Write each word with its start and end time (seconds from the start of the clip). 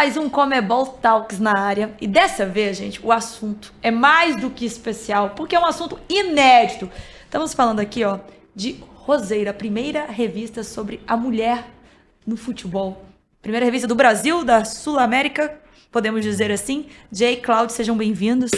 mais 0.00 0.16
um 0.16 0.30
Comebol 0.30 0.86
Talks 0.86 1.38
na 1.38 1.58
área. 1.58 1.94
E 2.00 2.06
dessa 2.06 2.46
vez, 2.46 2.78
gente, 2.78 2.98
o 3.04 3.12
assunto 3.12 3.70
é 3.82 3.90
mais 3.90 4.34
do 4.34 4.48
que 4.48 4.64
especial, 4.64 5.34
porque 5.36 5.54
é 5.54 5.60
um 5.60 5.66
assunto 5.66 6.00
inédito. 6.08 6.90
Estamos 7.22 7.52
falando 7.52 7.80
aqui, 7.80 8.02
ó, 8.02 8.18
de 8.54 8.82
Roseira, 8.94 9.50
a 9.50 9.52
primeira 9.52 10.06
revista 10.06 10.64
sobre 10.64 11.02
a 11.06 11.18
mulher 11.18 11.66
no 12.26 12.34
futebol. 12.34 13.04
Primeira 13.42 13.66
revista 13.66 13.86
do 13.86 13.94
Brasil, 13.94 14.42
da 14.42 14.64
Sul 14.64 14.98
América, 14.98 15.60
podemos 15.92 16.22
dizer 16.22 16.50
assim. 16.50 16.86
Jay, 17.12 17.36
Cláudio, 17.36 17.76
sejam 17.76 17.94
bem-vindos. 17.94 18.52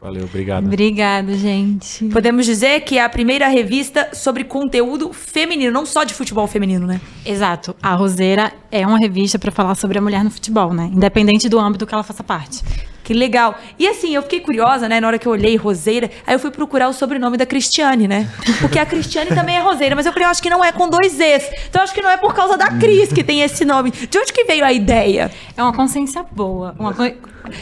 Valeu, 0.00 0.24
obrigado. 0.24 0.64
Obrigado, 0.64 1.34
gente. 1.36 2.06
Podemos 2.06 2.46
dizer 2.46 2.80
que 2.80 2.96
é 2.96 3.04
a 3.04 3.08
primeira 3.08 3.48
revista 3.48 4.08
sobre 4.14 4.44
conteúdo 4.44 5.12
feminino, 5.12 5.70
não 5.70 5.84
só 5.84 6.04
de 6.04 6.14
futebol 6.14 6.46
feminino, 6.46 6.86
né? 6.86 7.00
Exato. 7.24 7.76
A 7.82 7.94
Roseira 7.94 8.50
é 8.72 8.86
uma 8.86 8.98
revista 8.98 9.38
para 9.38 9.50
falar 9.50 9.74
sobre 9.74 9.98
a 9.98 10.00
mulher 10.00 10.24
no 10.24 10.30
futebol, 10.30 10.72
né? 10.72 10.90
Independente 10.90 11.50
do 11.50 11.58
âmbito 11.58 11.86
que 11.86 11.92
ela 11.92 12.02
faça 12.02 12.24
parte. 12.24 12.62
Que 13.02 13.14
legal. 13.14 13.58
E 13.78 13.88
assim, 13.88 14.14
eu 14.14 14.22
fiquei 14.22 14.40
curiosa, 14.40 14.88
né, 14.88 15.00
na 15.00 15.06
hora 15.06 15.18
que 15.18 15.26
eu 15.26 15.32
olhei 15.32 15.56
Roseira, 15.56 16.10
aí 16.26 16.34
eu 16.34 16.38
fui 16.38 16.50
procurar 16.50 16.88
o 16.88 16.92
sobrenome 16.92 17.36
da 17.36 17.44
Cristiane, 17.46 18.06
né? 18.06 18.28
Porque 18.60 18.78
a 18.78 18.86
Cristiane 18.86 19.30
também 19.30 19.56
é 19.56 19.60
Roseira, 19.60 19.96
mas 19.96 20.06
eu 20.06 20.12
falei, 20.12 20.26
eu 20.26 20.30
acho 20.30 20.42
que 20.42 20.50
não 20.50 20.64
é 20.64 20.70
com 20.70 20.88
dois 20.88 21.18
Es. 21.18 21.44
Então 21.68 21.80
eu 21.80 21.84
acho 21.84 21.94
que 21.94 22.02
não 22.02 22.10
é 22.10 22.16
por 22.16 22.34
causa 22.34 22.56
da 22.56 22.68
Cris 22.78 23.12
que 23.12 23.24
tem 23.24 23.40
esse 23.40 23.64
nome. 23.64 23.90
De 23.90 24.18
onde 24.18 24.32
que 24.32 24.44
veio 24.44 24.64
a 24.64 24.72
ideia? 24.72 25.30
É 25.56 25.62
uma 25.62 25.72
consciência 25.72 26.24
boa. 26.30 26.74
Uma 26.78 26.94
co- 26.94 27.02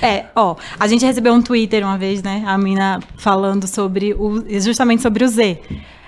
É, 0.03 0.25
ó, 0.35 0.57
a 0.79 0.87
gente 0.87 1.05
recebeu 1.07 1.33
um 1.33 1.41
Twitter 1.41 1.83
uma 1.85 1.97
vez, 1.97 2.23
né? 2.23 2.43
A 2.47 2.59
mina 2.59 3.01
falando 3.17 3.67
sobre 3.67 4.13
o. 4.15 4.45
justamente 4.61 5.01
sobre 5.03 5.25
o 5.25 5.29
Z. 5.29 5.61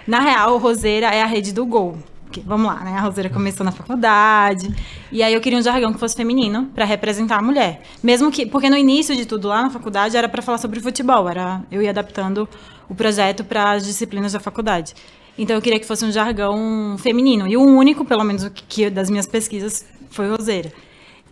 Na 0.07 0.21
real, 0.21 0.59
Roseira 0.59 1.07
é 1.07 1.23
a 1.23 1.27
rede 1.27 1.53
do 1.53 1.65
gol. 1.65 1.97
Que- 2.31 2.41
vamos 2.41 2.67
lá, 2.67 2.81
né? 2.85 2.97
A 2.97 3.01
Roseira 3.01 3.29
começou 3.29 3.65
na 3.65 3.73
faculdade. 3.73 4.73
E 5.11 5.23
aí 5.23 5.33
eu 5.35 5.41
queria 5.41 5.59
um 5.59 5.63
jargão 5.63 5.93
que 5.93 5.99
fosse 5.99 6.15
feminino 6.17 6.67
pra 6.75 6.85
representar 6.85 7.39
a 7.39 7.43
mulher. 7.43 7.83
Mesmo 8.03 8.31
que. 8.31 8.47
Porque 8.47 8.71
no 8.71 8.77
início 8.77 9.17
de 9.17 9.27
tudo 9.27 9.49
lá 9.49 9.63
na 9.63 9.71
faculdade 9.71 10.17
era 10.17 10.29
pra 10.29 10.41
falar 10.43 10.59
sobre 10.59 10.81
futebol. 10.81 11.29
Era, 11.29 11.63
eu 11.71 11.83
ia 11.83 11.91
adaptando 11.91 12.49
o 12.89 12.95
projeto 12.95 13.45
para 13.45 13.73
as 13.73 13.85
disciplinas 13.85 14.33
da 14.33 14.41
faculdade. 14.41 14.95
Então 15.39 15.57
eu 15.57 15.63
queria 15.63 15.81
que 15.81 15.87
fosse 15.87 16.05
um 16.05 16.13
jargão 16.13 16.97
feminino. 16.99 17.47
E 17.49 17.57
o 17.57 17.63
único, 17.63 18.05
pelo 18.05 18.25
menos 18.25 18.45
o 18.45 18.51
que, 18.51 18.91
das 18.91 19.09
minhas 19.09 19.27
pesquisas, 19.27 19.85
foi 20.11 20.29
Roseira. 20.29 20.71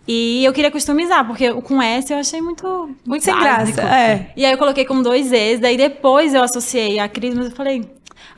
E 0.07 0.43
eu 0.43 0.51
queria 0.51 0.71
customizar, 0.71 1.27
porque 1.27 1.53
com 1.61 1.79
S 1.81 2.11
eu 2.11 2.17
achei 2.17 2.41
muito. 2.41 2.89
Muito 3.05 3.23
sem 3.23 3.33
básico. 3.33 3.77
graça, 3.77 3.95
é. 3.95 4.31
E 4.35 4.43
aí 4.43 4.51
eu 4.51 4.57
coloquei 4.57 4.83
com 4.83 5.01
dois 5.03 5.31
Es, 5.31 5.59
daí 5.59 5.77
depois 5.77 6.33
eu 6.33 6.41
associei 6.41 6.97
a 6.97 7.07
Cris, 7.07 7.35
mas 7.35 7.45
eu 7.47 7.51
falei, 7.51 7.85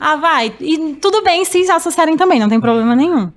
ah, 0.02 0.16
vai. 0.16 0.52
E 0.60 0.94
tudo 1.00 1.22
bem 1.22 1.44
se 1.44 1.58
associarem 1.70 2.16
também, 2.16 2.40
não 2.40 2.48
tem 2.48 2.60
problema 2.60 2.96
nenhum. 2.96 3.30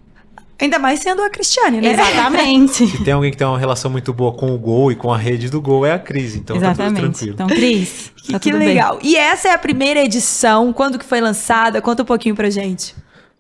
Ainda 0.60 0.80
mais 0.80 1.02
sendo 1.02 1.22
a 1.22 1.30
Cristiane, 1.30 1.82
né? 1.82 1.92
Exatamente. 1.92 2.88
Se 2.88 2.98
tem 3.04 3.14
alguém 3.14 3.30
que 3.30 3.38
tem 3.38 3.46
uma 3.46 3.60
relação 3.60 3.92
muito 3.92 4.14
boa 4.14 4.32
com 4.32 4.54
o 4.56 4.58
gol 4.58 4.92
e 4.92 4.96
com 4.96 5.12
a 5.14 5.18
rede 5.18 5.50
do 5.50 5.62
gol, 5.62 5.86
é 5.86 5.92
a 5.92 6.00
crise. 6.00 6.40
Então 6.40 6.58
tá 6.58 6.72
tudo 6.72 6.82
Exatamente. 6.82 7.02
tranquilo. 7.02 7.34
Então, 7.34 7.48
Cris, 7.48 8.12
Que, 8.24 8.32
tá 8.32 8.40
que 8.40 8.50
tudo 8.50 8.60
bem. 8.60 8.70
legal. 8.70 8.98
E 9.04 9.18
essa 9.18 9.50
é 9.50 9.54
a 9.54 9.58
primeira 9.58 10.00
edição. 10.04 10.72
Quando 10.72 10.98
que 10.98 11.04
foi 11.06 11.20
lançada? 11.20 11.82
Conta 11.82 12.04
um 12.04 12.06
pouquinho 12.06 12.36
pra 12.36 12.50
gente. 12.50 12.96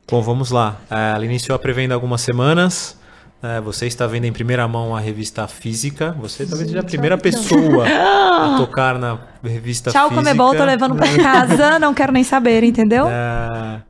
Bom, 0.07 0.21
vamos 0.21 0.51
lá. 0.51 0.77
É, 0.91 1.13
Ela 1.15 1.25
iniciou 1.25 1.55
a 1.55 1.59
pré-venda 1.59 1.93
há 1.93 1.95
algumas 1.95 2.19
semanas. 2.21 2.97
É, 3.43 3.61
você 3.61 3.85
está 3.85 4.07
vendo 4.07 4.25
em 4.25 4.33
primeira 4.33 4.67
mão 4.67 4.95
a 4.95 4.99
revista 4.99 5.47
física. 5.47 6.15
Você 6.19 6.45
talvez 6.45 6.67
seja 6.67 6.79
a 6.79 6.83
primeira 6.83 7.17
pessoa 7.17 7.85
a 7.87 8.57
tocar 8.57 8.97
na 8.97 9.19
revista 9.43 9.91
Tchau, 9.91 10.09
física. 10.09 10.23
Comebol, 10.23 10.55
tô 10.55 10.65
levando 10.65 10.95
pra 10.95 11.07
casa, 11.15 11.77
não 11.77 11.93
quero 11.93 12.11
nem 12.11 12.23
saber, 12.23 12.63
entendeu? 12.63 13.07
É, 13.07 13.81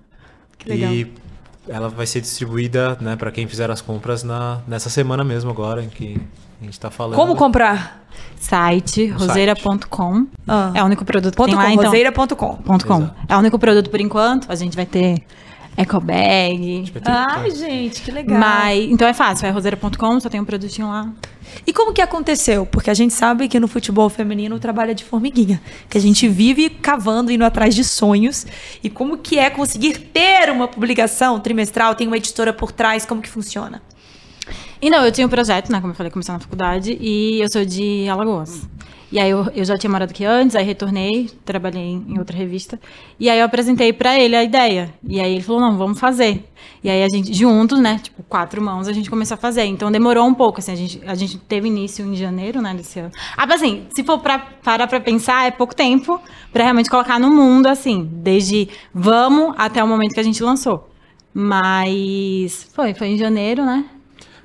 Que 0.58 0.70
legal. 0.70 0.92
E 0.92 1.14
ela 1.68 1.90
vai 1.90 2.06
ser 2.06 2.22
distribuída 2.22 2.98
né, 3.00 3.16
para 3.16 3.32
quem 3.32 3.48
fizer 3.48 3.72
as 3.72 3.82
compras 3.82 4.24
na, 4.24 4.60
nessa 4.68 4.90
semana 4.90 5.24
mesmo 5.24 5.50
agora, 5.50 5.84
em 5.84 5.90
que 5.90 6.20
a 6.62 6.64
gente 6.64 6.74
está 6.74 6.92
falando. 6.92 7.16
Como 7.16 7.36
comprar? 7.36 8.04
Site, 8.40 9.08
roseira.com. 9.08 10.28
Ah. 10.48 10.72
É 10.74 10.84
o 10.84 10.86
único 10.86 11.04
produto 11.04 11.36
que 11.36 11.44
tem 11.44 11.56
com, 11.56 11.62
lá, 11.62 11.72
então. 11.72 11.86
roseira.com. 11.86 13.10
É 13.28 13.36
o 13.36 13.40
único 13.40 13.58
produto 13.58 13.90
por 13.90 14.00
enquanto. 14.00 14.52
A 14.52 14.56
gente 14.56 14.76
vai 14.76 14.86
ter 14.86 15.24
eco 15.78 16.00
bag. 16.00 16.92
Ter- 16.92 17.02
Ai, 17.06 17.52
gente, 17.52 18.02
que 18.02 18.12
legal. 18.12 18.40
Mas, 18.40 18.84
então 18.92 19.08
é 19.08 19.14
fácil, 19.14 19.46
é 19.48 19.50
roseira.com, 19.52 20.20
só 20.20 20.30
tem 20.30 20.40
um 20.40 20.46
produtinho 20.46 20.88
lá. 20.88 21.12
E 21.66 21.72
como 21.72 21.94
que 21.94 22.02
aconteceu? 22.02 22.66
Porque 22.66 22.90
a 22.90 22.94
gente 22.94 23.14
sabe 23.14 23.48
que 23.48 23.60
no 23.60 23.68
futebol 23.68 24.10
feminino 24.10 24.56
o 24.56 24.60
trabalho 24.60 24.92
é 24.92 24.94
de 24.94 25.04
formiguinha. 25.04 25.62
Que 25.90 25.98
a 25.98 26.02
gente 26.02 26.28
vive 26.28 26.70
cavando, 26.70 27.32
indo 27.32 27.46
atrás 27.46 27.74
de 27.76 27.84
sonhos. 27.84 28.46
E 28.84 28.90
como 28.90 29.18
que 29.18 29.38
é 29.40 29.50
conseguir 29.50 29.98
ter 30.12 30.50
uma 30.52 30.68
publicação 30.68 31.40
trimestral? 31.40 31.96
Tem 31.96 32.08
uma 32.08 32.18
editora 32.18 32.52
por 32.52 32.72
trás, 32.72 33.06
como 33.06 33.22
que 33.22 33.30
funciona? 33.30 33.82
E 34.82 34.90
não, 34.90 35.06
eu 35.06 35.12
tinha 35.12 35.26
um 35.26 35.30
projeto, 35.30 35.72
né? 35.72 35.80
Como 35.80 35.94
eu 35.94 35.96
falei, 35.96 36.12
comecei 36.12 36.34
na 36.34 36.40
faculdade 36.40 36.98
e 37.00 37.40
eu 37.42 37.50
sou 37.50 37.64
de 37.64 38.08
Alagoas. 38.10 38.68
E 39.12 39.20
aí 39.20 39.30
eu, 39.30 39.46
eu 39.56 39.64
já 39.64 39.78
tinha 39.78 39.90
morado 39.90 40.12
aqui 40.12 40.26
antes, 40.26 40.56
aí 40.56 40.66
retornei, 40.66 41.30
trabalhei 41.46 41.84
em 41.84 42.18
outra 42.18 42.36
revista. 42.36 42.80
E 43.20 43.30
aí 43.30 43.40
eu 43.40 43.46
apresentei 43.46 43.94
pra 43.94 44.20
ele 44.20 44.36
a 44.36 44.44
ideia. 44.44 44.94
E 45.08 45.20
aí 45.20 45.34
ele 45.34 45.44
falou, 45.44 45.62
não, 45.62 45.78
vamos 45.78 46.00
fazer. 46.00 46.44
E 46.84 46.90
aí 46.90 47.04
a 47.04 47.08
gente, 47.08 47.34
juntos, 47.34 47.80
né? 47.80 48.00
Tipo, 48.02 48.24
quatro 48.24 48.62
mãos, 48.62 48.88
a 48.88 48.94
gente 48.94 49.10
começou 49.10 49.36
a 49.36 49.38
fazer. 49.38 49.64
Então 49.66 49.92
demorou 49.92 50.26
um 50.26 50.34
pouco, 50.34 50.60
assim, 50.60 50.72
a 50.72 50.76
gente, 50.76 51.02
a 51.06 51.16
gente 51.16 51.38
teve 51.38 51.68
início 51.68 52.06
em 52.06 52.16
janeiro, 52.16 52.62
né, 52.62 52.74
desse 52.74 53.00
ano. 53.00 53.12
Ah, 53.38 53.46
mas 53.46 53.62
assim, 53.62 53.86
se 53.96 54.04
for 54.04 54.20
pra 54.20 54.40
parar 54.40 54.88
pra 54.88 55.00
pensar, 55.00 55.48
é 55.48 55.52
pouco 55.52 55.76
tempo 55.76 56.20
pra 56.52 56.64
realmente 56.64 56.90
colocar 56.90 57.20
no 57.20 57.30
mundo, 57.30 57.68
assim, 57.68 58.10
desde 58.12 58.70
vamos 58.94 59.54
até 59.58 59.84
o 59.84 59.88
momento 59.88 60.14
que 60.14 60.20
a 60.20 60.24
gente 60.24 60.42
lançou. 60.44 60.90
Mas 61.34 62.68
foi, 62.74 62.94
foi 62.94 63.08
em 63.08 63.18
janeiro, 63.18 63.66
né? 63.66 63.86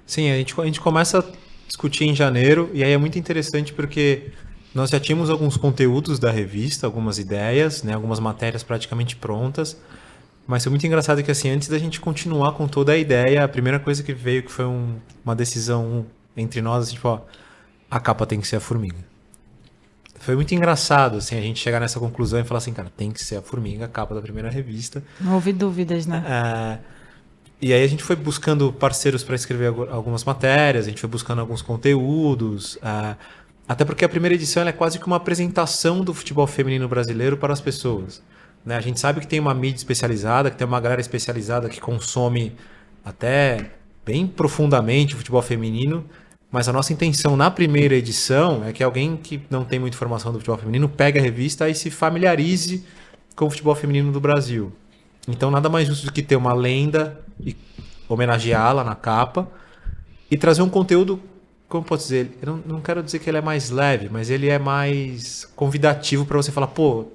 Sim, 0.04 0.30
a 0.30 0.34
gente, 0.34 0.60
a 0.60 0.64
gente 0.64 0.80
começa 0.80 1.20
a 1.20 1.24
discutir 1.66 2.04
em 2.04 2.14
janeiro, 2.14 2.68
e 2.74 2.82
aí 2.82 2.90
é 2.90 2.98
muito 2.98 3.18
interessante 3.18 3.72
porque 3.72 4.32
nós 4.74 4.90
já 4.90 5.00
tínhamos 5.00 5.30
alguns 5.30 5.56
conteúdos 5.56 6.18
da 6.18 6.30
revista, 6.30 6.86
algumas 6.86 7.18
ideias, 7.18 7.82
né, 7.82 7.94
algumas 7.94 8.20
matérias 8.20 8.62
praticamente 8.62 9.16
prontas, 9.16 9.76
mas 10.46 10.62
foi 10.62 10.70
muito 10.70 10.86
engraçado 10.86 11.22
que 11.22 11.30
assim, 11.30 11.50
antes 11.50 11.68
da 11.68 11.78
gente 11.78 12.00
continuar 12.00 12.52
com 12.52 12.66
toda 12.68 12.92
a 12.92 12.96
ideia, 12.96 13.44
a 13.44 13.48
primeira 13.48 13.78
coisa 13.80 14.02
que 14.02 14.12
veio 14.12 14.42
que 14.42 14.50
foi 14.50 14.64
um- 14.64 14.96
uma 15.24 15.34
decisão 15.34 16.06
entre 16.36 16.60
nós, 16.62 16.84
assim, 16.84 16.94
tipo, 16.94 17.08
ó, 17.08 17.20
a 17.90 17.98
capa 18.00 18.24
tem 18.26 18.40
que 18.40 18.46
ser 18.46 18.56
a 18.56 18.60
formiga. 18.60 18.98
Foi 20.18 20.34
muito 20.34 20.54
engraçado, 20.54 21.16
assim, 21.16 21.36
a 21.36 21.40
gente 21.40 21.58
chegar 21.58 21.80
nessa 21.80 21.98
conclusão 21.98 22.38
e 22.40 22.44
falar 22.44 22.58
assim, 22.58 22.72
cara, 22.72 22.92
tem 22.94 23.10
que 23.10 23.22
ser 23.24 23.36
a 23.36 23.42
formiga, 23.42 23.86
a 23.86 23.88
capa 23.88 24.14
da 24.14 24.20
primeira 24.20 24.50
revista. 24.50 25.02
Não 25.20 25.34
houve 25.34 25.52
dúvidas, 25.52 26.06
né? 26.06 26.22
É, 26.28 26.78
e 27.62 27.72
aí 27.72 27.82
a 27.82 27.86
gente 27.86 28.02
foi 28.02 28.16
buscando 28.16 28.70
parceiros 28.72 29.22
para 29.24 29.34
escrever 29.34 29.68
algu- 29.68 29.88
algumas 29.90 30.22
matérias, 30.24 30.86
a 30.86 30.90
gente 30.90 31.00
foi 31.00 31.08
buscando 31.08 31.40
alguns 31.40 31.62
conteúdos. 31.62 32.78
é, 32.82 33.16
até 33.70 33.84
porque 33.84 34.04
a 34.04 34.08
primeira 34.08 34.34
edição 34.34 34.66
é 34.66 34.72
quase 34.72 34.98
que 34.98 35.06
uma 35.06 35.14
apresentação 35.14 36.00
do 36.00 36.12
futebol 36.12 36.44
feminino 36.44 36.88
brasileiro 36.88 37.36
para 37.36 37.52
as 37.52 37.60
pessoas. 37.60 38.20
né? 38.66 38.76
A 38.76 38.80
gente 38.80 38.98
sabe 38.98 39.20
que 39.20 39.28
tem 39.28 39.38
uma 39.38 39.54
mídia 39.54 39.76
especializada, 39.76 40.50
que 40.50 40.56
tem 40.56 40.66
uma 40.66 40.80
galera 40.80 41.00
especializada 41.00 41.68
que 41.68 41.80
consome 41.80 42.52
até 43.04 43.70
bem 44.04 44.26
profundamente 44.26 45.14
o 45.14 45.18
futebol 45.18 45.40
feminino. 45.40 46.04
Mas 46.50 46.68
a 46.68 46.72
nossa 46.72 46.92
intenção 46.92 47.36
na 47.36 47.48
primeira 47.48 47.94
edição 47.94 48.64
é 48.66 48.72
que 48.72 48.82
alguém 48.82 49.16
que 49.16 49.40
não 49.48 49.64
tem 49.64 49.78
muita 49.78 49.94
informação 49.94 50.32
do 50.32 50.38
futebol 50.38 50.58
feminino 50.58 50.88
pegue 50.88 51.20
a 51.20 51.22
revista 51.22 51.68
e 51.68 51.74
se 51.76 51.92
familiarize 51.92 52.84
com 53.36 53.46
o 53.46 53.50
futebol 53.50 53.76
feminino 53.76 54.10
do 54.10 54.18
Brasil. 54.18 54.72
Então 55.28 55.48
nada 55.48 55.68
mais 55.68 55.86
justo 55.86 56.06
do 56.06 56.12
que 56.12 56.24
ter 56.24 56.34
uma 56.34 56.52
lenda 56.52 57.20
e 57.38 57.56
homenageá-la 58.08 58.82
na 58.82 58.96
capa 58.96 59.48
e 60.28 60.36
trazer 60.36 60.62
um 60.62 60.68
conteúdo, 60.68 61.22
como 61.70 61.84
posso 61.84 62.02
dizer, 62.02 62.32
eu 62.42 62.46
não, 62.46 62.62
não 62.66 62.80
quero 62.80 63.00
dizer 63.00 63.20
que 63.20 63.30
ele 63.30 63.38
é 63.38 63.40
mais 63.40 63.70
leve, 63.70 64.08
mas 64.10 64.28
ele 64.28 64.48
é 64.48 64.58
mais 64.58 65.48
convidativo 65.54 66.26
para 66.26 66.36
você 66.36 66.50
falar, 66.50 66.66
pô, 66.66 67.06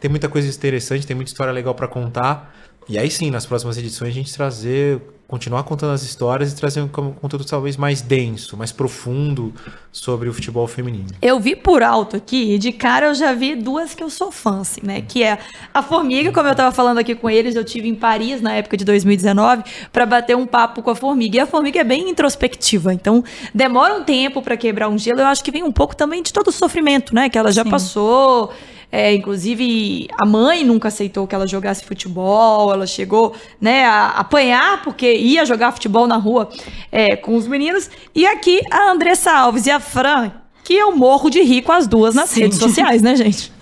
tem 0.00 0.10
muita 0.10 0.30
coisa 0.30 0.48
interessante, 0.48 1.06
tem 1.06 1.14
muita 1.14 1.30
história 1.30 1.52
legal 1.52 1.74
para 1.74 1.86
contar. 1.86 2.56
E 2.88 2.98
aí 2.98 3.10
sim, 3.10 3.30
nas 3.30 3.44
próximas 3.44 3.76
edições 3.76 4.10
a 4.10 4.14
gente 4.14 4.32
trazer, 4.34 4.98
continuar 5.26 5.62
contando 5.64 5.92
as 5.92 6.02
histórias 6.02 6.50
e 6.52 6.56
trazer 6.56 6.80
um 6.80 6.88
con- 6.88 7.12
conteúdo 7.12 7.44
talvez 7.44 7.76
mais 7.76 8.00
denso, 8.00 8.56
mais 8.56 8.72
profundo 8.72 9.52
sobre 9.92 10.26
o 10.26 10.32
futebol 10.32 10.66
feminino. 10.66 11.08
Eu 11.20 11.38
vi 11.38 11.54
por 11.54 11.82
alto 11.82 12.16
aqui, 12.16 12.54
e 12.54 12.58
de 12.58 12.72
cara 12.72 13.08
eu 13.08 13.14
já 13.14 13.34
vi 13.34 13.54
duas 13.54 13.92
que 13.94 14.02
eu 14.02 14.08
sou 14.08 14.32
fã, 14.32 14.62
assim, 14.62 14.80
né? 14.82 15.02
Que 15.06 15.22
é 15.22 15.38
a 15.74 15.82
Formiga, 15.82 16.32
como 16.32 16.48
eu 16.48 16.54
tava 16.54 16.74
falando 16.74 16.96
aqui 16.96 17.14
com 17.14 17.28
eles, 17.28 17.54
eu 17.56 17.64
tive 17.64 17.88
em 17.88 17.94
Paris 17.94 18.40
na 18.40 18.54
época 18.54 18.74
de 18.74 18.86
2019 18.86 19.64
para 19.92 20.06
bater 20.06 20.34
um 20.34 20.46
papo 20.46 20.80
com 20.82 20.90
a 20.90 20.96
Formiga. 20.96 21.36
E 21.36 21.40
a 21.40 21.46
Formiga 21.46 21.80
é 21.80 21.84
bem 21.84 22.08
introspectiva, 22.08 22.94
então 22.94 23.22
demora 23.54 23.94
um 24.00 24.02
tempo 24.04 24.40
para 24.40 24.56
quebrar 24.56 24.88
um 24.88 24.96
gelo. 24.96 25.20
Eu 25.20 25.26
acho 25.26 25.44
que 25.44 25.50
vem 25.50 25.62
um 25.62 25.72
pouco 25.72 25.94
também 25.94 26.22
de 26.22 26.32
todo 26.32 26.48
o 26.48 26.52
sofrimento, 26.52 27.14
né? 27.14 27.28
Que 27.28 27.36
ela 27.36 27.52
já 27.52 27.64
Sim. 27.64 27.70
passou. 27.70 28.50
É, 28.90 29.12
inclusive, 29.14 30.08
a 30.18 30.24
mãe 30.24 30.64
nunca 30.64 30.88
aceitou 30.88 31.26
que 31.26 31.34
ela 31.34 31.46
jogasse 31.46 31.84
futebol. 31.84 32.72
Ela 32.72 32.86
chegou 32.86 33.34
né, 33.60 33.84
a 33.84 34.08
apanhar 34.10 34.82
porque 34.82 35.12
ia 35.12 35.44
jogar 35.44 35.72
futebol 35.72 36.06
na 36.06 36.16
rua 36.16 36.48
é, 36.90 37.14
com 37.16 37.36
os 37.36 37.46
meninos. 37.46 37.90
E 38.14 38.26
aqui 38.26 38.60
a 38.70 38.90
Andressa 38.90 39.30
Alves 39.32 39.66
e 39.66 39.70
a 39.70 39.78
Fran, 39.78 40.32
que 40.64 40.72
eu 40.74 40.96
morro 40.96 41.28
de 41.28 41.42
rir 41.42 41.62
com 41.62 41.72
as 41.72 41.86
duas 41.86 42.14
nas 42.14 42.30
Sim. 42.30 42.40
redes 42.42 42.58
sociais, 42.58 43.02
né, 43.02 43.14
gente? 43.14 43.52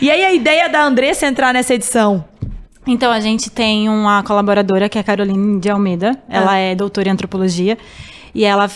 E 0.00 0.10
aí 0.10 0.24
a 0.24 0.32
ideia 0.32 0.68
da 0.68 0.84
Andressa 0.84 1.26
entrar 1.26 1.52
nessa 1.52 1.74
edição. 1.74 2.24
Então, 2.86 3.10
a 3.10 3.18
gente 3.18 3.50
tem 3.50 3.88
uma 3.88 4.22
colaboradora 4.22 4.88
que 4.88 4.96
é 4.96 5.00
a 5.00 5.04
Caroline 5.04 5.58
de 5.58 5.68
Almeida. 5.68 6.16
Ela 6.28 6.52
Ah. 6.52 6.58
é 6.58 6.74
doutora 6.74 7.08
em 7.08 7.12
antropologia. 7.12 7.76
E 8.32 8.44
ela 8.44 8.70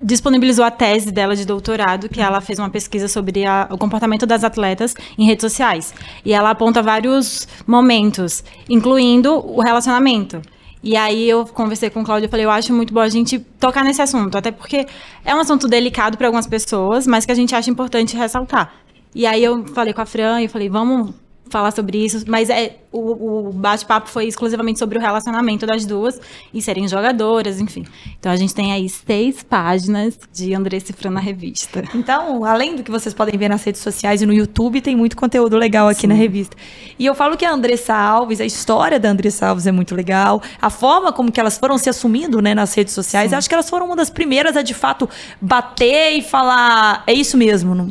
disponibilizou 0.00 0.64
a 0.64 0.70
tese 0.70 1.10
dela 1.10 1.34
de 1.34 1.44
doutorado, 1.44 2.08
que 2.08 2.20
ela 2.20 2.40
fez 2.40 2.58
uma 2.58 2.70
pesquisa 2.70 3.08
sobre 3.08 3.44
a, 3.44 3.68
o 3.70 3.78
comportamento 3.78 4.26
das 4.26 4.44
atletas 4.44 4.94
em 5.18 5.26
redes 5.26 5.42
sociais. 5.42 5.92
E 6.24 6.32
ela 6.32 6.50
aponta 6.50 6.82
vários 6.82 7.48
momentos, 7.66 8.44
incluindo 8.68 9.34
o 9.34 9.60
relacionamento. 9.60 10.40
E 10.82 10.96
aí 10.96 11.28
eu 11.28 11.44
conversei 11.44 11.90
com 11.90 12.02
o 12.02 12.04
Cláudio 12.04 12.28
e 12.28 12.30
falei, 12.30 12.46
eu 12.46 12.50
acho 12.50 12.72
muito 12.72 12.94
bom 12.94 13.00
a 13.00 13.08
gente 13.08 13.38
tocar 13.38 13.82
nesse 13.84 14.00
assunto, 14.00 14.38
até 14.38 14.52
porque 14.52 14.86
é 15.24 15.34
um 15.34 15.40
assunto 15.40 15.66
delicado 15.66 16.16
para 16.16 16.28
algumas 16.28 16.46
pessoas, 16.46 17.06
mas 17.06 17.26
que 17.26 17.32
a 17.32 17.34
gente 17.34 17.54
acha 17.54 17.68
importante 17.68 18.16
ressaltar. 18.16 18.72
E 19.14 19.26
aí 19.26 19.42
eu 19.42 19.66
falei 19.74 19.92
com 19.92 20.00
a 20.00 20.06
Fran 20.06 20.40
e 20.40 20.48
falei, 20.48 20.68
vamos 20.68 21.12
falar 21.50 21.70
sobre 21.70 22.04
isso, 22.04 22.24
mas 22.26 22.50
é 22.50 22.76
o, 22.90 23.48
o 23.48 23.52
bate-papo 23.52 24.08
foi 24.08 24.26
exclusivamente 24.26 24.78
sobre 24.78 24.98
o 24.98 25.00
relacionamento 25.00 25.66
das 25.66 25.84
duas 25.84 26.20
e 26.52 26.62
serem 26.62 26.88
jogadoras, 26.88 27.60
enfim. 27.60 27.84
Então 28.18 28.32
a 28.32 28.36
gente 28.36 28.54
tem 28.54 28.72
aí 28.72 28.88
seis 28.88 29.42
páginas 29.42 30.18
de 30.32 30.54
André 30.54 30.80
Cifrando 30.80 31.14
na 31.14 31.20
revista. 31.20 31.84
Então, 31.94 32.44
além 32.44 32.76
do 32.76 32.82
que 32.82 32.90
vocês 32.90 33.14
podem 33.14 33.38
ver 33.38 33.48
nas 33.48 33.62
redes 33.62 33.80
sociais 33.82 34.22
e 34.22 34.26
no 34.26 34.32
YouTube, 34.32 34.80
tem 34.80 34.96
muito 34.96 35.16
conteúdo 35.16 35.56
legal 35.56 35.88
aqui 35.88 36.02
Sim. 36.02 36.06
na 36.08 36.14
revista. 36.14 36.56
E 36.98 37.04
eu 37.04 37.14
falo 37.14 37.36
que 37.36 37.44
a 37.44 37.52
Andressa 37.52 37.94
Alves, 37.94 38.40
a 38.40 38.46
história 38.46 38.98
da 38.98 39.10
Andressa 39.10 39.48
Alves 39.48 39.66
é 39.66 39.72
muito 39.72 39.94
legal, 39.94 40.42
a 40.60 40.70
forma 40.70 41.12
como 41.12 41.30
que 41.30 41.40
elas 41.40 41.58
foram 41.58 41.76
se 41.76 41.90
assumindo, 41.90 42.40
né, 42.40 42.54
nas 42.54 42.72
redes 42.74 42.94
sociais, 42.94 43.32
acho 43.32 43.48
que 43.48 43.54
elas 43.54 43.68
foram 43.68 43.86
uma 43.86 43.96
das 43.96 44.10
primeiras 44.10 44.56
a 44.56 44.62
de 44.62 44.74
fato 44.74 45.08
bater 45.40 46.12
e 46.12 46.22
falar, 46.22 47.02
é 47.06 47.12
isso 47.12 47.36
mesmo, 47.36 47.74
não 47.74 47.88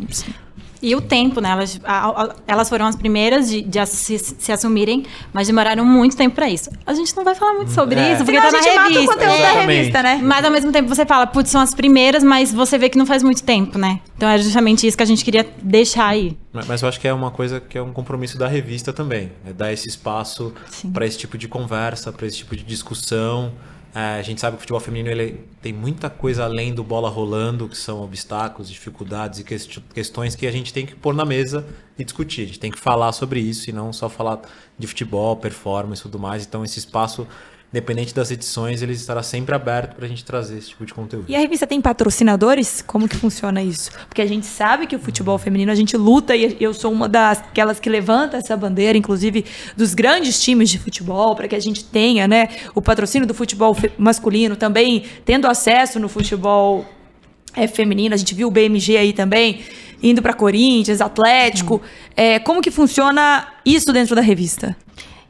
e 0.82 0.96
o 0.96 1.02
tempo, 1.02 1.42
né? 1.42 1.50
Elas, 1.50 1.80
a, 1.84 2.08
a, 2.08 2.36
elas 2.48 2.70
foram 2.70 2.86
as 2.86 2.96
primeiras 2.96 3.50
de, 3.50 3.62
de 3.62 3.86
se, 3.86 4.18
se, 4.18 4.52
assumirem, 4.52 5.06
mas 5.34 5.48
demoraram 5.48 5.86
muito 5.86 6.16
tempo 6.16 6.36
para 6.36 6.50
isso. 6.50 6.70
A 6.86 6.94
gente 6.94 7.16
não 7.16 7.24
vai 7.24 7.36
falar 7.36 7.54
muito 7.54 7.72
sobre 7.72 8.00
é. 8.00 8.14
isso, 8.14 8.26
porque 8.26 8.40
Senão 8.40 8.52
tá 8.52 8.58
na 8.58 8.84
revista. 8.84 8.92
Mata 8.92 9.00
o 9.00 9.08
conteúdo 9.08 9.34
é. 9.34 9.42
da 9.42 9.62
revista, 9.62 10.04
né? 10.04 10.20
Mas 10.24 10.46
ao 10.46 10.52
mesmo 10.52 10.72
tempo 10.72 10.88
você 10.88 11.06
fala, 11.06 11.28
putz, 11.28 11.50
são 11.50 11.62
as 11.62 11.74
primeiras, 11.74 12.24
mas 12.24 12.54
você 12.54 12.78
vê 12.78 12.90
que 12.90 12.98
não 12.98 13.06
faz 13.06 13.24
muito 13.24 13.44
tempo, 13.44 13.78
né? 13.78 14.00
Então 14.16 14.30
é 14.30 14.38
justamente 14.38 14.86
isso 14.86 14.98
que 14.98 15.04
a 15.04 15.08
gente 15.08 15.24
queria 15.24 15.46
deixar 15.62 16.08
aí. 16.08 16.38
Mas, 16.52 16.68
mas 16.68 16.82
eu 16.82 16.90
acho 16.90 17.00
que 17.00 17.08
é 17.08 17.14
uma 17.14 17.32
coisa 17.32 17.60
que 17.60 17.78
é 17.78 17.82
um 17.82 17.94
compromisso 17.94 18.38
da 18.38 18.48
revista 18.48 18.92
também. 18.92 19.32
É 19.46 19.54
dar 19.54 19.72
esse 19.72 19.88
espaço 19.88 20.54
para 20.94 21.06
esse 21.06 21.18
tipo 21.18 21.38
de 21.38 21.48
conversa, 21.48 22.12
para 22.12 22.26
esse 22.26 22.38
tipo 22.38 22.56
de 22.56 22.64
discussão. 22.64 23.54
É, 23.98 24.20
a 24.20 24.22
gente 24.22 24.40
sabe 24.40 24.56
que 24.56 24.60
o 24.60 24.62
futebol 24.62 24.80
feminino 24.80 25.10
ele 25.10 25.44
tem 25.60 25.74
muita 25.74 26.08
coisa 26.08 26.44
além 26.44 26.72
do 26.72 26.84
bola 26.84 27.10
rolando, 27.10 27.68
que 27.68 27.76
são 27.76 28.04
obstáculos, 28.04 28.70
dificuldades 28.70 29.40
e 29.40 29.44
questões 29.92 30.36
que 30.36 30.46
a 30.46 30.52
gente 30.52 30.72
tem 30.72 30.86
que 30.86 30.94
pôr 30.94 31.16
na 31.16 31.26
mesa 31.26 31.66
e 31.98 32.04
discutir. 32.04 32.44
A 32.44 32.46
gente 32.46 32.60
tem 32.60 32.70
que 32.70 32.78
falar 32.78 33.12
sobre 33.12 33.40
isso 33.40 33.72
e 33.72 33.74
não 33.74 33.92
só 33.92 34.08
falar 34.08 34.42
de 34.78 34.86
futebol, 34.86 35.36
performance 35.38 36.00
e 36.00 36.04
tudo 36.04 36.20
mais. 36.20 36.46
Então, 36.46 36.64
esse 36.64 36.78
espaço 36.78 37.26
independente 37.72 38.16
das 38.16 38.32
edições, 38.32 38.82
ele 38.82 38.94
estará 38.94 39.22
sempre 39.22 39.54
aberto 39.54 39.96
para 39.96 40.06
a 40.06 40.08
gente 40.08 40.24
trazer 40.24 40.58
esse 40.58 40.70
tipo 40.70 40.86
de 40.86 40.94
conteúdo. 40.94 41.26
E 41.28 41.36
a 41.36 41.40
revista 41.40 41.68
tem 41.68 41.82
patrocinadores? 41.82 42.82
Como 42.82 43.08
que 43.10 43.16
funciona 43.16 43.62
isso? 43.62 43.92
Porque 44.08 44.22
a 44.22 44.26
gente 44.26 44.46
sabe 44.46 44.88
que 44.88 44.96
o 44.96 45.00
futebol 45.00 45.38
feminino, 45.38 45.72
a 45.72 45.76
gente 45.76 45.98
luta 45.98 46.36
e 46.36 46.56
eu 46.62 46.74
sou 46.74 46.92
uma 46.92 47.10
daquelas 47.10 47.80
que 47.80 47.90
levanta 47.90 48.38
essa 48.38 48.56
bandeira, 48.56 48.98
inclusive 48.98 49.44
dos 49.76 49.94
grandes 49.94 50.42
times 50.42 50.70
de 50.70 50.80
futebol, 50.80 51.36
para 51.36 51.48
que 51.48 51.56
a 51.56 51.60
gente 51.60 51.84
tenha 51.84 52.26
né, 52.28 52.48
o 52.74 52.82
patrocínio 52.82 53.28
do 53.28 53.34
futebol 53.34 53.76
masculino, 53.98 54.56
também 54.56 55.04
tendo 55.26 55.46
acesso 55.46 56.00
no 56.00 56.08
futebol 56.08 56.86
é, 57.54 57.68
feminino. 57.68 58.16
A 58.16 58.18
gente 58.18 58.34
viu 58.34 58.48
o 58.48 58.52
BMG 58.52 58.96
aí 58.96 59.12
também 59.12 59.60
indo 60.02 60.22
para 60.22 60.34
Corinthians, 60.34 61.02
Atlético. 61.02 61.82
É, 62.16 62.40
como 62.40 62.62
que 62.62 62.72
funciona 62.72 63.48
isso 63.66 63.92
dentro 63.92 64.16
da 64.16 64.22
revista? 64.22 64.76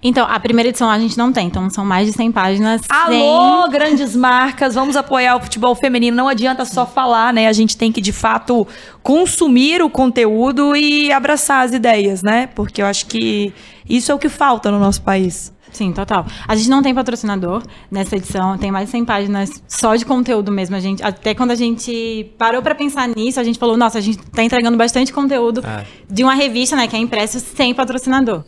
Então, 0.02 0.28
a 0.30 0.40
primeira 0.40 0.70
edição 0.70 0.90
a 0.90 1.00
gente 1.00 1.18
não 1.18 1.34
tem, 1.34 1.48
então 1.48 1.70
são 1.70 1.84
mais 1.84 2.06
de 2.06 2.14
100 2.14 2.32
páginas. 2.32 2.82
Alô, 2.88 3.64
sem... 3.64 3.72
grandes 3.74 4.16
marcas, 4.16 4.76
vamos 4.76 4.96
apoiar 4.96 5.36
o 5.36 5.42
futebol 5.42 5.74
feminino. 5.74 6.16
Não 6.16 6.28
adianta 6.28 6.66
só 6.66 6.86
falar, 6.86 7.34
né? 7.34 7.48
A 7.48 7.54
gente 7.54 7.76
tem 7.76 7.92
que, 7.92 8.00
de 8.00 8.12
fato, 8.12 8.68
consumir 9.02 9.82
o 9.82 9.90
conteúdo 9.90 10.76
e 10.76 11.12
abraçar 11.12 11.66
as 11.66 11.74
ideias, 11.74 12.22
né? 12.22 12.48
Porque 12.48 12.82
eu 12.82 12.86
acho 12.86 13.08
que 13.08 13.52
isso 13.90 14.12
é 14.12 14.16
o 14.16 14.20
que 14.20 14.30
falta 14.30 14.70
no 14.70 14.80
nosso 14.80 15.02
país. 15.02 15.52
Sim, 15.72 15.92
total. 15.92 16.26
A 16.48 16.56
gente 16.56 16.70
não 16.70 16.82
tem 16.82 16.94
patrocinador 16.94 17.62
nessa 17.92 18.16
edição, 18.16 18.58
tem 18.58 18.72
mais 18.72 18.86
de 18.86 18.92
100 18.92 19.06
páginas 19.06 19.64
só 19.68 19.96
de 19.96 20.06
conteúdo 20.06 20.52
mesmo. 20.52 20.76
A 20.76 20.80
gente, 20.80 21.04
até 21.04 21.36
quando 21.36 21.52
a 21.52 21.56
gente 21.56 22.32
parou 22.38 22.62
para 22.62 22.74
pensar 22.74 23.08
nisso, 23.08 23.40
a 23.40 23.44
gente 23.44 23.60
falou, 23.60 23.78
nossa, 23.78 23.98
a 23.98 24.02
gente 24.02 24.20
está 24.20 24.44
entregando 24.44 24.78
bastante 24.78 25.12
conteúdo 25.12 25.62
é. 25.66 25.86
de 26.10 26.24
uma 26.24 26.34
revista, 26.34 26.76
né, 26.76 26.88
que 26.88 26.96
é 26.96 27.00
impresso 27.00 27.40
sem 27.40 27.74
patrocinador. 27.74 28.44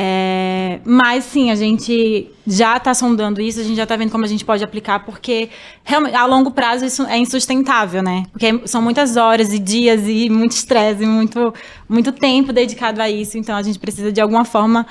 É, 0.00 0.78
mas 0.84 1.24
sim, 1.24 1.50
a 1.50 1.56
gente 1.56 2.30
já 2.46 2.76
está 2.76 2.94
sondando 2.94 3.40
isso, 3.40 3.58
a 3.58 3.64
gente 3.64 3.74
já 3.74 3.82
está 3.82 3.96
vendo 3.96 4.12
como 4.12 4.24
a 4.24 4.28
gente 4.28 4.44
pode 4.44 4.62
aplicar, 4.62 5.04
porque 5.04 5.50
realmente, 5.82 6.14
a 6.14 6.24
longo 6.24 6.52
prazo 6.52 6.84
isso 6.84 7.02
é 7.02 7.18
insustentável, 7.18 8.00
né? 8.00 8.22
Porque 8.30 8.60
são 8.68 8.80
muitas 8.80 9.16
horas 9.16 9.52
e 9.52 9.58
dias 9.58 10.06
e 10.06 10.30
muito 10.30 10.52
estresse, 10.52 11.04
muito, 11.04 11.52
muito 11.88 12.12
tempo 12.12 12.52
dedicado 12.52 13.02
a 13.02 13.10
isso, 13.10 13.36
então 13.36 13.56
a 13.56 13.62
gente 13.62 13.76
precisa 13.80 14.12
de 14.12 14.20
alguma 14.20 14.44
forma 14.44 14.86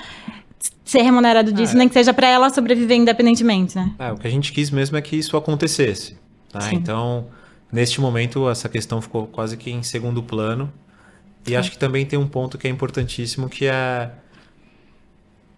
ser 0.84 1.04
remunerado 1.04 1.54
disso, 1.54 1.72
ah, 1.76 1.78
nem 1.78 1.88
que 1.88 1.94
seja 1.94 2.14
para 2.14 2.28
ela 2.28 2.50
sobreviver 2.50 2.98
independentemente, 2.98 3.78
né? 3.78 3.94
É, 4.00 4.12
o 4.12 4.18
que 4.18 4.28
a 4.28 4.30
gente 4.30 4.52
quis 4.52 4.70
mesmo 4.70 4.98
é 4.98 5.02
que 5.02 5.16
isso 5.16 5.38
acontecesse. 5.38 6.18
Tá? 6.52 6.74
Então, 6.74 7.28
neste 7.72 8.02
momento, 8.02 8.50
essa 8.50 8.68
questão 8.68 9.02
ficou 9.02 9.26
quase 9.26 9.56
que 9.56 9.72
em 9.72 9.84
segundo 9.84 10.22
plano. 10.22 10.70
E 11.46 11.52
Sim. 11.52 11.56
acho 11.56 11.72
que 11.72 11.78
também 11.78 12.06
tem 12.06 12.20
um 12.20 12.28
ponto 12.28 12.58
que 12.58 12.68
é 12.68 12.70
importantíssimo, 12.70 13.48
que 13.48 13.68
é 13.68 14.12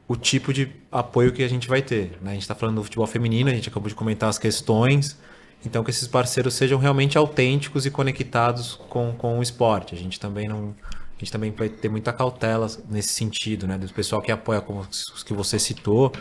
o 0.09 0.15
tipo 0.15 0.51
de 0.51 0.67
apoio 0.91 1.31
que 1.31 1.43
a 1.43 1.47
gente 1.47 1.67
vai 1.67 1.83
ter. 1.83 2.17
Né? 2.19 2.31
A 2.31 2.33
gente 2.33 2.41
está 2.41 2.55
falando 2.55 2.77
do 2.77 2.83
futebol 2.83 3.05
feminino, 3.05 3.47
a 3.47 3.53
gente 3.53 3.69
acabou 3.69 3.87
de 3.87 3.93
comentar 3.93 4.27
as 4.27 4.39
questões. 4.39 5.15
Então, 5.63 5.83
que 5.83 5.91
esses 5.91 6.07
parceiros 6.07 6.55
sejam 6.55 6.79
realmente 6.79 7.15
autênticos 7.15 7.85
e 7.85 7.91
conectados 7.91 8.73
com, 8.89 9.13
com 9.13 9.37
o 9.37 9.43
esporte. 9.43 9.93
A 9.93 9.97
gente 9.97 10.19
também 10.19 10.47
não. 10.47 10.73
A 11.15 11.19
gente 11.19 11.31
também 11.31 11.51
vai 11.51 11.69
ter 11.69 11.89
muita 11.89 12.11
cautela 12.11 12.67
nesse 12.89 13.09
sentido, 13.09 13.67
né? 13.67 13.77
Do 13.77 13.87
pessoal 13.93 14.21
que 14.21 14.31
apoia, 14.31 14.61
como 14.61 14.79
os 14.79 15.21
que 15.21 15.33
você 15.33 15.59
citou, 15.59 16.11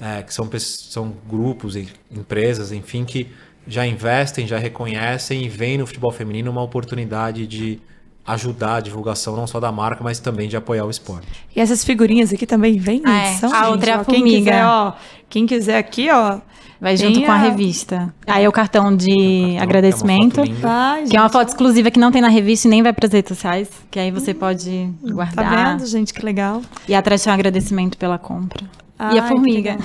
é, 0.00 0.22
que 0.22 0.34
são, 0.34 0.50
são 0.58 1.14
grupos, 1.28 1.76
empresas, 2.10 2.72
enfim, 2.72 3.04
que 3.04 3.30
já 3.66 3.86
investem, 3.86 4.46
já 4.46 4.58
reconhecem 4.58 5.44
e 5.44 5.48
veem 5.48 5.78
no 5.78 5.86
futebol 5.86 6.10
feminino 6.10 6.50
uma 6.50 6.62
oportunidade 6.62 7.46
de, 7.46 7.78
ajudar 8.28 8.76
a 8.76 8.80
divulgação 8.80 9.34
não 9.34 9.46
só 9.46 9.58
da 9.58 9.72
marca, 9.72 10.04
mas 10.04 10.20
também 10.20 10.48
de 10.48 10.56
apoiar 10.56 10.84
o 10.84 10.90
esporte. 10.90 11.26
E 11.54 11.60
essas 11.60 11.82
figurinhas 11.82 12.32
aqui 12.32 12.46
também 12.46 12.78
vêm 12.78 13.00
na 13.00 13.10
ah, 13.10 13.28
edição? 13.28 13.50
É. 13.50 13.56
A 13.56 13.62
gente, 13.62 13.70
outra 13.72 13.90
é 13.90 13.94
a 13.94 14.04
formiga. 14.04 14.22
Quem 14.22 14.38
quiser, 14.38 14.66
ó, 14.66 14.92
quem 15.28 15.46
quiser 15.46 15.78
aqui, 15.78 16.10
ó, 16.10 16.38
Vai 16.80 16.96
junto 16.96 17.20
com 17.20 17.32
a 17.32 17.36
revista. 17.36 18.14
Aí 18.24 18.44
é 18.44 18.48
o 18.48 18.52
cartão 18.52 18.94
de 18.94 19.56
é 19.56 19.60
agradecimento. 19.60 20.40
Ai, 20.62 21.06
que 21.06 21.16
é 21.16 21.20
uma 21.20 21.28
foto 21.28 21.48
exclusiva 21.48 21.90
que 21.90 21.98
não 21.98 22.12
tem 22.12 22.22
na 22.22 22.28
revista 22.28 22.68
e 22.68 22.70
nem 22.70 22.84
vai 22.84 22.92
para 22.92 23.06
as 23.06 23.12
redes 23.12 23.36
sociais. 23.36 23.68
Que 23.90 23.98
aí 23.98 24.12
você 24.12 24.32
pode 24.32 24.70
hum, 24.70 24.94
guardar. 25.02 25.44
Tá 25.44 25.72
vendo, 25.72 25.86
gente? 25.86 26.14
Que 26.14 26.24
legal. 26.24 26.62
E 26.86 26.94
atrás 26.94 27.22
tem 27.22 27.32
um 27.32 27.34
agradecimento 27.34 27.98
pela 27.98 28.16
compra. 28.16 28.64
Ai, 28.96 29.16
e 29.16 29.18
a 29.18 29.26
formiga. 29.26 29.76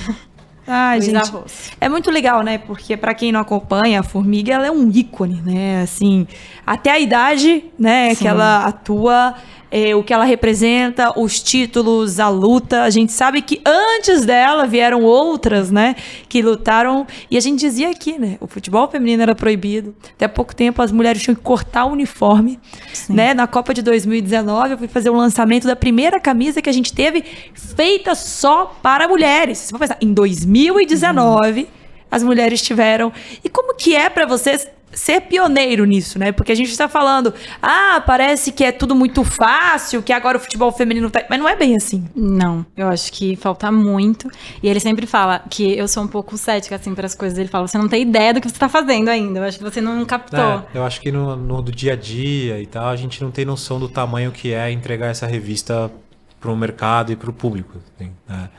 Ai, 0.66 1.00
Luiz 1.00 1.06
gente, 1.06 1.30
Arroz. 1.30 1.72
é 1.80 1.90
muito 1.90 2.10
legal, 2.10 2.42
né? 2.42 2.58
Porque 2.58 2.96
para 2.96 3.14
quem 3.14 3.32
não 3.32 3.40
acompanha, 3.40 4.00
a 4.00 4.04
Formiga 4.04 4.54
ela 4.54 4.68
é 4.68 4.72
um 4.72 4.90
ícone, 4.90 5.42
né? 5.42 5.82
Assim, 5.82 6.28
até 6.66 6.92
a 6.92 7.00
idade, 7.00 7.66
né, 7.78 8.14
Sim. 8.14 8.22
que 8.22 8.28
ela 8.28 8.66
atua, 8.66 9.36
é, 9.76 9.96
o 9.96 10.04
que 10.04 10.14
ela 10.14 10.24
representa, 10.24 11.20
os 11.20 11.42
títulos, 11.42 12.20
a 12.20 12.30
luta. 12.30 12.84
A 12.84 12.92
gente 12.92 13.12
sabe 13.12 13.42
que 13.42 13.60
antes 13.66 14.24
dela 14.24 14.68
vieram 14.68 15.02
outras, 15.02 15.72
né, 15.72 15.96
que 16.30 16.44
lutaram. 16.44 17.08
E 17.32 17.36
a 17.36 17.40
gente 17.40 17.60
dizia 17.60 17.90
aqui, 17.90 18.20
né, 18.20 18.38
o 18.40 18.46
futebol 18.46 18.88
feminino 18.88 19.24
era 19.24 19.34
proibido. 19.34 19.96
Até 20.12 20.28
pouco 20.28 20.56
tempo 20.56 20.80
as 20.80 20.92
mulheres 20.92 21.24
tinham 21.24 21.34
que 21.34 21.42
cortar 21.42 21.86
o 21.86 21.92
uniforme, 21.92 22.60
Sim. 22.94 23.14
né? 23.14 23.34
Na 23.34 23.48
Copa 23.48 23.74
de 23.74 23.82
2019 23.82 24.74
eu 24.74 24.78
fui 24.78 24.88
fazer 24.88 25.10
o 25.10 25.16
lançamento 25.16 25.66
da 25.66 25.76
primeira 25.76 26.20
camisa 26.20 26.62
que 26.62 26.70
a 26.70 26.74
gente 26.74 26.94
teve 26.94 27.24
feita 27.56 28.14
só 28.14 28.78
para 28.80 29.08
mulheres. 29.08 29.58
Você 29.58 29.72
vai 29.72 29.88
pensar, 29.88 29.98
em 30.00 30.14
2019 30.14 31.62
uhum. 31.62 31.68
as 32.12 32.22
mulheres 32.22 32.62
tiveram. 32.62 33.12
E 33.44 33.50
como 33.50 33.76
que 33.76 33.96
é 33.96 34.08
para 34.08 34.28
vocês 34.28 34.68
ser 34.94 35.22
pioneiro 35.22 35.86
nisso, 35.86 36.18
né? 36.18 36.32
Porque 36.32 36.52
a 36.52 36.56
gente 36.56 36.70
está 36.70 36.88
falando, 36.88 37.34
ah, 37.62 38.02
parece 38.06 38.52
que 38.52 38.64
é 38.64 38.72
tudo 38.72 38.96
muito 38.96 39.24
fácil, 39.24 40.02
que 40.02 40.14
agora 40.14 40.38
o 40.38 40.40
futebol 40.40 40.72
feminino 40.72 41.10
tá. 41.10 41.24
Mas 41.30 41.40
não 41.40 41.48
é 41.48 41.56
bem 41.56 41.76
assim. 41.76 42.08
Não, 42.16 42.66
eu 42.76 42.88
acho 42.88 43.12
que 43.12 43.36
falta 43.36 43.72
muito. 43.72 44.30
E 44.62 44.68
ele 44.68 44.80
sempre 44.80 45.06
fala 45.06 45.40
que 45.50 45.78
eu 45.78 45.88
sou 45.88 46.04
um 46.04 46.08
pouco 46.08 46.38
cética, 46.38 46.76
assim, 46.76 46.94
para 46.94 47.06
as 47.06 47.16
coisas. 47.16 47.38
Ele 47.38 47.50
fala, 47.50 47.68
você 47.68 47.78
não 47.78 47.88
tem 47.88 48.02
ideia 48.02 48.34
do 48.34 48.42
que 48.42 48.48
você 48.48 48.56
está 48.56 48.70
fazendo 48.70 49.10
ainda. 49.10 49.40
Eu 49.40 49.44
acho 49.44 49.58
que 49.58 49.64
você 49.64 49.82
não 49.82 50.04
captou. 50.06 50.40
É, 50.40 50.64
eu 50.74 50.84
acho 50.84 51.02
que 51.02 51.12
no, 51.12 51.36
no, 51.36 51.62
do 51.62 51.72
dia 51.72 51.94
a 51.94 51.96
dia 51.96 52.60
e 52.62 52.66
tal, 52.66 52.88
a 52.88 52.96
gente 52.96 53.22
não 53.24 53.32
tem 53.32 53.46
noção 53.46 53.80
do 53.80 53.90
tamanho 53.90 54.32
que 54.32 54.54
é 54.54 54.72
entregar 54.72 55.08
essa 55.08 55.28
revista 55.28 55.92
para 56.40 56.52
o 56.52 56.58
mercado 56.58 57.12
e 57.12 57.16
para 57.16 57.30
o 57.30 57.34
público. 57.34 57.78
Assim, 57.96 58.12
né? 58.28 58.50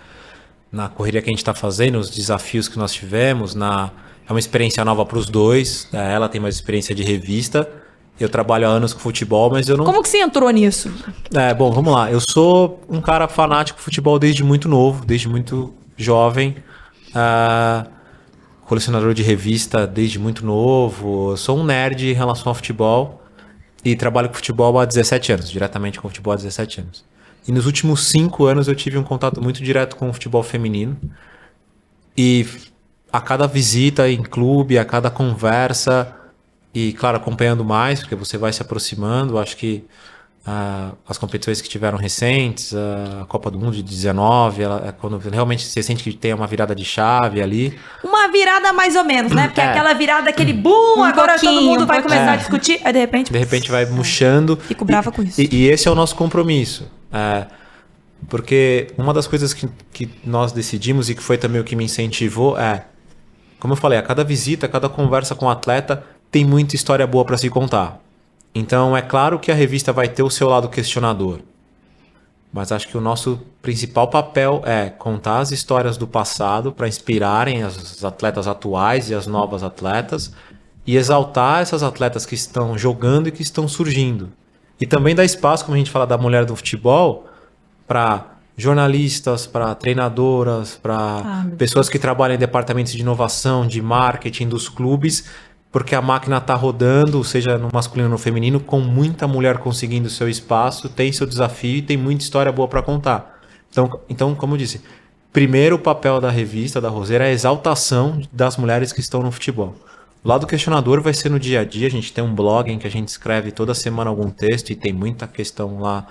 Na 0.72 0.88
correria 0.88 1.22
que 1.22 1.28
a 1.28 1.32
gente 1.32 1.38
está 1.38 1.54
fazendo, 1.54 1.98
os 1.98 2.10
desafios 2.10 2.66
que 2.66 2.76
nós 2.76 2.92
tivemos, 2.92 3.54
na 3.54 3.92
é 4.28 4.32
uma 4.32 4.38
experiência 4.38 4.84
nova 4.84 5.04
para 5.04 5.18
os 5.18 5.28
dois. 5.28 5.88
Né? 5.92 6.12
Ela 6.12 6.28
tem 6.28 6.40
mais 6.40 6.54
experiência 6.54 6.94
de 6.94 7.02
revista. 7.02 7.68
Eu 8.18 8.28
trabalho 8.28 8.66
há 8.66 8.70
anos 8.70 8.92
com 8.92 9.00
futebol, 9.00 9.50
mas 9.50 9.68
eu 9.68 9.76
não. 9.76 9.84
Como 9.84 10.02
que 10.02 10.08
você 10.08 10.18
entrou 10.18 10.48
nisso? 10.50 10.92
É, 11.34 11.52
bom, 11.52 11.72
vamos 11.72 11.92
lá. 11.92 12.10
Eu 12.10 12.20
sou 12.20 12.80
um 12.88 13.00
cara 13.00 13.26
fanático 13.26 13.78
de 13.78 13.84
futebol 13.84 14.18
desde 14.18 14.44
muito 14.44 14.68
novo, 14.68 15.04
desde 15.04 15.28
muito 15.28 15.74
jovem. 15.96 16.56
Uh, 17.10 17.90
colecionador 18.64 19.14
de 19.14 19.22
revista 19.22 19.86
desde 19.86 20.18
muito 20.18 20.46
novo. 20.46 21.32
Eu 21.32 21.36
sou 21.36 21.58
um 21.58 21.64
nerd 21.64 22.08
em 22.08 22.12
relação 22.12 22.50
ao 22.50 22.54
futebol 22.54 23.20
e 23.84 23.94
trabalho 23.96 24.28
com 24.28 24.34
futebol 24.36 24.78
há 24.78 24.84
17 24.84 25.32
anos, 25.32 25.50
diretamente 25.50 26.00
com 26.00 26.08
futebol 26.08 26.32
há 26.32 26.36
17 26.36 26.80
anos. 26.80 27.04
E 27.46 27.52
nos 27.52 27.66
últimos 27.66 28.06
cinco 28.06 28.46
anos 28.46 28.68
eu 28.68 28.74
tive 28.74 28.96
um 28.96 29.02
contato 29.02 29.42
muito 29.42 29.62
direto 29.62 29.96
com 29.96 30.08
o 30.08 30.12
futebol 30.12 30.42
feminino. 30.42 30.96
E 32.16 32.46
a 33.14 33.20
cada 33.20 33.46
visita 33.46 34.10
em 34.10 34.24
clube, 34.24 34.76
a 34.76 34.84
cada 34.84 35.08
conversa, 35.08 36.12
e 36.74 36.92
claro, 36.94 37.16
acompanhando 37.16 37.64
mais, 37.64 38.00
porque 38.00 38.16
você 38.16 38.36
vai 38.36 38.52
se 38.52 38.60
aproximando, 38.60 39.38
acho 39.38 39.56
que 39.56 39.84
uh, 40.44 40.96
as 41.08 41.16
competições 41.16 41.60
que 41.60 41.68
tiveram 41.68 41.96
recentes, 41.96 42.72
uh, 42.72 43.22
a 43.22 43.26
Copa 43.26 43.52
do 43.52 43.56
Mundo 43.56 43.76
de 43.76 43.84
19, 43.84 44.64
ela, 44.64 44.88
é 44.88 44.90
quando 44.90 45.16
realmente 45.28 45.64
você 45.64 45.80
sente 45.80 46.02
que 46.02 46.12
tem 46.12 46.34
uma 46.34 46.48
virada 46.48 46.74
de 46.74 46.84
chave 46.84 47.40
ali. 47.40 47.78
Uma 48.02 48.26
virada 48.32 48.72
mais 48.72 48.96
ou 48.96 49.04
menos, 49.04 49.30
né? 49.30 49.46
Porque 49.46 49.60
é. 49.60 49.68
aquela 49.68 49.92
virada, 49.92 50.30
aquele 50.30 50.52
boom, 50.52 50.98
um 50.98 51.04
agora 51.04 51.38
todo 51.38 51.62
mundo 51.62 51.84
um 51.84 51.86
vai 51.86 52.02
começar 52.02 52.32
é. 52.32 52.34
a 52.34 52.36
discutir, 52.36 52.80
aí 52.82 52.92
de 52.92 52.98
repente... 52.98 53.32
De 53.32 53.38
repente 53.38 53.70
vai 53.70 53.86
murchando. 53.86 54.56
Fico 54.56 54.84
brava 54.84 55.12
com 55.12 55.22
isso. 55.22 55.40
E, 55.40 55.48
e 55.52 55.68
esse 55.68 55.86
é 55.86 55.90
o 55.92 55.94
nosso 55.94 56.16
compromisso. 56.16 56.90
É, 57.12 57.46
porque 58.28 58.88
uma 58.98 59.14
das 59.14 59.28
coisas 59.28 59.54
que, 59.54 59.68
que 59.92 60.10
nós 60.24 60.50
decidimos 60.50 61.08
e 61.08 61.14
que 61.14 61.22
foi 61.22 61.38
também 61.38 61.60
o 61.60 61.64
que 61.64 61.76
me 61.76 61.84
incentivou 61.84 62.58
é, 62.58 62.86
como 63.64 63.72
eu 63.72 63.78
falei, 63.78 63.98
a 63.98 64.02
cada 64.02 64.22
visita, 64.22 64.66
a 64.66 64.68
cada 64.68 64.90
conversa 64.90 65.34
com 65.34 65.46
o 65.46 65.48
atleta, 65.48 66.04
tem 66.30 66.44
muita 66.44 66.76
história 66.76 67.06
boa 67.06 67.24
para 67.24 67.38
se 67.38 67.48
contar. 67.48 67.98
Então 68.54 68.94
é 68.94 69.00
claro 69.00 69.38
que 69.38 69.50
a 69.50 69.54
revista 69.54 69.90
vai 69.90 70.06
ter 70.06 70.22
o 70.22 70.28
seu 70.28 70.50
lado 70.50 70.68
questionador. 70.68 71.38
Mas 72.52 72.70
acho 72.70 72.86
que 72.86 72.98
o 72.98 73.00
nosso 73.00 73.40
principal 73.62 74.08
papel 74.08 74.60
é 74.66 74.90
contar 74.90 75.38
as 75.38 75.50
histórias 75.50 75.96
do 75.96 76.06
passado 76.06 76.72
para 76.72 76.86
inspirarem 76.86 77.62
as 77.62 78.04
atletas 78.04 78.46
atuais 78.46 79.08
e 79.08 79.14
as 79.14 79.26
novas 79.26 79.62
atletas 79.62 80.30
e 80.86 80.98
exaltar 80.98 81.62
essas 81.62 81.82
atletas 81.82 82.26
que 82.26 82.34
estão 82.34 82.76
jogando 82.76 83.28
e 83.28 83.32
que 83.32 83.40
estão 83.40 83.66
surgindo. 83.66 84.30
E 84.78 84.86
também 84.86 85.14
dar 85.14 85.24
espaço, 85.24 85.64
como 85.64 85.74
a 85.74 85.78
gente 85.78 85.90
fala 85.90 86.06
da 86.06 86.18
mulher 86.18 86.44
do 86.44 86.54
futebol, 86.54 87.26
para 87.86 88.33
jornalistas, 88.56 89.46
para 89.46 89.74
treinadoras, 89.74 90.78
para 90.80 90.96
ah, 90.96 91.46
pessoas 91.58 91.88
que 91.88 91.98
trabalham 91.98 92.36
em 92.36 92.38
departamentos 92.38 92.92
de 92.92 93.00
inovação, 93.00 93.66
de 93.66 93.82
marketing 93.82 94.48
dos 94.48 94.68
clubes 94.68 95.24
porque 95.74 95.96
a 95.96 96.00
máquina 96.00 96.36
está 96.36 96.54
rodando, 96.54 97.24
seja 97.24 97.58
no 97.58 97.68
masculino 97.72 98.08
ou 98.08 98.12
no 98.12 98.16
feminino, 98.16 98.60
com 98.60 98.78
muita 98.78 99.26
mulher 99.26 99.58
conseguindo 99.58 100.08
seu 100.08 100.28
espaço, 100.28 100.88
tem 100.88 101.10
seu 101.10 101.26
desafio 101.26 101.78
e 101.78 101.82
tem 101.82 101.96
muita 101.96 102.22
história 102.22 102.52
boa 102.52 102.68
para 102.68 102.80
contar. 102.80 103.40
Então, 103.72 104.00
então, 104.08 104.36
como 104.36 104.54
eu 104.54 104.58
disse, 104.58 104.80
primeiro 105.32 105.74
o 105.74 105.78
papel 105.80 106.20
da 106.20 106.30
revista, 106.30 106.80
da 106.80 106.88
Roseira, 106.88 107.24
é 107.24 107.30
a 107.30 107.32
exaltação 107.32 108.22
das 108.32 108.56
mulheres 108.56 108.92
que 108.92 109.00
estão 109.00 109.20
no 109.20 109.32
futebol. 109.32 109.74
O 110.22 110.28
lado 110.28 110.46
questionador 110.46 111.02
vai 111.02 111.12
ser 111.12 111.28
no 111.28 111.40
dia 111.40 111.62
a 111.62 111.64
dia, 111.64 111.88
a 111.88 111.90
gente 111.90 112.12
tem 112.12 112.22
um 112.22 112.32
blog 112.32 112.70
em 112.70 112.78
que 112.78 112.86
a 112.86 112.90
gente 112.90 113.08
escreve 113.08 113.50
toda 113.50 113.74
semana 113.74 114.08
algum 114.08 114.30
texto 114.30 114.70
e 114.70 114.76
tem 114.76 114.92
muita 114.92 115.26
questão 115.26 115.80
lá 115.80 116.06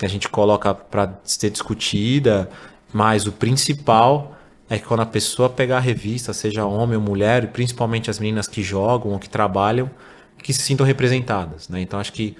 a 0.00 0.08
gente 0.08 0.28
coloca 0.28 0.74
para 0.74 1.18
ser 1.24 1.50
discutida, 1.50 2.48
mas 2.92 3.26
o 3.26 3.32
principal 3.32 4.36
é 4.68 4.78
que 4.78 4.84
quando 4.84 5.00
a 5.00 5.06
pessoa 5.06 5.48
pegar 5.50 5.76
a 5.76 5.80
revista, 5.80 6.32
seja 6.32 6.64
homem 6.64 6.96
ou 6.96 7.02
mulher, 7.02 7.44
e 7.44 7.46
principalmente 7.46 8.10
as 8.10 8.18
meninas 8.18 8.48
que 8.48 8.62
jogam 8.62 9.12
ou 9.12 9.18
que 9.18 9.28
trabalham, 9.28 9.90
que 10.42 10.52
se 10.52 10.62
sintam 10.62 10.84
representadas, 10.84 11.68
né? 11.68 11.80
Então 11.80 12.00
acho 12.00 12.12
que 12.12 12.36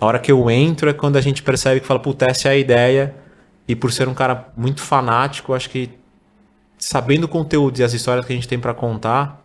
a 0.00 0.06
hora 0.06 0.18
que 0.18 0.32
eu 0.32 0.50
entro 0.50 0.90
é 0.90 0.92
quando 0.92 1.16
a 1.16 1.20
gente 1.20 1.42
percebe 1.42 1.80
que 1.80 1.86
fala, 1.86 2.00
puta, 2.00 2.26
essa 2.26 2.48
é 2.48 2.52
a 2.52 2.56
ideia. 2.56 3.14
E 3.66 3.76
por 3.76 3.92
ser 3.92 4.08
um 4.08 4.14
cara 4.14 4.48
muito 4.56 4.80
fanático, 4.80 5.54
acho 5.54 5.70
que 5.70 5.90
sabendo 6.78 7.24
o 7.24 7.28
conteúdo 7.28 7.78
e 7.78 7.84
as 7.84 7.92
histórias 7.92 8.26
que 8.26 8.32
a 8.32 8.36
gente 8.36 8.48
tem 8.48 8.58
para 8.58 8.74
contar, 8.74 9.43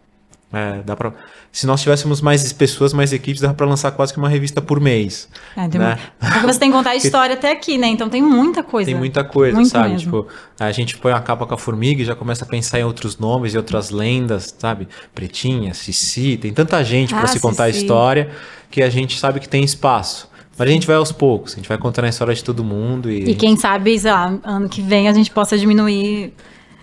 é, 0.51 0.81
dá 0.83 0.95
pra, 0.95 1.13
se 1.51 1.67
nós 1.67 1.81
tivéssemos 1.81 2.21
mais 2.21 2.51
pessoas, 2.53 2.91
mais 2.91 3.13
equipes, 3.13 3.41
dá 3.41 3.53
para 3.53 3.67
lançar 3.67 3.91
quase 3.91 4.11
que 4.11 4.17
uma 4.17 4.29
revista 4.29 4.59
por 4.61 4.79
mês. 4.79 5.29
É, 5.55 5.67
né? 5.67 5.99
Porque 6.19 6.47
você 6.47 6.59
tem 6.59 6.71
que 6.71 6.77
contar 6.77 6.91
a 6.91 6.95
história 6.97 7.35
até 7.35 7.51
aqui, 7.51 7.77
né? 7.77 7.87
Então 7.87 8.09
tem 8.09 8.21
muita 8.21 8.63
coisa. 8.63 8.89
Tem 8.89 8.97
muita 8.97 9.23
coisa, 9.23 9.55
Muito 9.55 9.69
sabe? 9.69 9.89
Mesmo. 9.89 10.23
Tipo, 10.23 10.27
a 10.59 10.71
gente 10.71 10.97
põe 10.97 11.11
a 11.11 11.19
capa 11.19 11.45
com 11.45 11.53
a 11.53 11.57
formiga 11.57 12.01
e 12.01 12.05
já 12.05 12.15
começa 12.15 12.45
a 12.45 12.47
pensar 12.47 12.79
em 12.79 12.83
outros 12.83 13.19
nomes 13.19 13.53
e 13.53 13.57
outras 13.57 13.91
lendas, 13.91 14.55
sabe? 14.57 14.87
Pretinha, 15.13 15.73
Cici, 15.75 16.37
tem 16.37 16.51
tanta 16.51 16.83
gente 16.83 17.13
para 17.13 17.23
ah, 17.23 17.27
se 17.27 17.39
contar 17.39 17.67
Cici. 17.67 17.77
a 17.77 17.81
história 17.81 18.29
que 18.71 18.81
a 18.81 18.89
gente 18.89 19.19
sabe 19.19 19.39
que 19.39 19.47
tem 19.47 19.63
espaço. 19.63 20.29
Mas 20.57 20.67
a 20.67 20.71
gente 20.71 20.85
vai 20.85 20.95
aos 20.95 21.11
poucos, 21.11 21.53
a 21.53 21.55
gente 21.55 21.69
vai 21.69 21.77
contando 21.77 22.05
a 22.05 22.09
história 22.09 22.33
de 22.33 22.43
todo 22.43 22.63
mundo. 22.63 23.09
E, 23.09 23.31
e 23.31 23.35
quem 23.35 23.55
sabe, 23.55 23.97
sei 23.97 24.11
lá, 24.11 24.37
ano 24.43 24.67
que 24.67 24.81
vem 24.81 25.07
a 25.07 25.13
gente 25.13 25.31
possa 25.31 25.57
diminuir 25.57 26.33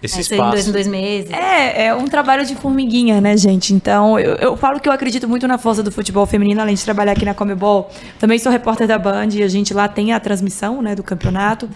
esse 0.02 0.18
é, 0.18 0.20
espaço. 0.20 0.50
Dois, 0.50 0.68
em 0.68 0.72
dois 0.72 0.86
meses. 0.86 1.30
É, 1.30 1.86
é 1.86 1.94
um 1.94 2.06
trabalho 2.06 2.44
de 2.44 2.54
formiguinha, 2.54 3.20
né, 3.20 3.36
gente? 3.36 3.72
Então, 3.72 4.18
eu, 4.18 4.34
eu 4.36 4.56
falo 4.56 4.78
que 4.78 4.88
eu 4.88 4.92
acredito 4.92 5.28
muito 5.28 5.46
na 5.48 5.58
força 5.58 5.82
do 5.82 5.90
futebol 5.90 6.26
feminino, 6.26 6.60
além 6.60 6.74
de 6.74 6.84
trabalhar 6.84 7.12
aqui 7.12 7.24
na 7.24 7.34
Comebol. 7.34 7.90
Também 8.18 8.38
sou 8.38 8.52
repórter 8.52 8.86
da 8.86 8.98
Band 8.98 9.28
e 9.32 9.42
a 9.42 9.48
gente 9.48 9.72
lá 9.72 9.88
tem 9.88 10.12
a 10.12 10.20
transmissão, 10.20 10.82
né, 10.82 10.94
do 10.94 11.02
campeonato. 11.02 11.68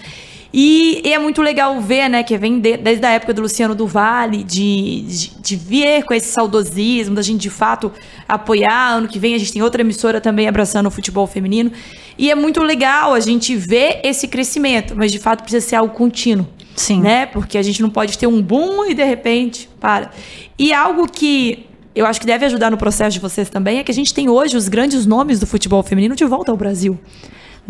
E, 0.53 1.01
e, 1.05 1.13
é 1.13 1.19
muito 1.19 1.41
legal 1.41 1.81
ver, 1.81 2.09
né, 2.09 2.23
que 2.23 2.37
vem 2.37 2.59
de, 2.59 2.77
desde 2.77 3.07
a 3.07 3.11
época 3.11 3.33
do 3.33 3.43
Luciano 3.43 3.75
do 3.75 3.87
Vale, 3.87 4.43
de, 4.43 5.03
de, 5.03 5.31
de 5.41 5.57
vir 5.57 6.05
com 6.05 6.13
esse 6.13 6.33
saudosismo, 6.33 7.15
da 7.15 7.23
gente 7.23 7.41
de 7.41 7.51
fato 7.51 7.93
apoiar. 8.29 8.95
Ano 8.95 9.07
que 9.07 9.19
vem 9.19 9.35
a 9.35 9.39
gente 9.39 9.53
tem 9.53 9.63
outra 9.63 9.83
emissora 9.83 10.21
também 10.21 10.49
abraçando 10.49 10.87
o 10.87 10.91
futebol 10.91 11.27
feminino. 11.27 11.71
E 12.19 12.31
é 12.31 12.35
muito 12.35 12.63
legal 12.63 13.15
a 13.15 13.21
gente 13.21 13.55
ver 13.55 14.01
esse 14.03 14.27
crescimento, 14.27 14.95
mas 14.97 15.13
de 15.13 15.19
fato 15.19 15.43
precisa 15.43 15.67
ser 15.67 15.77
algo 15.77 15.95
contínuo. 15.95 16.47
Sim. 16.75 17.01
Né? 17.01 17.27
Porque 17.27 17.57
a 17.57 17.63
gente 17.63 17.81
não 17.83 17.91
pode 17.91 18.19
ter 18.19 18.27
um 18.27 18.43
boom 18.43 18.87
e 18.87 18.95
de 18.95 19.05
repente 19.05 19.69
para. 19.79 20.11
E 20.59 20.73
algo 20.73 21.07
que 21.11 21.67
eu 21.95 22.07
acho 22.07 22.21
que 22.21 22.27
deve 22.27 22.45
ajudar 22.47 22.71
no 22.71 22.77
processo 22.77 23.15
de 23.15 23.21
vocês 23.21 23.51
também 23.51 23.79
é 23.79 23.85
que 23.85 23.91
a 23.91 23.95
gente 23.95 24.15
tem 24.15 24.29
hoje 24.29 24.57
os 24.57 24.69
grandes 24.69 25.07
nomes 25.07 25.41
do 25.41 25.47
futebol 25.47 25.83
feminino 25.83 26.15
de 26.15 26.25
volta 26.25 26.51
ao 26.51 26.57
Brasil. 26.57 26.99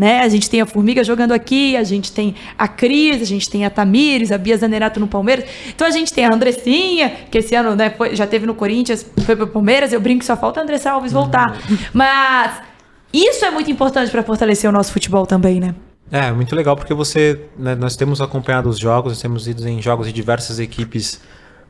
Né? 0.00 0.20
A 0.20 0.28
gente 0.30 0.48
tem 0.48 0.62
a 0.62 0.66
Formiga 0.66 1.04
jogando 1.04 1.32
aqui, 1.32 1.76
a 1.76 1.84
gente 1.84 2.10
tem 2.10 2.34
a 2.56 2.66
Cris, 2.66 3.20
a 3.20 3.26
gente 3.26 3.50
tem 3.50 3.66
a 3.66 3.70
Tamires, 3.70 4.32
a 4.32 4.38
Bia 4.38 4.56
Zanerato 4.56 4.98
no 4.98 5.06
Palmeiras. 5.06 5.44
Então 5.68 5.86
a 5.86 5.90
gente 5.90 6.10
tem 6.10 6.24
a 6.24 6.34
Andressinha, 6.34 7.10
que 7.30 7.36
esse 7.36 7.54
ano 7.54 7.76
né, 7.76 7.90
foi, 7.90 8.16
já 8.16 8.26
teve 8.26 8.46
no 8.46 8.54
Corinthians, 8.54 9.04
foi 9.26 9.36
pro 9.36 9.46
Palmeiras. 9.46 9.92
Eu 9.92 10.00
brinco 10.00 10.20
que 10.20 10.24
só 10.24 10.38
falta 10.38 10.58
a 10.58 10.62
Andressa 10.62 10.92
Alves 10.92 11.12
voltar. 11.12 11.50
Uhum. 11.68 11.76
Mas 11.92 12.62
isso 13.12 13.44
é 13.44 13.50
muito 13.50 13.70
importante 13.70 14.10
para 14.10 14.22
fortalecer 14.22 14.70
o 14.70 14.72
nosso 14.72 14.90
futebol 14.90 15.26
também, 15.26 15.60
né? 15.60 15.74
É, 16.10 16.32
muito 16.32 16.56
legal 16.56 16.74
porque 16.76 16.94
você, 16.94 17.38
né, 17.58 17.74
nós 17.74 17.94
temos 17.94 18.22
acompanhado 18.22 18.70
os 18.70 18.78
jogos, 18.78 19.12
nós 19.12 19.20
temos 19.20 19.46
ido 19.46 19.68
em 19.68 19.82
jogos 19.82 20.06
de 20.06 20.14
diversas 20.14 20.58
equipes 20.58 21.20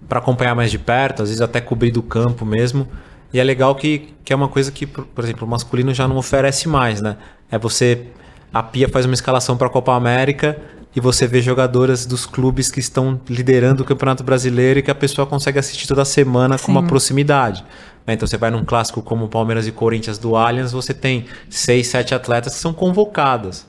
para 0.09 0.21
acompanhar 0.21 0.55
mais 0.55 0.71
de 0.71 0.79
perto, 0.79 1.25
às 1.25 1.31
vezes 1.31 1.43
até 1.43 1.61
cobrir 1.61 1.91
do 1.91 2.01
campo 2.01 2.47
mesmo. 2.47 2.87
E 3.33 3.41
é 3.41 3.45
legal 3.45 3.75
que, 3.75 4.15
que 4.25 4.33
é 4.33 4.37
uma 4.37 4.49
coisa 4.49 4.71
que, 4.71 4.87
por 4.87 5.25
exemplo, 5.25 5.45
o 5.45 5.51
masculino 5.51 5.93
já 5.93 6.07
não 6.07 6.17
oferece 6.17 6.69
mais, 6.69 7.03
né? 7.03 7.17
É 7.51 7.59
você 7.59 8.07
a 8.53 8.63
Pia 8.63 8.89
faz 8.89 9.07
uma 9.07 9.15
escalação 9.15 9.57
para 9.57 9.69
a 9.69 9.71
Copa 9.71 9.95
América 9.95 10.61
e 10.95 11.01
você 11.01 11.27
vê 11.27 11.41
jogadoras 11.41 12.05
dos 12.05 12.27
clubes 12.27 12.71
que 12.71 12.81
estão 12.81 13.21
liderando 13.29 13.83
o 13.83 13.87
Campeonato 13.87 14.25
Brasileiro 14.25 14.81
e 14.81 14.83
que 14.83 14.91
a 14.91 14.95
pessoa 14.95 15.27
consegue 15.27 15.59
assistir 15.59 15.87
toda 15.87 16.05
semana 16.05 16.59
Sim. 16.59 16.67
com 16.67 16.73
uma 16.73 16.83
proximidade. 16.83 17.65
Né? 18.07 18.15
Então 18.15 18.27
você 18.27 18.37
vai 18.37 18.51
num 18.51 18.65
clássico 18.65 19.01
como 19.01 19.29
Palmeiras 19.29 19.67
e 19.67 19.73
Corinthians 19.73 20.19
do 20.19 20.35
Allianz, 20.35 20.73
você 20.73 20.93
tem 20.93 21.27
seis, 21.49 21.87
sete 21.87 22.15
atletas 22.15 22.55
que 22.55 22.61
são 22.61 22.73
convocadas. 22.73 23.69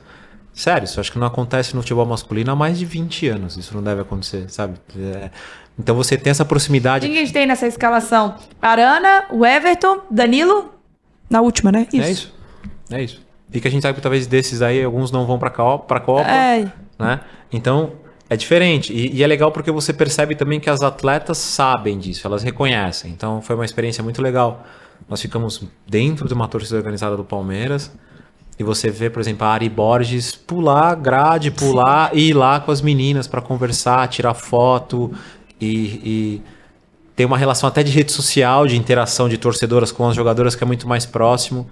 Sério, 0.54 0.86
isso 0.86 1.00
acho 1.00 1.12
que 1.12 1.20
não 1.20 1.28
acontece 1.28 1.76
no 1.76 1.82
futebol 1.82 2.06
masculino 2.06 2.52
há 2.52 2.56
mais 2.56 2.78
de 2.78 2.86
20 2.86 3.28
anos. 3.28 3.58
Isso 3.58 3.74
não 3.74 3.84
deve 3.84 4.02
acontecer, 4.02 4.50
sabe? 4.50 4.76
É... 4.98 5.30
Então 5.80 5.96
você 5.96 6.18
tem 6.18 6.32
essa 6.32 6.44
proximidade. 6.44 7.08
Quem 7.08 7.18
a 7.18 7.22
gente 7.22 7.32
tem 7.34 7.48
nessa 7.48 7.68
escalação? 7.68 8.36
Arana, 8.62 9.26
o 9.32 9.46
Everton, 9.46 10.02
Danilo. 10.12 10.74
Na 11.30 11.40
última, 11.40 11.72
né? 11.72 11.88
Isso. 11.94 12.04
É 12.04 12.12
isso. 12.12 12.34
É 12.92 13.04
isso. 13.04 13.31
E 13.54 13.60
que 13.60 13.68
a 13.68 13.72
gente 13.72 13.82
sabe 13.82 13.96
que 13.96 14.02
talvez 14.02 14.28
desses 14.28 14.62
aí, 14.62 14.84
alguns 14.84 15.12
não 15.12 15.26
vão 15.26 15.38
para 15.38 15.50
a 15.50 16.00
Copa. 16.00 16.30
É. 16.30 16.72
Né? 16.98 17.20
Então, 17.52 17.94
é 18.30 18.38
diferente. 18.38 18.94
E, 18.94 19.18
e, 19.18 19.24
é 19.24 19.28
legal 19.28 19.52
porque 19.52 19.72
você 19.72 19.92
percebe 19.92 20.36
também 20.36 20.60
que 20.60 20.70
as 20.70 20.82
atletas 20.82 21.38
sabem 21.38 22.00
disso, 22.00 22.26
elas 22.26 22.44
reconhecem. 22.44 23.12
Então, 23.12 23.42
foi 23.42 23.56
uma 23.56 23.66
experiência 23.66 24.02
muito 24.04 24.22
legal. 24.22 24.66
Nós 25.10 25.22
ficamos 25.22 25.64
dentro 25.86 26.28
de 26.28 26.34
uma 26.34 26.48
torcida 26.48 26.78
organizada 26.78 27.18
do 27.18 27.26
Palmeiras. 27.26 27.92
E 28.58 28.64
você 28.64 28.90
vê, 28.90 29.10
por 29.10 29.20
exemplo, 29.20 29.46
a 29.46 29.50
Ari 29.50 29.68
Borges 29.68 30.36
pular 30.36 30.96
grade, 30.96 31.52
pular 31.52 32.12
Sim. 32.12 32.18
e 32.18 32.30
ir 32.30 32.34
lá 32.34 32.60
com 32.60 32.72
as 32.72 32.82
meninas 32.82 33.28
para 33.28 33.42
conversar, 33.42 34.08
tirar 34.08 34.34
foto 34.34 35.12
e, 35.60 35.76
e 36.04 36.42
ter 37.16 37.26
uma 37.26 37.38
relação 37.38 37.68
até 37.68 37.84
de 37.84 37.92
rede 37.92 38.12
social, 38.12 38.66
de 38.66 38.78
interação 38.78 39.28
de 39.28 39.38
torcedoras 39.38 39.92
com 39.92 40.08
as 40.08 40.16
jogadoras 40.16 40.56
que 40.56 40.64
é 40.64 40.68
muito 40.68 40.88
mais 40.88 41.06
próximo. 41.06 41.70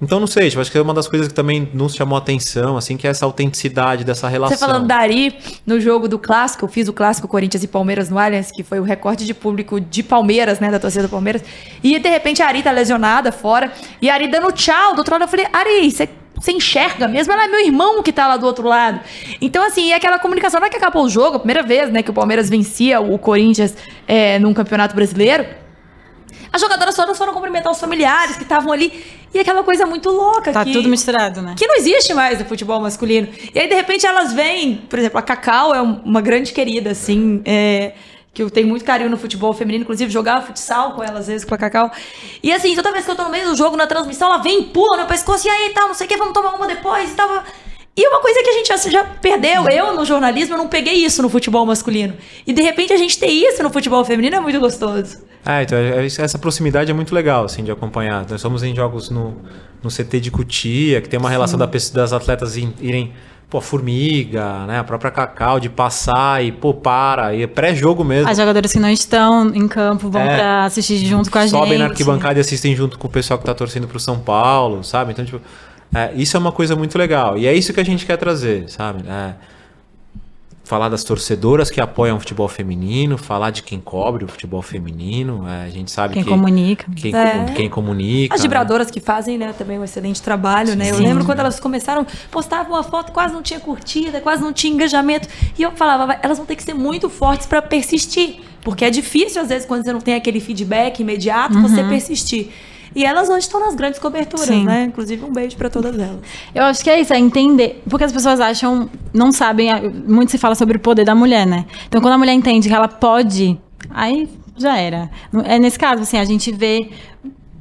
Então, 0.00 0.20
não 0.20 0.28
sei, 0.28 0.48
tipo, 0.48 0.60
acho 0.60 0.70
que 0.70 0.78
é 0.78 0.80
uma 0.80 0.94
das 0.94 1.08
coisas 1.08 1.26
que 1.26 1.34
também 1.34 1.68
nos 1.74 1.94
chamou 1.94 2.16
a 2.16 2.20
atenção, 2.20 2.76
assim, 2.76 2.96
que 2.96 3.06
é 3.06 3.10
essa 3.10 3.24
autenticidade 3.24 4.04
dessa 4.04 4.28
relação. 4.28 4.56
Você 4.56 4.64
falando 4.64 4.86
da 4.86 4.96
Ari, 4.96 5.36
no 5.66 5.80
jogo 5.80 6.06
do 6.06 6.20
Clássico, 6.20 6.64
eu 6.64 6.68
fiz 6.68 6.86
o 6.86 6.92
Clássico 6.92 7.26
Corinthians 7.26 7.64
e 7.64 7.66
Palmeiras 7.66 8.08
no 8.08 8.16
Allianz, 8.16 8.52
que 8.52 8.62
foi 8.62 8.78
o 8.78 8.84
recorde 8.84 9.26
de 9.26 9.34
público 9.34 9.80
de 9.80 10.04
Palmeiras, 10.04 10.60
né, 10.60 10.70
da 10.70 10.78
torcida 10.78 11.02
do 11.02 11.08
Palmeiras, 11.08 11.42
e 11.82 11.98
de 11.98 12.08
repente 12.08 12.40
a 12.42 12.46
Ari 12.46 12.62
tá 12.62 12.70
lesionada 12.70 13.32
fora, 13.32 13.72
e 14.00 14.08
a 14.08 14.14
Ari 14.14 14.28
dando 14.28 14.52
tchau 14.52 14.94
do 14.94 14.98
outro 14.98 15.12
lado, 15.14 15.22
eu 15.22 15.28
falei, 15.28 15.46
Ari, 15.52 15.90
você 15.90 16.08
você 16.40 16.52
enxerga 16.52 17.08
mesmo, 17.08 17.32
ela 17.32 17.46
é 17.46 17.48
meu 17.48 17.66
irmão 17.66 18.00
que 18.00 18.12
tá 18.12 18.28
lá 18.28 18.36
do 18.36 18.46
outro 18.46 18.68
lado. 18.68 19.00
Então, 19.40 19.66
assim, 19.66 19.88
e 19.88 19.92
aquela 19.92 20.20
comunicação, 20.20 20.60
não 20.60 20.68
é 20.68 20.70
que 20.70 20.76
acabou 20.76 21.04
o 21.04 21.08
jogo, 21.08 21.36
a 21.36 21.38
primeira 21.40 21.64
vez, 21.64 21.90
né, 21.90 22.00
que 22.00 22.10
o 22.10 22.14
Palmeiras 22.14 22.48
vencia 22.48 23.00
o 23.00 23.18
Corinthians 23.18 23.74
é, 24.06 24.38
num 24.38 24.54
campeonato 24.54 24.94
brasileiro. 24.94 25.44
As 26.52 26.60
jogadoras 26.60 26.94
todas 26.94 27.16
foram 27.16 27.32
cumprimentar 27.32 27.70
os 27.70 27.78
familiares 27.78 28.36
que 28.36 28.42
estavam 28.42 28.72
ali. 28.72 29.04
E 29.32 29.38
aquela 29.38 29.62
coisa 29.62 29.84
muito 29.84 30.08
louca. 30.10 30.52
Tá 30.52 30.64
que, 30.64 30.72
tudo 30.72 30.88
misturado, 30.88 31.42
né? 31.42 31.54
Que 31.58 31.66
não 31.66 31.76
existe 31.76 32.14
mais 32.14 32.38
no 32.38 32.44
futebol 32.44 32.80
masculino. 32.80 33.28
E 33.54 33.58
aí, 33.58 33.68
de 33.68 33.74
repente, 33.74 34.06
elas 34.06 34.32
vêm. 34.32 34.76
Por 34.88 34.98
exemplo, 34.98 35.18
a 35.18 35.22
Cacau 35.22 35.74
é 35.74 35.82
uma 35.82 36.20
grande 36.20 36.52
querida, 36.52 36.90
assim. 36.90 37.42
É, 37.44 37.92
que 38.32 38.42
eu 38.42 38.50
tenho 38.50 38.68
muito 38.68 38.84
carinho 38.84 39.10
no 39.10 39.16
futebol 39.16 39.52
feminino, 39.52 39.82
inclusive 39.82 40.12
jogava 40.12 40.46
futsal 40.46 40.92
com 40.92 41.02
ela 41.02 41.18
às 41.18 41.26
vezes 41.26 41.44
com 41.44 41.54
a 41.54 41.58
Cacau. 41.58 41.90
E 42.40 42.52
assim, 42.52 42.74
toda 42.76 42.92
vez 42.92 43.04
que 43.04 43.10
eu 43.10 43.16
tô 43.16 43.24
no 43.24 43.30
meio 43.30 43.48
do 43.48 43.56
jogo, 43.56 43.76
na 43.76 43.84
transmissão, 43.84 44.28
ela 44.28 44.40
vem 44.40 44.62
pula 44.62 44.96
no 44.96 45.06
pescoço 45.06 45.48
e 45.48 45.50
aí 45.50 45.70
tal, 45.70 45.88
não 45.88 45.94
sei 45.94 46.06
o 46.06 46.08
que, 46.08 46.16
vamos 46.16 46.32
tomar 46.32 46.54
uma 46.54 46.66
depois 46.66 47.10
e 47.10 47.14
tal. 47.14 47.42
E 47.96 48.08
uma 48.08 48.20
coisa 48.20 48.40
que 48.40 48.48
a 48.48 48.52
gente 48.52 48.68
já, 48.68 48.76
já 48.76 49.04
perdeu, 49.04 49.68
eu 49.68 49.92
no 49.92 50.04
jornalismo, 50.04 50.54
eu 50.54 50.58
não 50.58 50.68
peguei 50.68 51.04
isso 51.04 51.20
no 51.20 51.28
futebol 51.28 51.66
masculino. 51.66 52.16
E 52.46 52.52
de 52.52 52.62
repente 52.62 52.92
a 52.92 52.96
gente 52.96 53.18
ter 53.18 53.26
isso 53.26 53.60
no 53.60 53.70
futebol 53.70 54.04
feminino 54.04 54.36
é 54.36 54.40
muito 54.40 54.60
gostoso. 54.60 55.27
É, 55.50 55.62
então 55.62 55.78
é- 55.78 56.02
é- 56.02 56.06
essa 56.06 56.38
proximidade 56.38 56.90
é 56.90 56.94
muito 56.94 57.14
legal, 57.14 57.44
assim, 57.46 57.64
de 57.64 57.70
acompanhar. 57.70 58.26
Nós 58.28 58.38
somos 58.40 58.62
em 58.62 58.74
jogos 58.74 59.08
no, 59.08 59.34
no 59.82 59.90
CT 59.90 60.20
de 60.20 60.30
Cutia, 60.30 61.00
que 61.00 61.08
tem 61.08 61.18
uma 61.18 61.30
relação 61.30 61.58
da 61.58 61.64
das 61.64 62.12
atletas 62.12 62.54
irem, 62.56 63.12
pô, 63.48 63.58
formiga, 63.60 64.66
né? 64.66 64.78
A 64.80 64.84
própria 64.84 65.10
Cacau, 65.10 65.58
de 65.58 65.70
passar 65.70 66.44
e, 66.44 66.52
pô, 66.52 66.74
para, 66.74 67.34
e 67.34 67.42
é 67.44 67.46
pré-jogo 67.46 68.04
mesmo. 68.04 68.28
As 68.30 68.36
jogadoras 68.36 68.70
que 68.70 68.78
não 68.78 68.90
estão 68.90 69.48
em 69.54 69.66
campo 69.66 70.10
vão 70.10 70.20
É. 70.20 70.36
pra 70.36 70.64
assistir 70.66 70.98
junto 71.06 71.30
com 71.30 71.38
a 71.38 71.42
gente. 71.46 71.50
Sobem 71.50 71.78
na 71.78 71.86
arquibancada 71.86 72.38
e 72.38 72.42
assistem 72.42 72.76
junto 72.76 72.98
com 72.98 73.08
o 73.08 73.10
pessoal 73.10 73.38
que 73.38 73.46
tá 73.46 73.54
torcendo 73.54 73.88
pro 73.88 73.98
São 73.98 74.18
Paulo, 74.18 74.84
sabe? 74.84 75.12
Então, 75.12 75.24
tipo, 75.24 75.40
é, 75.94 76.12
isso 76.14 76.36
é 76.36 76.40
uma 76.40 76.52
coisa 76.52 76.76
muito 76.76 76.98
legal. 76.98 77.38
E 77.38 77.46
é 77.46 77.54
isso 77.54 77.72
que 77.72 77.80
a 77.80 77.84
gente 77.84 78.04
quer 78.04 78.18
trazer, 78.18 78.68
sabe? 78.68 79.02
É, 79.08 79.32
falar 80.68 80.90
das 80.90 81.02
torcedoras 81.02 81.70
que 81.70 81.80
apoiam 81.80 82.18
o 82.18 82.20
futebol 82.20 82.46
feminino, 82.46 83.16
falar 83.16 83.50
de 83.50 83.62
quem 83.62 83.80
cobre 83.80 84.24
o 84.24 84.28
futebol 84.28 84.60
feminino. 84.60 85.46
é, 85.48 85.64
a 85.64 85.70
gente 85.70 85.90
sabe 85.90 86.12
Quem 86.14 86.22
que. 86.22 86.28
comunica. 86.28 86.86
Quem, 86.94 87.14
É. 87.14 87.44
quem 87.56 87.68
comunica. 87.70 88.34
As 88.34 88.40
né? 88.40 88.44
vibradoras 88.44 88.90
que 88.90 89.00
fazem, 89.00 89.38
né, 89.38 89.54
também 89.56 89.78
um 89.78 89.84
excelente 89.84 90.20
trabalho, 90.20 90.76
né? 90.76 90.90
Eu 90.90 90.96
Sim. 90.96 91.04
lembro 91.04 91.24
quando 91.24 91.38
elas 91.40 91.58
começaram, 91.58 92.06
postavam 92.30 92.72
uma 92.74 92.82
foto, 92.82 93.12
quase 93.12 93.32
não 93.32 93.42
tinha 93.42 93.58
curtida, 93.58 94.20
quase 94.20 94.42
não 94.42 94.52
tinha 94.52 94.72
engajamento. 94.74 95.26
E 95.58 95.62
eu 95.62 95.70
falava, 95.72 96.06
"Vai, 96.06 96.18
elas 96.22 96.36
vão 96.36 96.46
ter 96.46 96.54
que 96.56 96.62
ser 96.62 96.74
muito 96.74 97.08
fortes 97.08 97.46
para 97.46 97.62
persistir. 97.62 98.40
Porque 98.60 98.84
é 98.84 98.90
difícil, 98.90 99.40
às 99.40 99.48
vezes, 99.48 99.66
quando 99.66 99.82
você 99.84 99.92
não 99.92 100.00
tem 100.00 100.14
aquele 100.14 100.40
feedback 100.40 101.00
imediato, 101.00 101.58
você 101.62 101.82
persistir. 101.84 102.48
E 102.98 103.04
elas 103.04 103.28
hoje 103.28 103.46
estão 103.46 103.60
nas 103.60 103.76
grandes 103.76 104.00
coberturas, 104.00 104.48
Sim. 104.48 104.64
né? 104.64 104.86
Inclusive, 104.86 105.24
um 105.24 105.32
beijo 105.32 105.56
para 105.56 105.70
todas 105.70 105.96
elas. 105.96 106.18
Eu 106.52 106.64
acho 106.64 106.82
que 106.82 106.90
é 106.90 107.00
isso, 107.00 107.14
é 107.14 107.18
entender. 107.20 107.80
Porque 107.88 108.02
as 108.02 108.10
pessoas 108.10 108.40
acham, 108.40 108.90
não 109.14 109.30
sabem, 109.30 109.70
muito 110.04 110.32
se 110.32 110.36
fala 110.36 110.56
sobre 110.56 110.78
o 110.78 110.80
poder 110.80 111.04
da 111.04 111.14
mulher, 111.14 111.46
né? 111.46 111.64
Então, 111.86 112.00
quando 112.00 112.14
a 112.14 112.18
mulher 112.18 112.32
entende 112.32 112.68
que 112.68 112.74
ela 112.74 112.88
pode, 112.88 113.56
aí 113.90 114.28
já 114.56 114.76
era. 114.76 115.08
É 115.44 115.60
nesse 115.60 115.78
caso, 115.78 116.02
assim, 116.02 116.18
a 116.18 116.24
gente 116.24 116.50
vê 116.50 116.90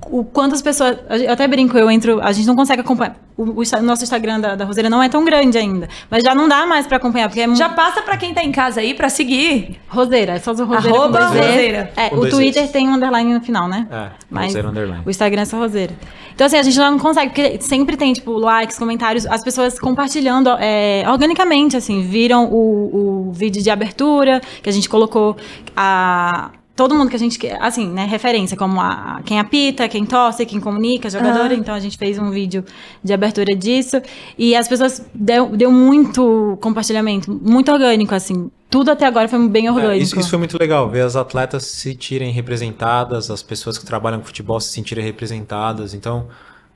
o 0.09 0.23
quantas 0.23 0.63
pessoas. 0.63 0.97
Eu 1.07 1.31
até 1.31 1.47
brinco, 1.47 1.77
eu 1.77 1.91
entro. 1.91 2.19
A 2.19 2.31
gente 2.31 2.47
não 2.47 2.55
consegue 2.55 2.81
acompanhar. 2.81 3.26
O, 3.37 3.61
o 3.61 3.81
nosso 3.83 4.03
Instagram 4.03 4.39
da, 4.39 4.55
da 4.55 4.65
Roseira 4.65 4.89
não 4.89 5.01
é 5.01 5.07
tão 5.07 5.23
grande 5.23 5.57
ainda. 5.57 5.87
Mas 6.09 6.23
já 6.23 6.33
não 6.33 6.47
dá 6.47 6.65
mais 6.65 6.87
pra 6.87 6.97
acompanhar, 6.97 7.29
porque 7.29 7.41
é 7.41 7.55
Já 7.55 7.69
passa 7.69 8.01
para 8.01 8.17
quem 8.17 8.33
tá 8.33 8.43
em 8.43 8.51
casa 8.51 8.81
aí 8.81 8.93
para 8.95 9.09
seguir. 9.09 9.79
Roseira, 9.87 10.33
é 10.33 10.39
só 10.39 10.51
o 10.51 10.65
Roseira 10.65 10.97
Arroba. 10.97 11.25
Roseira. 11.27 11.91
É, 11.95 12.07
o 12.13 12.27
Twitter 12.29 12.67
tem 12.71 12.89
um 12.89 12.95
underline 12.95 13.33
no 13.33 13.41
final, 13.41 13.67
né? 13.67 13.87
É, 13.91 14.09
Mas 14.29 14.47
Roseira 14.47 14.69
underline. 14.69 15.03
o 15.05 15.09
Instagram 15.09 15.41
é 15.41 15.45
só 15.45 15.57
Roseira. 15.57 15.93
Então, 16.33 16.45
assim, 16.45 16.57
a 16.57 16.63
gente 16.63 16.77
não 16.77 16.99
consegue, 16.99 17.33
porque 17.33 17.61
sempre 17.61 17.97
tem, 17.97 18.13
tipo, 18.13 18.31
likes, 18.37 18.77
comentários, 18.77 19.25
as 19.25 19.43
pessoas 19.43 19.79
compartilhando 19.79 20.49
é, 20.59 21.03
organicamente, 21.07 21.75
assim, 21.75 22.01
viram 22.03 22.45
o, 22.45 23.29
o 23.29 23.31
vídeo 23.31 23.61
de 23.61 23.69
abertura 23.69 24.39
que 24.61 24.69
a 24.69 24.73
gente 24.73 24.87
colocou, 24.87 25.35
a... 25.75 26.51
Todo 26.77 26.93
mundo 26.93 27.09
que 27.09 27.15
a 27.15 27.19
gente 27.19 27.39
quer, 27.39 27.57
assim, 27.59 27.89
né, 27.89 28.05
referência, 28.05 28.55
como 28.55 28.79
a, 28.79 29.19
quem 29.25 29.39
apita, 29.39 29.89
quem 29.89 30.05
torce, 30.05 30.45
quem 30.45 30.59
comunica, 30.59 31.09
jogadora. 31.09 31.55
Então 31.55 31.73
a 31.73 31.79
gente 31.79 31.97
fez 31.97 32.19
um 32.19 32.29
vídeo 32.29 32.63
de 33.03 33.11
abertura 33.11 33.55
disso. 33.55 33.99
E 34.37 34.55
as 34.55 34.67
pessoas 34.67 35.03
deu, 35.11 35.49
deu 35.49 35.71
muito 35.71 36.55
compartilhamento, 36.61 37.31
muito 37.31 37.71
orgânico, 37.71 38.13
assim. 38.13 38.51
Tudo 38.69 38.91
até 38.91 39.05
agora 39.07 39.27
foi 39.27 39.47
bem 39.49 39.65
É, 39.65 39.71
orgânico. 39.71 40.03
isso, 40.03 40.19
isso 40.19 40.29
foi 40.29 40.37
muito 40.37 40.55
legal, 40.59 40.87
ver 40.87 41.01
as 41.01 41.15
atletas 41.15 41.65
se 41.65 41.89
sentirem 41.89 42.31
representadas, 42.31 43.31
as 43.31 43.41
pessoas 43.41 43.77
que 43.79 43.85
trabalham 43.85 44.19
com 44.19 44.25
futebol 44.25 44.59
se 44.59 44.71
sentirem 44.71 45.03
representadas. 45.03 45.95
Então, 45.95 46.27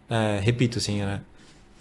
é, 0.10 0.40
repito, 0.42 0.80
assim, 0.80 1.00
né? 1.02 1.22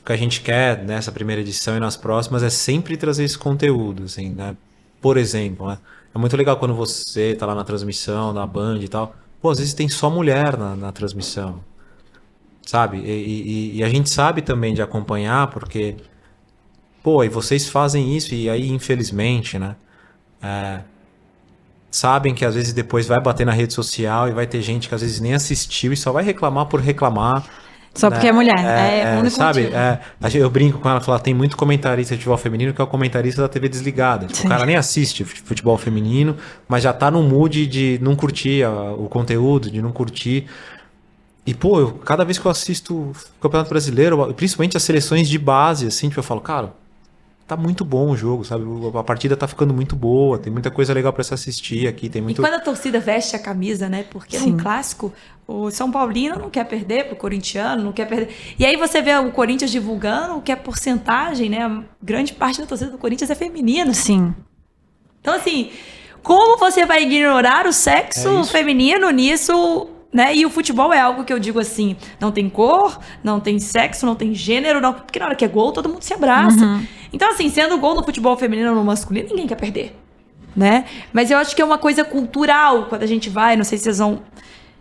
O 0.03 0.05
que 0.05 0.12
a 0.12 0.16
gente 0.16 0.42
quer 0.42 0.85
nessa 0.85 1.11
primeira 1.11 1.40
edição 1.40 1.77
e 1.77 1.81
nas 1.81 1.97
próximas 1.97 2.42
é 2.42 2.51
sempre 2.51 2.97
trazer 2.99 3.25
esse 3.25 3.38
conteúdo, 3.38 4.05
assim, 4.05 4.29
né? 4.31 4.55
Por 5.01 5.16
exemplo, 5.16 5.68
né? 5.68 5.79
É 6.14 6.18
muito 6.18 6.37
legal 6.37 6.57
quando 6.57 6.75
você 6.75 7.35
tá 7.35 7.46
lá 7.46 7.55
na 7.55 7.64
transmissão, 7.64 8.33
na 8.33 8.46
Band 8.46 8.79
e 8.81 8.88
tal. 8.88 9.14
Pô, 9.40 9.51
às 9.51 9.59
vezes 9.59 9.75
tem 9.75 9.88
só 9.88 10.11
mulher 10.11 10.57
na, 10.57 10.77
na 10.77 10.92
transmissão, 10.92 11.64
sabe? 12.66 12.99
E, 12.99 13.75
e- 13.75 13.77
e 13.79 13.85
a 13.85 13.88
gente 13.88 14.11
sabe 14.11 14.42
também 14.42 14.75
de 14.75 14.83
acompanhar, 14.83 15.49
porque, 15.49 15.96
pô, 17.03 17.25
e 17.25 17.29
vocês 17.29 17.68
fazem 17.68 18.16
isso, 18.16 18.35
e 18.35 18.49
aí, 18.49 18.68
infelizmente, 18.70 19.59
né? 19.59 19.77
É, 20.42 20.83
sabem 21.90 22.35
que 22.35 22.44
às 22.44 22.55
vezes 22.55 22.73
depois 22.73 23.07
vai 23.07 23.20
bater 23.20 23.44
na 23.44 23.53
rede 23.53 23.73
social 23.73 24.29
e 24.29 24.33
vai 24.33 24.46
ter 24.46 24.62
gente 24.62 24.88
que 24.88 24.94
às 24.94 25.01
vezes 25.01 25.20
nem 25.20 25.35
assistiu 25.35 25.92
e 25.92 25.96
só 25.96 26.12
vai 26.12 26.23
reclamar 26.25 26.66
por 26.66 26.81
reclamar. 26.81 27.44
Só 27.94 28.09
porque 28.11 28.29
é 28.29 28.33
mulher. 28.33 28.57
É, 28.59 29.16
o 29.16 29.20
único 29.20 29.37
sabe? 29.37 29.62
motivo. 29.62 29.76
É, 29.76 30.00
a 30.20 30.29
gente- 30.29 30.40
eu 30.40 30.48
brinco 30.48 30.79
com 30.79 30.88
ela, 30.88 31.00
falo, 31.00 31.18
tem 31.18 31.35
muito 31.35 31.57
comentarista 31.57 32.14
de 32.14 32.20
futebol 32.20 32.38
feminino 32.38 32.72
que 32.72 32.81
é 32.81 32.85
o 32.85 32.87
comentarista 32.87 33.42
da 33.42 33.48
TV 33.48 33.68
desligada. 33.68 34.26
Tipo, 34.26 34.46
o 34.46 34.48
cara 34.48 34.64
nem 34.64 34.76
assiste 34.76 35.24
fut- 35.24 35.42
futebol 35.42 35.76
feminino, 35.76 36.37
mas 36.68 36.83
já 36.85 36.92
tá 36.92 37.11
no 37.11 37.22
mood 37.22 37.66
de 37.66 37.98
não 38.00 38.14
curtir 38.14 38.62
a- 38.64 38.92
o 38.92 39.09
conteúdo, 39.09 39.70
de 39.70 39.83
não 39.83 39.90
curtir. 39.92 40.46
E, 41.44 41.53
pô, 41.53 41.81
eu- 41.81 41.90
cada 41.92 42.24
vez 42.24 42.38
que 42.38 42.46
eu 42.46 42.50
assisto 42.50 42.94
o 42.94 43.12
Campeonato 43.40 43.70
Brasileiro, 43.70 44.33
principalmente 44.35 44.76
as 44.76 44.83
seleções 44.85 45.29
de 45.29 45.38
base, 45.38 45.87
assim, 45.87 46.09
tipo, 46.09 46.20
eu 46.20 46.24
falo, 46.24 46.40
cara, 46.40 46.72
tá 47.51 47.57
muito 47.57 47.85
bom 47.85 48.11
o 48.11 48.17
jogo, 48.17 48.45
sabe? 48.45 48.65
A 48.97 49.03
partida 49.03 49.37
tá 49.37 49.49
ficando 49.49 49.75
muito 49.75 49.97
boa, 49.97 50.39
tem 50.39 50.53
muita 50.53 50.71
coisa 50.71 50.95
legal 50.95 51.13
pra 51.13 51.25
se 51.25 51.35
assistir 51.35 51.89
aqui, 51.89 52.09
tem 52.09 52.21
E 52.21 52.23
muito... 52.23 52.41
quando 52.41 52.55
a 52.55 52.61
torcida 52.61 53.01
veste 53.01 53.35
a 53.35 53.41
camisa, 53.41 53.89
né? 53.89 54.05
Porque 54.09 54.39
Sim. 54.39 54.53
no 54.53 54.59
clássico, 54.63 55.13
o 55.49 55.69
São 55.69 55.91
Paulino 55.91 56.37
não 56.37 56.49
quer 56.49 56.63
perder 56.65 57.09
pro 57.09 57.17
corintiano, 57.17 57.83
não 57.83 57.91
quer 57.91 58.07
perder. 58.07 58.29
E 58.57 58.65
aí 58.65 58.77
você 58.77 59.03
vê 59.03 59.17
o 59.17 59.33
Corinthians 59.33 59.73
divulgando 59.73 60.41
que 60.41 60.53
a 60.53 60.57
porcentagem, 60.57 61.51
né? 61.51 61.65
A 61.65 61.83
grande 62.01 62.33
parte 62.35 62.61
da 62.61 62.67
torcida 62.69 62.93
do 62.93 62.99
Corinthians 62.99 63.31
é 63.31 63.35
feminina. 63.35 63.93
Sim. 63.93 64.33
Então, 65.21 65.35
assim, 65.35 65.71
como 66.23 66.57
você 66.57 66.87
vai 66.87 67.03
ignorar 67.03 67.67
o 67.67 67.73
sexo 67.73 68.29
É 68.29 68.41
isso. 68.43 68.53
feminino 68.53 69.11
nisso, 69.11 69.89
né? 70.13 70.37
E 70.37 70.47
o 70.47 70.51
futebol 70.51 70.93
é 70.93 71.01
algo 71.01 71.25
que 71.25 71.33
eu 71.33 71.39
digo 71.41 71.59
assim, 71.59 71.97
não 72.21 72.31
tem 72.31 72.49
cor, 72.49 73.01
não 73.25 73.41
tem 73.41 73.59
sexo, 73.59 74.07
não 74.07 74.15
tem 74.15 74.33
gênero, 74.35 74.81
não. 74.81 74.93
Porque 74.93 75.19
na 75.19 75.27
hora 75.27 75.35
que 75.35 75.45
é 75.45 75.49
gol, 75.49 75.73
todo 75.73 75.89
mundo 75.89 76.03
se 76.03 76.15
abraça. 76.15 76.81
Então, 77.12 77.31
assim, 77.31 77.49
sendo 77.49 77.79
gol 77.79 77.94
no 77.94 78.05
futebol 78.05 78.37
feminino 78.37 78.70
ou 78.70 78.77
no 78.77 78.85
masculino, 78.85 79.29
ninguém 79.31 79.46
quer 79.46 79.57
perder. 79.57 79.96
Né? 80.57 80.85
Mas 81.12 81.31
eu 81.31 81.38
acho 81.38 81.55
que 81.55 81.62
é 81.62 81.64
uma 81.64 81.79
coisa 81.79 82.05
cultural 82.05 82.87
quando 82.87 83.03
a 83.03 83.07
gente 83.07 83.31
vai, 83.31 83.57
não 83.57 83.64
sei 83.64 83.79
se 83.79 83.85
vocês 83.85 83.99
vão 83.99 84.20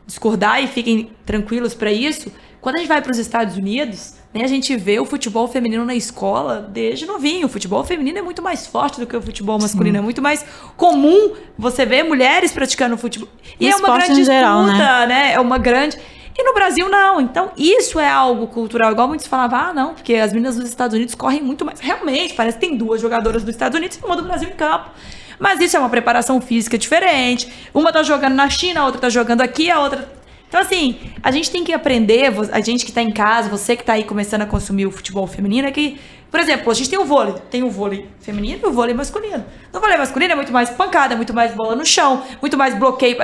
discordar 0.05 0.63
e 0.63 0.67
fiquem 0.67 1.11
tranquilos 1.25 1.73
pra 1.73 1.91
isso. 1.91 2.31
Quando 2.59 2.75
a 2.75 2.79
gente 2.79 2.87
vai 2.87 3.01
para 3.01 3.11
os 3.11 3.17
Estados 3.17 3.55
Unidos, 3.55 4.15
né, 4.33 4.43
a 4.43 4.47
gente 4.47 4.75
vê 4.75 4.99
o 4.99 5.05
futebol 5.05 5.47
feminino 5.47 5.85
na 5.85 5.95
escola 5.95 6.59
desde 6.59 7.05
novinho. 7.05 7.45
O 7.45 7.49
futebol 7.49 7.83
feminino 7.83 8.17
é 8.17 8.21
muito 8.21 8.41
mais 8.41 8.67
forte 8.67 8.99
do 8.99 9.07
que 9.07 9.15
o 9.15 9.21
futebol 9.21 9.57
masculino. 9.59 9.97
É 9.97 10.01
muito 10.01 10.21
mais 10.21 10.45
comum 10.75 11.33
você 11.57 11.85
ver 11.85 12.03
mulheres 12.03 12.51
praticando 12.51 12.97
futebol. 12.97 13.29
E 13.59 13.69
No 13.69 13.71
é 13.71 13.75
uma 13.77 13.97
grande 13.97 14.21
em 14.21 14.25
geral, 14.25 14.63
disputa, 14.63 15.05
né? 15.05 15.33
É 15.33 15.39
uma 15.39 15.57
grande. 15.57 15.97
E 16.39 16.43
no 16.43 16.53
Brasil, 16.53 16.87
não. 16.87 17.19
Então, 17.19 17.51
isso 17.57 17.99
é 17.99 18.09
algo 18.09 18.47
cultural. 18.47 18.93
Igual 18.93 19.09
muitos 19.09 19.27
falavam, 19.27 19.59
ah, 19.59 19.73
não, 19.73 19.93
porque 19.93 20.15
as 20.15 20.31
meninas 20.31 20.55
dos 20.55 20.69
Estados 20.69 20.95
Unidos 20.95 21.13
correm 21.13 21.41
muito 21.41 21.65
mais. 21.65 21.81
Realmente, 21.81 22.33
parece 22.33 22.57
que 22.57 22.65
tem 22.65 22.77
duas 22.77 23.01
jogadoras 23.01 23.43
dos 23.43 23.53
Estados 23.53 23.77
Unidos 23.77 23.97
e 24.01 24.05
uma 24.05 24.15
do 24.15 24.23
Brasil 24.23 24.47
em 24.47 24.53
campo. 24.53 24.89
Mas 25.37 25.59
isso 25.59 25.75
é 25.75 25.79
uma 25.81 25.89
preparação 25.89 26.39
física 26.39 26.77
diferente. 26.77 27.51
Uma 27.73 27.91
tá 27.91 28.03
jogando 28.03 28.35
na 28.35 28.49
China, 28.49 28.79
a 28.79 28.85
outra 28.85 29.01
tá 29.01 29.09
jogando 29.09 29.41
aqui, 29.41 29.69
a 29.69 29.81
outra. 29.81 30.09
Então, 30.47 30.61
assim, 30.61 30.97
a 31.21 31.29
gente 31.29 31.51
tem 31.51 31.61
que 31.61 31.73
aprender, 31.73 32.31
a 32.53 32.61
gente 32.61 32.85
que 32.85 32.91
tá 32.93 33.01
em 33.01 33.11
casa, 33.11 33.49
você 33.49 33.75
que 33.75 33.83
tá 33.83 33.93
aí 33.93 34.05
começando 34.05 34.43
a 34.43 34.45
consumir 34.45 34.85
o 34.85 34.91
futebol 34.91 35.27
feminino, 35.27 35.67
é 35.67 35.71
que, 35.71 35.99
por 36.31 36.39
exemplo, 36.39 36.71
a 36.71 36.73
gente 36.73 36.89
tem 36.89 36.97
o 36.97 37.03
vôlei. 37.03 37.35
Tem 37.51 37.63
o 37.63 37.69
vôlei 37.69 38.07
feminino 38.21 38.61
e 38.63 38.65
o 38.65 38.71
vôlei 38.71 38.95
masculino. 38.95 39.43
No 39.73 39.81
vôlei 39.81 39.97
masculino 39.97 40.31
é 40.31 40.35
muito 40.37 40.53
mais 40.53 40.69
pancada, 40.69 41.17
muito 41.17 41.33
mais 41.33 41.53
bola 41.53 41.75
no 41.75 41.85
chão, 41.85 42.23
muito 42.39 42.57
mais 42.57 42.73
bloqueio. 42.75 43.17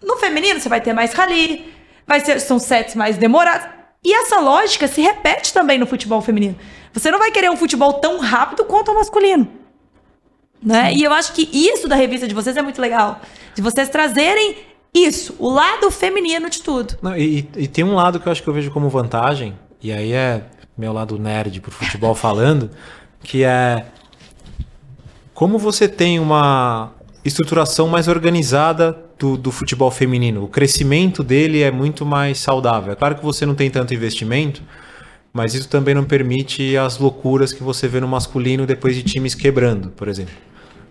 No 0.00 0.16
feminino, 0.18 0.60
você 0.60 0.68
vai 0.68 0.80
ter 0.80 0.92
mais 0.92 1.12
rally, 1.12 1.79
vai 2.10 2.18
ser, 2.18 2.40
são 2.40 2.58
sets 2.58 2.96
mais 2.96 3.16
demorados. 3.16 3.68
E 4.04 4.12
essa 4.12 4.40
lógica 4.40 4.88
se 4.88 5.00
repete 5.00 5.54
também 5.54 5.78
no 5.78 5.86
futebol 5.86 6.20
feminino. 6.20 6.56
Você 6.92 7.08
não 7.08 7.20
vai 7.20 7.30
querer 7.30 7.48
um 7.52 7.56
futebol 7.56 7.92
tão 7.94 8.18
rápido 8.18 8.64
quanto 8.64 8.90
o 8.90 8.96
masculino. 8.96 9.46
Né? 10.60 10.92
E 10.92 11.04
eu 11.04 11.12
acho 11.12 11.32
que 11.32 11.48
isso 11.52 11.86
da 11.86 11.94
revista 11.94 12.26
de 12.26 12.34
vocês 12.34 12.56
é 12.56 12.62
muito 12.62 12.80
legal. 12.80 13.20
De 13.54 13.62
vocês 13.62 13.88
trazerem 13.88 14.56
isso, 14.92 15.36
o 15.38 15.48
lado 15.48 15.88
feminino 15.88 16.50
de 16.50 16.62
tudo. 16.62 16.98
Não, 17.00 17.16
e, 17.16 17.48
e 17.56 17.68
tem 17.68 17.84
um 17.84 17.94
lado 17.94 18.18
que 18.18 18.26
eu 18.26 18.32
acho 18.32 18.42
que 18.42 18.48
eu 18.48 18.54
vejo 18.54 18.72
como 18.72 18.88
vantagem, 18.88 19.56
e 19.80 19.92
aí 19.92 20.12
é 20.12 20.42
meu 20.76 20.92
lado 20.92 21.16
nerd 21.16 21.60
pro 21.60 21.70
futebol 21.70 22.12
falando, 22.16 22.72
que 23.22 23.44
é 23.44 23.86
como 25.32 25.58
você 25.58 25.88
tem 25.88 26.18
uma 26.18 26.90
estruturação 27.24 27.86
mais 27.86 28.08
organizada 28.08 29.09
do, 29.20 29.36
do 29.36 29.52
futebol 29.52 29.90
feminino. 29.90 30.42
O 30.42 30.48
crescimento 30.48 31.22
dele 31.22 31.62
é 31.62 31.70
muito 31.70 32.06
mais 32.06 32.38
saudável. 32.38 32.92
É 32.92 32.96
claro 32.96 33.14
que 33.14 33.22
você 33.22 33.44
não 33.44 33.54
tem 33.54 33.70
tanto 33.70 33.92
investimento, 33.92 34.62
mas 35.30 35.54
isso 35.54 35.68
também 35.68 35.94
não 35.94 36.04
permite 36.04 36.74
as 36.78 36.98
loucuras 36.98 37.52
que 37.52 37.62
você 37.62 37.86
vê 37.86 38.00
no 38.00 38.08
masculino 38.08 38.66
depois 38.66 38.96
de 38.96 39.02
times 39.02 39.34
quebrando, 39.34 39.90
por 39.90 40.08
exemplo. 40.08 40.32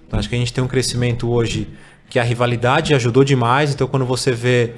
Então, 0.08 0.20
acho 0.20 0.30
que 0.30 0.36
a 0.36 0.38
gente 0.38 0.54
tem 0.54 0.64
um 0.64 0.68
crescimento 0.68 1.30
hoje 1.30 1.68
que 2.08 2.20
a 2.20 2.24
rivalidade 2.24 2.94
ajudou 2.94 3.24
demais. 3.24 3.74
Então, 3.74 3.88
quando 3.88 4.06
você 4.06 4.32
vê 4.32 4.74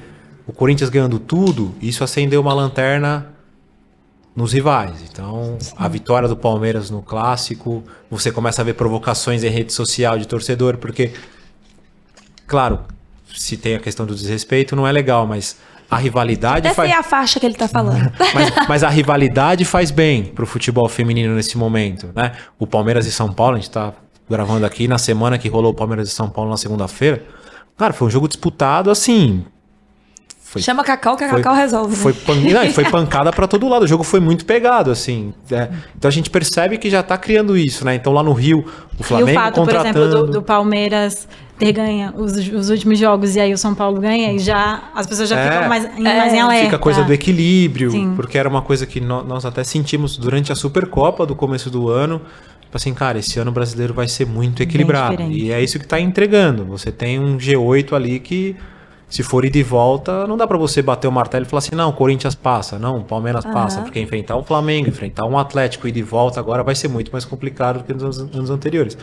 o 0.47 0.53
Corinthians 0.53 0.89
ganhando 0.89 1.19
tudo, 1.19 1.75
isso 1.81 2.05
acendeu 2.05 2.39
uma 2.39 2.53
lanterna 2.53 3.33
nos 4.33 4.53
rivais. 4.53 5.03
Então, 5.11 5.57
Sim. 5.59 5.73
a 5.77 5.89
vitória 5.89 6.27
do 6.27 6.37
Palmeiras 6.37 6.89
no 6.89 7.01
clássico, 7.01 7.83
você 8.09 8.31
começa 8.31 8.61
a 8.61 8.65
ver 8.65 8.75
provocações 8.75 9.43
em 9.43 9.49
rede 9.49 9.73
social 9.73 10.17
de 10.17 10.25
torcedor, 10.25 10.77
porque, 10.77 11.11
claro, 12.47 12.79
se 13.35 13.57
tem 13.57 13.75
a 13.75 13.79
questão 13.79 14.05
do 14.05 14.15
desrespeito, 14.15 14.75
não 14.75 14.87
é 14.87 14.91
legal, 14.91 15.25
mas 15.27 15.57
a 15.89 15.97
rivalidade 15.97 16.67
Até 16.67 16.73
faz. 16.73 16.91
a 16.91 17.03
faixa 17.03 17.39
que 17.39 17.45
ele 17.45 17.55
tá 17.55 17.67
falando. 17.67 18.11
mas, 18.33 18.67
mas, 18.67 18.83
a 18.83 18.89
rivalidade 18.89 19.65
faz 19.65 19.91
bem 19.91 20.23
pro 20.23 20.45
futebol 20.45 20.87
feminino 20.87 21.35
nesse 21.35 21.57
momento, 21.57 22.09
né? 22.15 22.31
O 22.57 22.65
Palmeiras 22.65 23.05
e 23.05 23.11
São 23.11 23.31
Paulo, 23.33 23.55
a 23.55 23.59
gente 23.59 23.71
tá 23.71 23.93
gravando 24.29 24.65
aqui 24.65 24.87
na 24.87 24.97
semana 24.97 25.37
que 25.37 25.49
rolou 25.49 25.71
o 25.71 25.75
Palmeiras 25.75 26.07
e 26.07 26.11
São 26.11 26.29
Paulo 26.29 26.49
na 26.49 26.55
segunda-feira. 26.55 27.25
Cara, 27.77 27.91
foi 27.91 28.07
um 28.07 28.11
jogo 28.11 28.27
disputado 28.27 28.89
assim, 28.89 29.43
foi, 30.51 30.61
Chama 30.61 30.83
Cacau 30.83 31.15
que 31.15 31.23
a 31.23 31.29
Cacau 31.29 31.55
resolve. 31.55 31.95
Né? 31.95 32.01
Foi, 32.01 32.11
pan... 32.11 32.35
Não, 32.43 32.69
foi 32.71 32.83
pancada 32.83 33.31
para 33.31 33.47
todo 33.47 33.69
lado. 33.69 33.83
O 33.83 33.87
jogo 33.87 34.03
foi 34.03 34.19
muito 34.19 34.43
pegado, 34.43 34.91
assim. 34.91 35.33
É. 35.49 35.69
Então 35.97 36.09
a 36.09 36.11
gente 36.11 36.29
percebe 36.29 36.77
que 36.77 36.89
já 36.89 37.01
tá 37.01 37.17
criando 37.17 37.57
isso, 37.57 37.85
né? 37.85 37.95
Então 37.95 38.11
lá 38.11 38.21
no 38.21 38.33
Rio, 38.33 38.65
o 38.99 39.01
Flamengo 39.01 39.29
e 39.29 39.31
o 39.31 39.35
fato, 39.35 39.55
contratando... 39.55 39.93
por 39.93 40.01
exemplo, 40.01 40.25
do, 40.25 40.31
do 40.33 40.41
Palmeiras 40.41 41.25
ter 41.57 41.71
ganha 41.71 42.13
os, 42.17 42.33
os, 42.35 42.69
últimos 42.69 42.99
jogos 42.99 43.37
e 43.37 43.39
aí 43.39 43.53
o 43.53 43.57
São 43.57 43.73
Paulo 43.73 44.01
ganha 44.01 44.33
e 44.33 44.39
já 44.39 44.89
as 44.93 45.07
pessoas 45.07 45.29
já 45.29 45.39
é, 45.39 45.51
ficam 45.51 45.69
mais, 45.69 45.85
é, 45.85 45.99
mais 46.01 46.33
em 46.33 46.41
alerta. 46.41 46.65
Fica 46.65 46.75
a 46.75 46.79
coisa 46.79 47.03
do 47.05 47.13
equilíbrio, 47.13 47.91
Sim. 47.91 48.13
porque 48.17 48.37
era 48.37 48.49
uma 48.49 48.61
coisa 48.61 48.85
que 48.85 48.99
no, 48.99 49.23
nós 49.23 49.45
até 49.45 49.63
sentimos 49.63 50.17
durante 50.17 50.51
a 50.51 50.55
Supercopa 50.55 51.25
do 51.25 51.33
começo 51.33 51.69
do 51.69 51.87
ano. 51.87 52.21
Tipo 52.59 52.75
assim, 52.75 52.93
cara, 52.93 53.19
esse 53.19 53.39
ano 53.39 53.53
brasileiro 53.53 53.93
vai 53.93 54.09
ser 54.09 54.25
muito 54.25 54.61
equilibrado. 54.61 55.23
E 55.31 55.49
é 55.53 55.63
isso 55.63 55.79
que 55.79 55.87
tá 55.87 55.97
entregando. 55.97 56.65
Você 56.65 56.91
tem 56.91 57.17
um 57.19 57.37
G8 57.37 57.93
ali 57.93 58.19
que 58.19 58.57
se 59.11 59.23
for 59.23 59.43
ir 59.43 59.49
de 59.49 59.61
volta, 59.61 60.25
não 60.25 60.37
dá 60.37 60.47
para 60.47 60.57
você 60.57 60.81
bater 60.81 61.05
o 61.05 61.11
martelo 61.11 61.45
e 61.45 61.47
falar 61.47 61.59
assim, 61.59 61.75
não, 61.75 61.89
o 61.89 61.93
Corinthians 61.93 62.33
passa, 62.33 62.79
não, 62.79 62.99
o 62.99 63.03
Palmeiras 63.03 63.43
uhum. 63.43 63.51
passa, 63.51 63.81
porque 63.81 63.99
enfrentar 63.99 64.37
um 64.37 64.43
Flamengo, 64.43 64.87
enfrentar 64.87 65.25
um 65.25 65.37
Atlético 65.37 65.85
e 65.85 65.91
de 65.91 66.01
volta 66.01 66.39
agora 66.39 66.63
vai 66.63 66.73
ser 66.75 66.87
muito 66.87 67.11
mais 67.11 67.25
complicado 67.25 67.79
do 67.79 67.83
que 67.83 67.93
nos 67.93 68.19
anos 68.19 68.49
anteriores. 68.49 68.97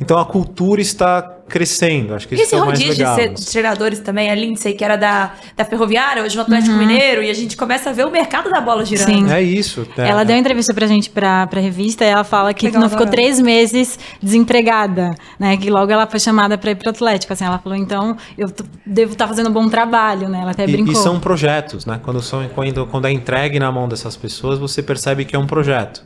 Então 0.00 0.18
a 0.18 0.24
cultura 0.24 0.80
está 0.80 1.22
crescendo, 1.48 2.14
acho 2.14 2.26
que 2.26 2.34
isso 2.34 2.44
Esse 2.44 2.54
é 2.54 2.62
o 2.62 2.66
mais 2.66 2.78
legal. 2.78 3.16
de 3.16 3.40
ser, 3.40 3.50
treinadores 3.50 4.00
também, 4.00 4.30
a 4.30 4.34
Lindsay, 4.34 4.72
que 4.74 4.84
era 4.84 4.96
da, 4.96 5.34
da 5.56 5.64
Ferroviária, 5.64 6.22
hoje 6.22 6.34
no 6.36 6.42
Atlético 6.42 6.72
uhum. 6.72 6.78
Mineiro, 6.78 7.22
e 7.22 7.30
a 7.30 7.34
gente 7.34 7.56
começa 7.56 7.90
a 7.90 7.92
ver 7.92 8.06
o 8.06 8.10
mercado 8.10 8.50
da 8.50 8.60
bola 8.60 8.84
girando. 8.84 9.06
Sim. 9.06 9.30
É 9.30 9.42
isso. 9.42 9.86
É, 9.96 10.08
ela 10.08 10.22
é. 10.22 10.24
deu 10.24 10.34
uma 10.34 10.40
entrevista 10.40 10.72
pra 10.72 10.86
gente, 10.86 11.10
pra, 11.10 11.46
pra 11.46 11.60
revista, 11.60 12.04
e 12.04 12.08
ela 12.08 12.24
fala 12.24 12.54
que 12.54 12.66
legal, 12.66 12.82
não 12.82 12.88
ficou 12.88 13.06
três 13.06 13.38
meses 13.40 13.98
desempregada, 14.22 15.14
né, 15.38 15.56
que 15.56 15.70
logo 15.70 15.92
ela 15.92 16.06
foi 16.06 16.20
chamada 16.20 16.56
pra 16.56 16.70
ir 16.70 16.76
pro 16.76 16.90
Atlético, 16.90 17.32
assim, 17.32 17.44
ela 17.44 17.58
falou, 17.58 17.76
então, 17.76 18.16
eu 18.38 18.50
devo 18.86 19.12
estar 19.12 19.24
tá 19.24 19.28
fazendo 19.28 19.50
um 19.50 19.52
bom 19.52 19.68
trabalho, 19.68 20.28
né, 20.28 20.40
ela 20.42 20.52
até 20.52 20.64
e, 20.64 20.72
brincou. 20.72 20.92
E 20.92 20.96
são 20.96 21.20
projetos, 21.20 21.84
né, 21.84 22.00
quando, 22.02 22.22
são, 22.22 22.48
quando, 22.54 22.86
quando 22.86 23.06
é 23.06 23.12
entregue 23.12 23.58
na 23.58 23.70
mão 23.70 23.88
dessas 23.88 24.16
pessoas, 24.16 24.58
você 24.58 24.82
percebe 24.82 25.24
que 25.24 25.36
é 25.36 25.38
um 25.38 25.46
projeto. 25.46 26.04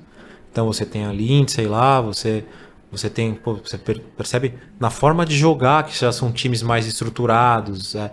Então 0.50 0.66
você 0.66 0.86
tem 0.86 1.04
a 1.04 1.12
Lindsay 1.12 1.66
lá, 1.66 2.00
você 2.00 2.42
você 2.96 3.10
tem, 3.10 3.34
pô, 3.34 3.54
você 3.54 3.78
percebe 3.78 4.54
na 4.78 4.90
forma 4.90 5.24
de 5.26 5.36
jogar 5.36 5.84
que 5.84 5.98
já 5.98 6.12
são 6.12 6.32
times 6.32 6.62
mais 6.62 6.86
estruturados, 6.86 7.94
é, 7.94 8.10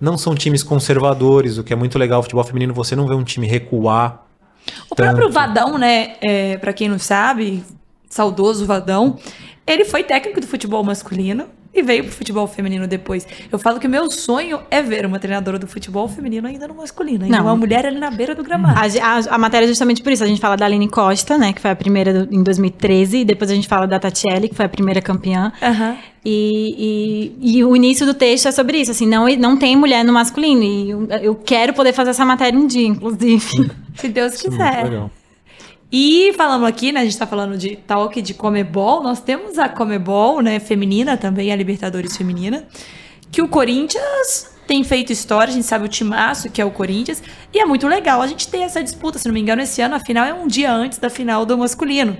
não 0.00 0.18
são 0.18 0.34
times 0.34 0.62
conservadores, 0.62 1.58
o 1.58 1.64
que 1.64 1.72
é 1.72 1.76
muito 1.76 1.98
legal. 1.98 2.20
O 2.20 2.22
futebol 2.22 2.44
feminino 2.44 2.74
você 2.74 2.96
não 2.96 3.06
vê 3.06 3.14
um 3.14 3.22
time 3.22 3.46
recuar. 3.46 4.26
O 4.90 4.94
tanto. 4.94 5.10
próprio 5.10 5.30
Vadão, 5.30 5.78
né? 5.78 6.16
É, 6.20 6.56
para 6.56 6.72
quem 6.72 6.88
não 6.88 6.98
sabe, 6.98 7.62
saudoso 8.08 8.66
Vadão, 8.66 9.18
ele 9.66 9.84
foi 9.84 10.02
técnico 10.02 10.40
do 10.40 10.46
futebol 10.46 10.82
masculino 10.82 11.46
e 11.74 11.82
veio 11.82 12.04
pro 12.04 12.12
futebol 12.12 12.46
feminino 12.46 12.86
depois. 12.86 13.26
Eu 13.50 13.58
falo 13.58 13.80
que 13.80 13.86
o 13.86 13.90
meu 13.90 14.10
sonho 14.10 14.60
é 14.70 14.82
ver 14.82 15.06
uma 15.06 15.18
treinadora 15.18 15.58
do 15.58 15.66
futebol 15.66 16.06
feminino 16.06 16.46
ainda 16.46 16.68
no 16.68 16.74
masculino, 16.74 17.24
ainda 17.24 17.36
Não. 17.36 17.44
uma 17.44 17.56
mulher 17.56 17.86
ali 17.86 17.98
na 17.98 18.10
beira 18.10 18.34
do 18.34 18.42
gramado. 18.42 18.78
A, 18.78 18.84
a, 18.84 19.34
a, 19.34 19.38
matéria 19.38 19.64
é 19.64 19.68
justamente 19.68 20.02
por 20.02 20.12
isso. 20.12 20.22
A 20.22 20.26
gente 20.26 20.40
fala 20.40 20.56
da 20.56 20.66
Aline 20.66 20.88
Costa, 20.88 21.38
né, 21.38 21.52
que 21.52 21.60
foi 21.60 21.70
a 21.70 21.76
primeira 21.76 22.26
do, 22.26 22.34
em 22.34 22.42
2013, 22.42 23.18
e 23.18 23.24
depois 23.24 23.50
a 23.50 23.54
gente 23.54 23.66
fala 23.66 23.86
da 23.86 23.98
Tatiele, 23.98 24.48
que 24.48 24.54
foi 24.54 24.66
a 24.66 24.68
primeira 24.68 25.00
campeã. 25.00 25.52
Uhum. 25.62 25.96
E, 26.24 27.32
e, 27.40 27.56
e, 27.58 27.64
o 27.64 27.74
início 27.74 28.06
do 28.06 28.14
texto 28.14 28.46
é 28.46 28.52
sobre 28.52 28.78
isso, 28.78 28.90
assim, 28.92 29.06
não, 29.06 29.26
não 29.36 29.56
tem 29.56 29.74
mulher 29.74 30.04
no 30.04 30.12
masculino. 30.12 30.62
E 30.62 30.90
eu, 30.90 31.08
eu 31.20 31.34
quero 31.34 31.72
poder 31.72 31.92
fazer 31.92 32.10
essa 32.10 32.24
matéria 32.24 32.58
um 32.58 32.66
dia, 32.66 32.86
inclusive. 32.86 33.70
Se 33.96 34.08
Deus 34.08 34.40
quiser. 34.40 34.52
Isso 34.52 34.62
é 34.62 34.84
legal. 34.84 35.10
E 35.92 36.32
falamos 36.38 36.66
aqui, 36.66 36.90
né? 36.90 37.00
A 37.00 37.04
gente 37.04 37.18
tá 37.18 37.26
falando 37.26 37.58
de 37.58 37.76
talk 37.76 38.22
de 38.22 38.32
Comebol. 38.32 39.02
Nós 39.02 39.20
temos 39.20 39.58
a 39.58 39.68
Comebol, 39.68 40.40
né? 40.40 40.58
Feminina 40.58 41.18
também, 41.18 41.52
a 41.52 41.56
Libertadores 41.56 42.16
Feminina. 42.16 42.66
Que 43.30 43.42
o 43.42 43.48
Corinthians 43.48 44.56
tem 44.66 44.82
feito 44.84 45.12
história, 45.12 45.50
a 45.50 45.54
gente 45.54 45.66
sabe 45.66 45.84
o 45.84 45.88
timaço 45.88 46.48
que 46.48 46.62
é 46.62 46.64
o 46.64 46.70
Corinthians. 46.70 47.22
E 47.52 47.58
é 47.58 47.66
muito 47.66 47.86
legal 47.86 48.22
a 48.22 48.26
gente 48.26 48.48
ter 48.48 48.60
essa 48.60 48.82
disputa. 48.82 49.18
Se 49.18 49.26
não 49.26 49.34
me 49.34 49.40
engano, 49.40 49.60
esse 49.60 49.82
ano 49.82 49.94
a 49.94 50.00
final 50.00 50.24
é 50.24 50.32
um 50.32 50.46
dia 50.46 50.72
antes 50.72 50.98
da 50.98 51.10
final 51.10 51.44
do 51.44 51.58
masculino. 51.58 52.16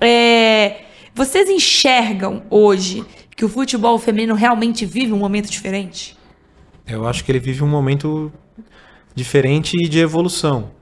É, 0.00 0.82
vocês 1.14 1.48
enxergam 1.48 2.42
hoje 2.50 3.04
que 3.36 3.44
o 3.44 3.48
futebol 3.48 3.96
feminino 3.96 4.34
realmente 4.34 4.84
vive 4.84 5.12
um 5.12 5.18
momento 5.18 5.48
diferente? 5.48 6.16
Eu 6.84 7.06
acho 7.06 7.24
que 7.24 7.30
ele 7.30 7.38
vive 7.38 7.62
um 7.62 7.68
momento 7.68 8.32
diferente 9.14 9.76
de 9.88 10.00
evolução. 10.00 10.72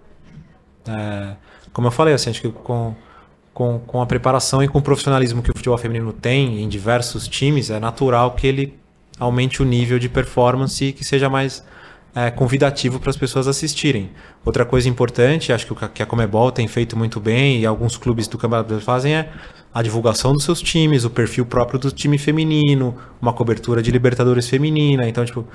É, 0.89 1.37
como 1.73 1.87
eu 1.89 1.91
falei, 1.93 2.15
assim, 2.15 2.31
acho 2.31 2.41
que 2.41 2.51
com, 2.51 2.95
com, 3.53 3.79
com 3.81 4.03
a 4.03 4.07
preparação 4.07 4.63
e 4.63 4.69
com 4.69 4.79
o 4.79 4.83
profissionalismo 4.83 5.43
que 5.43 5.51
o 5.51 5.55
futebol 5.55 5.79
feminino 5.79 6.13
tem 6.13 6.63
em 6.63 6.69
diversos 6.69 7.27
times, 7.27 7.71
é 7.71 7.81
natural 7.81 8.33
que 8.33 8.47
ele 8.47 8.79
aumente 9.19 9.63
o 9.63 9.65
nível 9.65 9.99
de 9.99 10.09
performance 10.09 10.85
e 10.85 10.93
que 10.93 11.05
seja 11.05 11.29
mais 11.29 11.65
é, 12.15 12.31
convidativo 12.31 13.01
para 13.01 13.11
as 13.11 13.17
pessoas 13.17 13.49
assistirem. 13.49 14.11
Outra 14.45 14.65
coisa 14.65 14.89
importante, 14.89 15.53
acho 15.53 15.67
que 15.95 16.03
a 16.03 16.07
Comebol 16.07 16.53
tem 16.53 16.69
feito 16.69 16.97
muito 16.97 17.19
bem 17.21 17.61
e 17.61 17.67
alguns 17.67 17.97
clubes 17.97 18.29
do 18.29 18.37
Campeonato 18.37 18.81
fazem 18.81 19.15
é 19.15 19.31
a 19.75 19.83
divulgação 19.83 20.35
dos 20.35 20.45
seus 20.45 20.61
times, 20.61 21.05
o 21.05 21.11
perfil 21.11 21.47
próprio 21.47 21.79
do 21.79 21.91
time 21.91 22.19
feminino, 22.19 22.95
uma 23.21 23.33
cobertura 23.33 23.83
de 23.83 23.91
Libertadores 23.91 24.47
feminina. 24.47 25.09
Então, 25.09 25.25
tipo, 25.25 25.47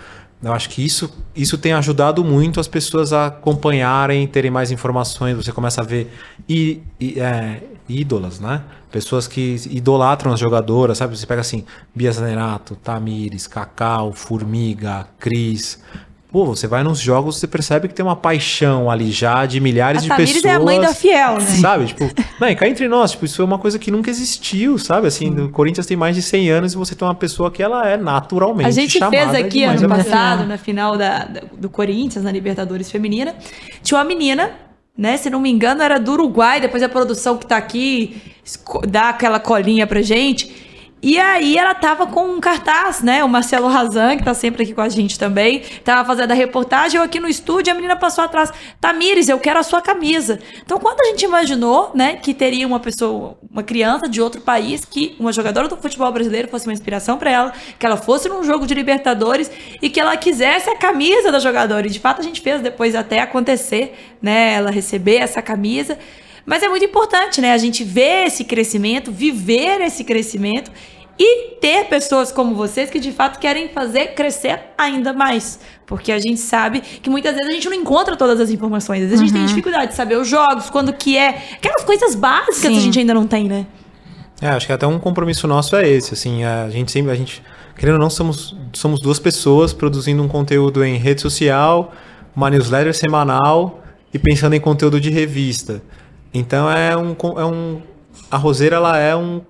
eu 0.41 0.51
acho 0.51 0.69
que 0.69 0.83
isso, 0.83 1.13
isso 1.35 1.57
tem 1.57 1.73
ajudado 1.73 2.23
muito 2.23 2.59
as 2.59 2.67
pessoas 2.67 3.13
a 3.13 3.27
acompanharem, 3.27 4.27
terem 4.27 4.49
mais 4.49 4.71
informações. 4.71 5.35
Você 5.35 5.51
começa 5.51 5.81
a 5.81 5.83
ver 5.83 6.11
é, 6.49 7.61
ídolas, 7.87 8.39
né? 8.39 8.63
Pessoas 8.91 9.27
que 9.27 9.55
idolatram 9.69 10.33
as 10.33 10.39
jogadoras, 10.39 10.97
sabe? 10.97 11.15
Você 11.15 11.27
pega 11.27 11.41
assim, 11.41 11.63
Bia 11.93 12.11
Zanerato, 12.11 12.75
Tamires, 12.75 13.45
Cacau, 13.45 14.13
Formiga, 14.13 15.07
Cris. 15.19 15.79
Pô, 16.37 16.45
você 16.45 16.67
vai 16.67 16.83
nos 16.83 16.99
jogos, 16.99 17.39
você 17.39 17.47
percebe 17.47 17.87
que 17.87 17.95
tem 17.95 18.05
uma 18.05 18.15
paixão 18.15 18.91
ali 18.91 19.09
já 19.09 19.43
de 19.47 19.59
milhares 19.59 20.01
a 20.01 20.03
de 20.03 20.07
Tamires 20.09 20.33
pessoas. 20.33 20.53
é 20.53 20.55
a 20.55 20.59
mãe 20.59 20.79
da 20.79 20.93
Fiel, 20.93 21.33
né? 21.39 21.39
Sabe? 21.59 21.87
Tipo, 21.87 22.11
não, 22.39 22.47
e 22.47 22.55
cá 22.55 22.67
entre 22.67 22.87
nós, 22.87 23.09
tipo, 23.09 23.25
isso 23.25 23.41
é 23.41 23.45
uma 23.45 23.57
coisa 23.57 23.79
que 23.79 23.89
nunca 23.89 24.11
existiu, 24.11 24.77
sabe? 24.77 25.07
Assim, 25.07 25.31
o 25.31 25.49
Corinthians 25.49 25.87
tem 25.87 25.97
mais 25.97 26.15
de 26.15 26.21
100 26.21 26.51
anos 26.51 26.73
e 26.73 26.77
você 26.77 26.93
tem 26.93 27.07
uma 27.07 27.15
pessoa 27.15 27.49
que 27.49 27.63
ela 27.63 27.89
é 27.89 27.97
naturalmente 27.97 28.67
A 28.67 28.69
gente 28.69 28.99
fez 29.09 29.33
aqui 29.33 29.63
ano 29.63 29.89
passado, 29.89 30.45
na 30.45 30.59
final 30.59 30.95
da, 30.95 31.25
da, 31.25 31.41
do 31.57 31.71
Corinthians, 31.71 32.23
na 32.23 32.31
Libertadores 32.31 32.91
Feminina, 32.91 33.33
tinha 33.81 33.97
uma 33.97 34.05
menina, 34.05 34.51
né? 34.95 35.17
Se 35.17 35.31
não 35.31 35.39
me 35.39 35.49
engano, 35.49 35.81
era 35.81 35.99
do 35.99 36.11
Uruguai, 36.11 36.61
depois 36.61 36.83
a 36.83 36.89
produção 36.89 37.35
que 37.35 37.47
tá 37.47 37.57
aqui 37.57 38.21
dá 38.87 39.09
aquela 39.09 39.39
colinha 39.39 39.87
pra 39.87 40.03
gente 40.03 40.66
e 41.01 41.19
aí 41.19 41.57
ela 41.57 41.75
tava 41.75 42.07
com 42.07 42.25
um 42.25 42.39
cartaz, 42.39 43.01
né? 43.03 43.23
O 43.23 43.29
Marcelo 43.29 43.67
Razan, 43.67 44.17
que 44.17 44.23
tá 44.23 44.33
sempre 44.33 44.63
aqui 44.63 44.73
com 44.73 44.81
a 44.81 44.89
gente 44.89 45.19
também, 45.19 45.61
tava 45.83 46.03
fazendo 46.05 46.31
a 46.31 46.33
reportagem, 46.33 46.97
eu 46.97 47.03
aqui 47.03 47.19
no 47.19 47.27
estúdio, 47.27 47.71
a 47.71 47.75
menina 47.75 47.95
passou 47.95 48.23
atrás, 48.23 48.51
Tamires, 48.81 49.29
eu 49.29 49.39
quero 49.39 49.59
a 49.59 49.63
sua 49.63 49.79
camisa. 49.79 50.39
Então, 50.65 50.79
quando 50.79 50.99
a 51.01 51.05
gente 51.05 51.23
imaginou, 51.23 51.91
né, 51.93 52.15
que 52.15 52.33
teria 52.33 52.65
uma 52.65 52.79
pessoa, 52.79 53.37
uma 53.49 53.61
criança 53.61 54.09
de 54.09 54.19
outro 54.19 54.41
país, 54.41 54.85
que 54.85 55.15
uma 55.19 55.31
jogadora 55.31 55.67
do 55.67 55.77
futebol 55.77 56.11
brasileiro 56.11 56.47
fosse 56.47 56.65
uma 56.65 56.73
inspiração 56.73 57.17
para 57.17 57.29
ela, 57.29 57.53
que 57.77 57.85
ela 57.85 57.97
fosse 57.97 58.27
num 58.27 58.43
jogo 58.43 58.65
de 58.65 58.73
Libertadores 58.73 59.51
e 59.81 59.89
que 59.89 59.99
ela 59.99 60.17
quisesse 60.17 60.69
a 60.69 60.75
camisa 60.75 61.31
da 61.31 61.39
jogadora. 61.39 61.85
E 61.85 61.89
de 61.91 61.99
fato 61.99 62.21
a 62.21 62.23
gente 62.23 62.41
fez 62.41 62.59
depois 62.61 62.95
até 62.95 63.19
acontecer, 63.19 63.95
né, 64.19 64.53
ela 64.55 64.71
receber 64.71 65.17
essa 65.17 65.43
camisa. 65.43 65.97
Mas 66.47 66.63
é 66.63 66.69
muito 66.69 66.85
importante, 66.85 67.41
né? 67.41 67.51
A 67.51 67.57
gente 67.57 67.83
ver 67.83 68.25
esse 68.25 68.45
crescimento, 68.45 69.11
viver 69.11 69.81
esse 69.81 70.05
crescimento 70.05 70.71
e 71.19 71.55
ter 71.59 71.85
pessoas 71.85 72.31
como 72.31 72.55
vocês 72.55 72.89
que 72.89 72.99
de 72.99 73.11
fato 73.11 73.37
querem 73.37 73.67
fazer 73.67 74.13
crescer 74.13 74.61
ainda 74.77 75.11
mais. 75.11 75.59
Porque 75.85 76.09
a 76.09 76.19
gente 76.19 76.39
sabe 76.39 76.79
que 76.79 77.09
muitas 77.09 77.35
vezes 77.35 77.49
a 77.49 77.53
gente 77.53 77.67
não 77.67 77.75
encontra 77.75 78.15
todas 78.15 78.39
as 78.39 78.49
informações. 78.49 79.03
Às 79.03 79.09
vezes 79.09 79.19
uhum. 79.19 79.23
a 79.23 79.27
gente 79.27 79.33
tem 79.33 79.41
uhum. 79.41 79.47
dificuldade 79.47 79.91
de 79.91 79.97
saber 79.97 80.15
os 80.15 80.27
jogos, 80.27 80.69
quando 80.69 80.93
que 80.93 81.17
é. 81.17 81.43
Aquelas 81.53 81.83
coisas 81.83 82.15
básicas 82.15 82.71
Sim. 82.71 82.77
a 82.77 82.79
gente 82.79 82.97
ainda 82.97 83.13
não 83.13 83.27
tem, 83.27 83.43
né? 83.49 83.67
É, 84.41 84.47
acho 84.47 84.67
que 84.67 84.71
até 84.71 84.87
um 84.87 84.99
compromisso 84.99 85.47
nosso 85.47 85.75
é 85.75 85.89
esse, 85.89 86.13
assim, 86.13 86.45
a 86.45 86.69
gente 86.69 86.91
sempre, 86.91 87.11
a 87.11 87.15
gente 87.15 87.43
querendo 87.75 87.95
ou 87.95 88.01
não, 88.01 88.09
somos, 88.09 88.55
somos 88.73 89.01
duas 89.01 89.19
pessoas 89.19 89.73
produzindo 89.73 90.21
um 90.23 90.27
conteúdo 90.27 90.83
em 90.83 90.97
rede 90.97 91.21
social, 91.21 91.93
uma 92.35 92.49
newsletter 92.49 92.93
semanal 92.93 93.83
e 94.13 94.17
pensando 94.17 94.53
em 94.53 94.59
conteúdo 94.59 94.99
de 94.99 95.09
revista. 95.09 95.81
Então 96.37 96.69
é 96.69 96.95
um, 96.95 97.15
é 97.37 97.45
um 97.45 97.81
a 98.29 98.37
Roseira 98.37 98.75
ela 98.75 98.97
é 98.97 99.15
um, 99.15 99.41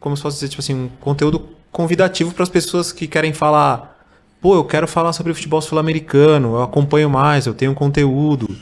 como 0.00 0.16
se 0.16 0.22
fosse 0.22 0.36
dizer, 0.36 0.48
tipo 0.48 0.60
assim, 0.60 0.74
um 0.74 0.88
conteúdo 1.00 1.48
convidativo 1.70 2.32
para 2.32 2.42
as 2.42 2.48
pessoas 2.48 2.92
que 2.92 3.06
querem 3.06 3.32
falar, 3.32 3.98
pô, 4.40 4.54
eu 4.54 4.64
quero 4.64 4.86
falar 4.86 5.12
sobre 5.12 5.32
futebol 5.34 5.60
sul-americano, 5.60 6.56
eu 6.56 6.62
acompanho 6.62 7.08
mais, 7.10 7.46
eu 7.46 7.54
tenho 7.54 7.74
conteúdo. 7.74 8.54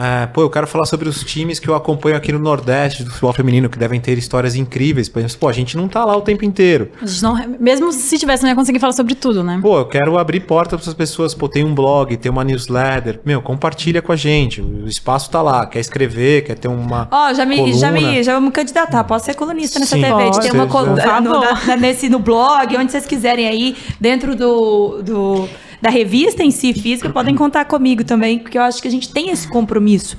É, 0.00 0.26
pô, 0.26 0.40
eu 0.40 0.48
quero 0.48 0.66
falar 0.66 0.86
sobre 0.86 1.10
os 1.10 1.22
times 1.22 1.58
que 1.58 1.68
eu 1.68 1.74
acompanho 1.74 2.16
aqui 2.16 2.32
no 2.32 2.38
Nordeste 2.38 3.04
do 3.04 3.10
futebol 3.10 3.34
feminino, 3.34 3.68
que 3.68 3.78
devem 3.78 4.00
ter 4.00 4.16
histórias 4.16 4.54
incríveis. 4.56 5.10
Pô, 5.38 5.46
a 5.46 5.52
gente 5.52 5.76
não 5.76 5.88
tá 5.88 6.02
lá 6.06 6.16
o 6.16 6.22
tempo 6.22 6.42
inteiro. 6.42 6.90
Não, 7.20 7.36
mesmo 7.60 7.92
se 7.92 8.18
tivesse, 8.18 8.42
não 8.42 8.48
ia 8.48 8.56
conseguir 8.56 8.78
falar 8.78 8.94
sobre 8.94 9.14
tudo, 9.14 9.44
né? 9.44 9.58
Pô, 9.60 9.78
eu 9.78 9.84
quero 9.84 10.16
abrir 10.16 10.40
porta 10.40 10.78
para 10.78 10.88
as 10.88 10.94
pessoas. 10.94 11.34
Pô, 11.34 11.50
tem 11.50 11.64
um 11.64 11.74
blog, 11.74 12.16
tem 12.16 12.32
uma 12.32 12.42
newsletter. 12.42 13.20
Meu, 13.26 13.42
compartilha 13.42 14.00
com 14.00 14.10
a 14.10 14.16
gente. 14.16 14.62
O 14.62 14.88
espaço 14.88 15.30
tá 15.30 15.42
lá. 15.42 15.66
Quer 15.66 15.80
escrever, 15.80 16.44
quer 16.44 16.56
ter 16.56 16.68
uma. 16.68 17.06
Ó, 17.10 17.28
oh, 17.30 17.34
já 17.34 17.44
me, 17.44 17.56
coluna. 17.56 17.76
já 17.76 17.92
me, 17.92 18.22
já 18.22 18.32
vou 18.32 18.40
me 18.40 18.50
candidatar. 18.50 19.04
Posso 19.04 19.26
ser 19.26 19.34
colunista 19.34 19.78
nessa 19.78 19.96
Sim, 19.96 20.02
TV. 20.02 20.14
pode, 20.14 20.40
tem 20.40 20.52
uma 20.52 20.66
coluna 20.66 21.20
no, 21.20 21.40
na, 21.40 21.76
nesse, 21.76 22.08
no 22.08 22.18
blog, 22.18 22.74
onde 22.74 22.90
vocês 22.90 23.04
quiserem 23.04 23.46
aí, 23.46 23.76
dentro 24.00 24.34
do. 24.34 25.02
do 25.02 25.48
da 25.80 25.88
revista 25.88 26.42
em 26.42 26.50
si 26.50 26.74
física, 26.74 27.08
podem 27.10 27.34
contar 27.34 27.64
comigo 27.64 28.04
também, 28.04 28.38
porque 28.38 28.58
eu 28.58 28.62
acho 28.62 28.82
que 28.82 28.88
a 28.88 28.90
gente 28.90 29.10
tem 29.10 29.30
esse 29.30 29.48
compromisso. 29.48 30.16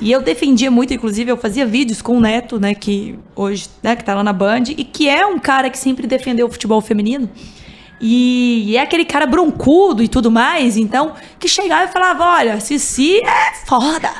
E 0.00 0.10
eu 0.10 0.20
defendia 0.20 0.70
muito, 0.70 0.92
inclusive, 0.92 1.30
eu 1.30 1.36
fazia 1.36 1.64
vídeos 1.64 2.02
com 2.02 2.16
o 2.16 2.20
Neto, 2.20 2.58
né, 2.58 2.74
que 2.74 3.16
hoje, 3.36 3.68
né, 3.82 3.94
que 3.94 4.04
tá 4.04 4.14
lá 4.14 4.24
na 4.24 4.32
Band, 4.32 4.64
e 4.68 4.84
que 4.84 5.08
é 5.08 5.24
um 5.24 5.38
cara 5.38 5.70
que 5.70 5.78
sempre 5.78 6.06
defendeu 6.06 6.46
o 6.46 6.50
futebol 6.50 6.80
feminino. 6.80 7.30
E, 8.00 8.64
e 8.66 8.76
é 8.76 8.82
aquele 8.82 9.04
cara 9.04 9.24
broncudo 9.24 10.02
e 10.02 10.08
tudo 10.08 10.30
mais, 10.30 10.76
então, 10.76 11.14
que 11.38 11.48
chegava 11.48 11.84
e 11.84 11.88
falava: 11.88 12.24
olha, 12.24 12.60
Cici 12.60 13.18
é 13.18 13.54
foda. 13.64 14.10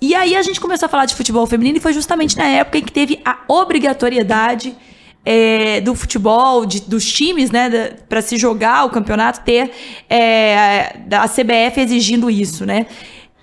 E 0.00 0.14
aí 0.14 0.34
a 0.34 0.42
gente 0.42 0.60
começou 0.60 0.86
a 0.86 0.88
falar 0.88 1.04
de 1.04 1.14
futebol 1.14 1.46
feminino 1.46 1.76
e 1.76 1.80
foi 1.80 1.92
justamente 1.92 2.36
na 2.36 2.44
época 2.44 2.78
em 2.78 2.82
que 2.82 2.90
teve 2.90 3.20
a 3.24 3.38
obrigatoriedade 3.46 4.74
é, 5.24 5.80
do 5.80 5.94
futebol, 5.94 6.66
de, 6.66 6.80
dos 6.82 7.10
times, 7.10 7.50
né, 7.50 7.96
para 8.08 8.20
se 8.20 8.36
jogar 8.36 8.84
o 8.84 8.90
campeonato, 8.90 9.40
ter 9.40 9.70
é, 10.08 10.96
a 11.12 11.28
CBF 11.28 11.80
exigindo 11.80 12.30
isso, 12.30 12.66
né? 12.66 12.86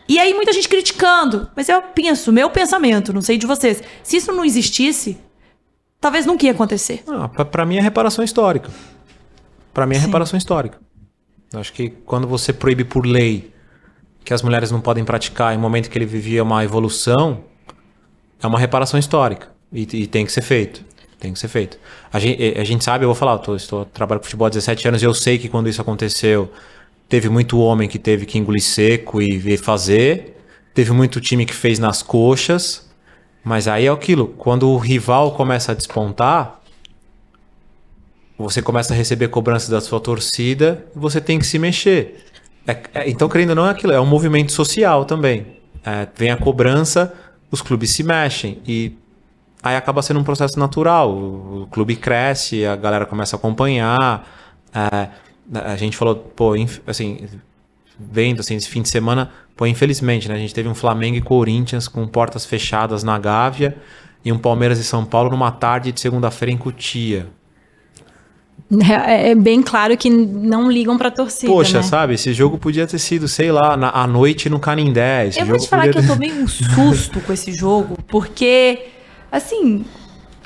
E 0.07 0.17
aí 0.17 0.33
muita 0.33 0.51
gente 0.51 0.67
criticando, 0.67 1.49
mas 1.55 1.69
eu 1.69 1.81
penso, 1.81 2.33
meu 2.33 2.49
pensamento, 2.49 3.13
não 3.13 3.21
sei 3.21 3.37
de 3.37 3.45
vocês, 3.45 3.83
se 4.01 4.17
isso 4.17 4.31
não 4.31 4.43
existisse, 4.43 5.17
talvez 6.01 6.25
nunca 6.25 6.45
ia 6.45 6.51
acontecer. 6.51 7.03
Ah, 7.07 7.29
para 7.45 7.65
mim 7.65 7.77
é 7.77 7.81
reparação 7.81 8.23
histórica. 8.23 8.71
Para 9.71 9.85
mim 9.85 9.95
é 9.95 9.99
Sim. 9.99 10.07
reparação 10.07 10.37
histórica. 10.37 10.79
Eu 11.53 11.59
acho 11.59 11.71
que 11.71 11.89
quando 11.89 12.27
você 12.27 12.51
proíbe 12.51 12.83
por 12.83 13.05
lei 13.05 13.53
que 14.23 14.33
as 14.33 14.41
mulheres 14.41 14.71
não 14.71 14.81
podem 14.81 15.05
praticar 15.05 15.53
em 15.53 15.57
um 15.57 15.61
momento 15.61 15.89
que 15.89 15.97
ele 15.97 16.05
vivia 16.05 16.43
uma 16.43 16.63
evolução, 16.63 17.43
é 18.41 18.47
uma 18.47 18.59
reparação 18.59 18.99
histórica 18.99 19.49
e, 19.71 19.81
e 19.81 20.07
tem 20.07 20.25
que 20.25 20.31
ser 20.31 20.41
feito. 20.41 20.83
Tem 21.19 21.33
que 21.33 21.39
ser 21.39 21.49
feito. 21.49 21.77
A 22.11 22.19
gente, 22.19 22.57
a 22.57 22.63
gente 22.63 22.83
sabe, 22.83 23.03
eu 23.03 23.09
vou 23.09 23.15
falar, 23.15 23.33
eu 23.33 23.39
tô, 23.39 23.55
estou 23.55 23.85
trabalhando 23.85 24.21
com 24.21 24.25
futebol 24.25 24.47
há 24.47 24.49
17 24.49 24.87
anos 24.87 25.01
e 25.01 25.05
eu 25.05 25.13
sei 25.13 25.37
que 25.37 25.49
quando 25.49 25.67
isso 25.67 25.81
aconteceu, 25.81 26.49
teve 27.09 27.27
muito 27.27 27.59
homem 27.59 27.89
que 27.89 27.99
teve 27.99 28.25
que 28.25 28.37
engolir 28.37 28.63
seco 28.63 29.21
e 29.21 29.57
fazer, 29.57 30.37
teve 30.73 30.91
muito 30.91 31.19
time 31.19 31.45
que 31.45 31.53
fez 31.53 31.77
nas 31.77 32.01
coxas, 32.01 32.89
mas 33.43 33.67
aí 33.67 33.85
é 33.85 33.89
aquilo, 33.89 34.27
quando 34.37 34.69
o 34.69 34.77
rival 34.77 35.33
começa 35.33 35.73
a 35.73 35.75
despontar, 35.75 36.61
você 38.37 38.61
começa 38.61 38.93
a 38.93 38.95
receber 38.95 39.27
cobrança 39.27 39.69
da 39.69 39.81
sua 39.81 39.99
torcida, 39.99 40.85
você 40.95 41.19
tem 41.19 41.37
que 41.37 41.45
se 41.45 41.59
mexer. 41.59 42.25
É, 42.65 42.77
é, 42.93 43.09
então, 43.09 43.27
querendo 43.27 43.49
ou 43.49 43.55
não, 43.55 43.67
é 43.67 43.71
aquilo, 43.71 43.91
é 43.91 43.99
um 43.99 44.05
movimento 44.05 44.53
social 44.53 45.03
também. 45.03 45.45
É, 45.83 46.07
vem 46.15 46.31
a 46.31 46.37
cobrança, 46.37 47.13
os 47.51 47.61
clubes 47.61 47.89
se 47.89 48.03
mexem 48.03 48.59
e 48.65 48.93
aí 49.61 49.75
acaba 49.75 50.01
sendo 50.01 50.19
um 50.19 50.23
processo 50.23 50.59
natural. 50.59 51.11
O, 51.11 51.67
clube 51.71 51.95
cresce, 51.95 52.65
a 52.65 52.75
galera 52.75 53.05
começa 53.05 53.35
a 53.35 53.37
acompanhar. 53.37 54.27
É, 54.73 55.09
a 55.53 55.75
gente 55.75 55.97
falou, 55.97 56.15
pô, 56.15 56.53
assim, 56.85 57.27
vendo 57.99 58.39
assim, 58.39 58.55
esse 58.55 58.69
fim 58.69 58.81
de 58.81 58.89
semana, 58.89 59.31
pô, 59.55 59.65
infelizmente, 59.65 60.29
né? 60.29 60.35
A 60.35 60.39
gente 60.39 60.53
teve 60.53 60.69
um 60.69 60.75
Flamengo 60.75 61.17
e 61.17 61.21
Corinthians 61.21 61.87
com 61.87 62.07
portas 62.07 62.45
fechadas 62.45 63.03
na 63.03 63.17
Gávea 63.17 63.77
e 64.23 64.31
um 64.31 64.37
Palmeiras 64.37 64.79
e 64.79 64.83
São 64.83 65.05
Paulo 65.05 65.29
numa 65.29 65.51
tarde 65.51 65.91
de 65.91 65.99
segunda-feira 65.99 66.51
em 66.51 66.57
Cutia. 66.57 67.27
É, 68.87 69.31
é, 69.31 69.35
bem 69.35 69.63
claro 69.63 69.97
que 69.97 70.09
não 70.09 70.71
ligam 70.71 70.95
pra 70.95 71.09
torcida. 71.09 71.51
Poxa, 71.51 71.77
né? 71.77 71.83
sabe? 71.83 72.13
Esse 72.13 72.33
jogo 72.33 72.57
podia 72.57 72.85
ter 72.85 72.99
sido, 72.99 73.27
sei 73.27 73.51
lá, 73.51 73.75
na, 73.75 73.89
à 73.89 74.05
noite 74.05 74.47
no 74.47 74.59
Canindé. 74.59 75.29
Eu 75.35 75.45
vou 75.47 75.57
te 75.57 75.67
falar 75.67 75.89
que 75.89 75.97
eu 75.97 76.05
tomei 76.05 76.31
um 76.31 76.45
susto 76.47 77.19
com 77.21 77.33
esse 77.33 77.51
jogo, 77.51 77.97
porque, 78.07 78.85
assim, 79.31 79.85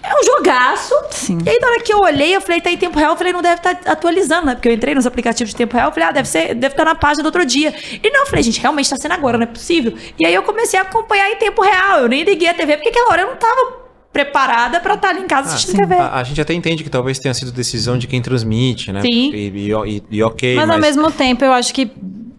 é 0.01 0.13
um 0.13 0.23
jogaço. 0.23 0.93
Sim. 1.11 1.37
E 1.45 1.49
aí, 1.49 1.59
na 1.59 1.67
hora 1.67 1.79
que 1.81 1.93
eu 1.93 1.99
olhei, 1.99 2.35
eu 2.35 2.41
falei, 2.41 2.59
tá 2.59 2.69
em 2.71 2.77
tempo 2.77 2.97
real. 2.99 3.11
Eu 3.11 3.17
falei, 3.17 3.31
não 3.31 3.41
deve 3.41 3.55
estar 3.55 3.71
atualizando, 3.85 4.47
né? 4.47 4.55
Porque 4.55 4.67
eu 4.67 4.73
entrei 4.73 4.93
nos 4.93 5.05
aplicativos 5.05 5.51
de 5.51 5.55
tempo 5.55 5.75
real. 5.75 5.87
Eu 5.89 5.93
falei, 5.93 6.09
ah, 6.09 6.11
deve, 6.11 6.27
ser, 6.27 6.53
deve 6.55 6.73
estar 6.73 6.83
na 6.83 6.93
página 6.95 7.23
do 7.23 7.27
outro 7.27 7.45
dia. 7.45 7.73
E 8.03 8.09
não, 8.11 8.21
eu 8.21 8.25
falei, 8.27 8.43
gente, 8.43 8.59
realmente 8.59 8.89
tá 8.89 8.97
sendo 8.97 9.13
agora, 9.13 9.37
não 9.37 9.43
é 9.43 9.47
possível. 9.47 9.93
E 10.19 10.25
aí 10.25 10.33
eu 10.33 10.43
comecei 10.43 10.77
a 10.77 10.83
acompanhar 10.83 11.29
em 11.31 11.37
tempo 11.37 11.61
real. 11.61 11.99
Eu 12.01 12.09
nem 12.09 12.23
liguei 12.23 12.49
a 12.49 12.53
TV, 12.53 12.75
porque 12.77 12.89
aquela 12.89 13.11
hora 13.11 13.21
eu 13.21 13.27
não 13.29 13.35
tava 13.37 13.83
preparada 14.11 14.79
pra 14.79 14.93
estar 14.95 15.09
ali 15.09 15.21
em 15.21 15.27
casa 15.27 15.49
Ah, 15.49 15.53
assistindo 15.55 15.77
TV. 15.77 15.95
A, 15.95 16.15
a 16.19 16.23
gente 16.23 16.39
até 16.39 16.53
entende 16.53 16.83
que 16.83 16.89
talvez 16.89 17.17
tenha 17.17 17.33
sido 17.33 17.51
decisão 17.51 17.97
de 17.97 18.05
quem 18.05 18.21
transmite, 18.21 18.91
né? 18.91 19.01
Sim. 19.01 19.31
E, 19.33 19.47
e- 19.47 19.71
e- 19.71 20.03
e 20.11 20.21
ok, 20.23 20.55
Mas, 20.55 20.67
mas, 20.67 20.75
ao 20.75 20.81
mesmo 20.81 21.11
tempo, 21.11 21.43
eu 21.45 21.51
acho 21.53 21.73
que 21.73 21.89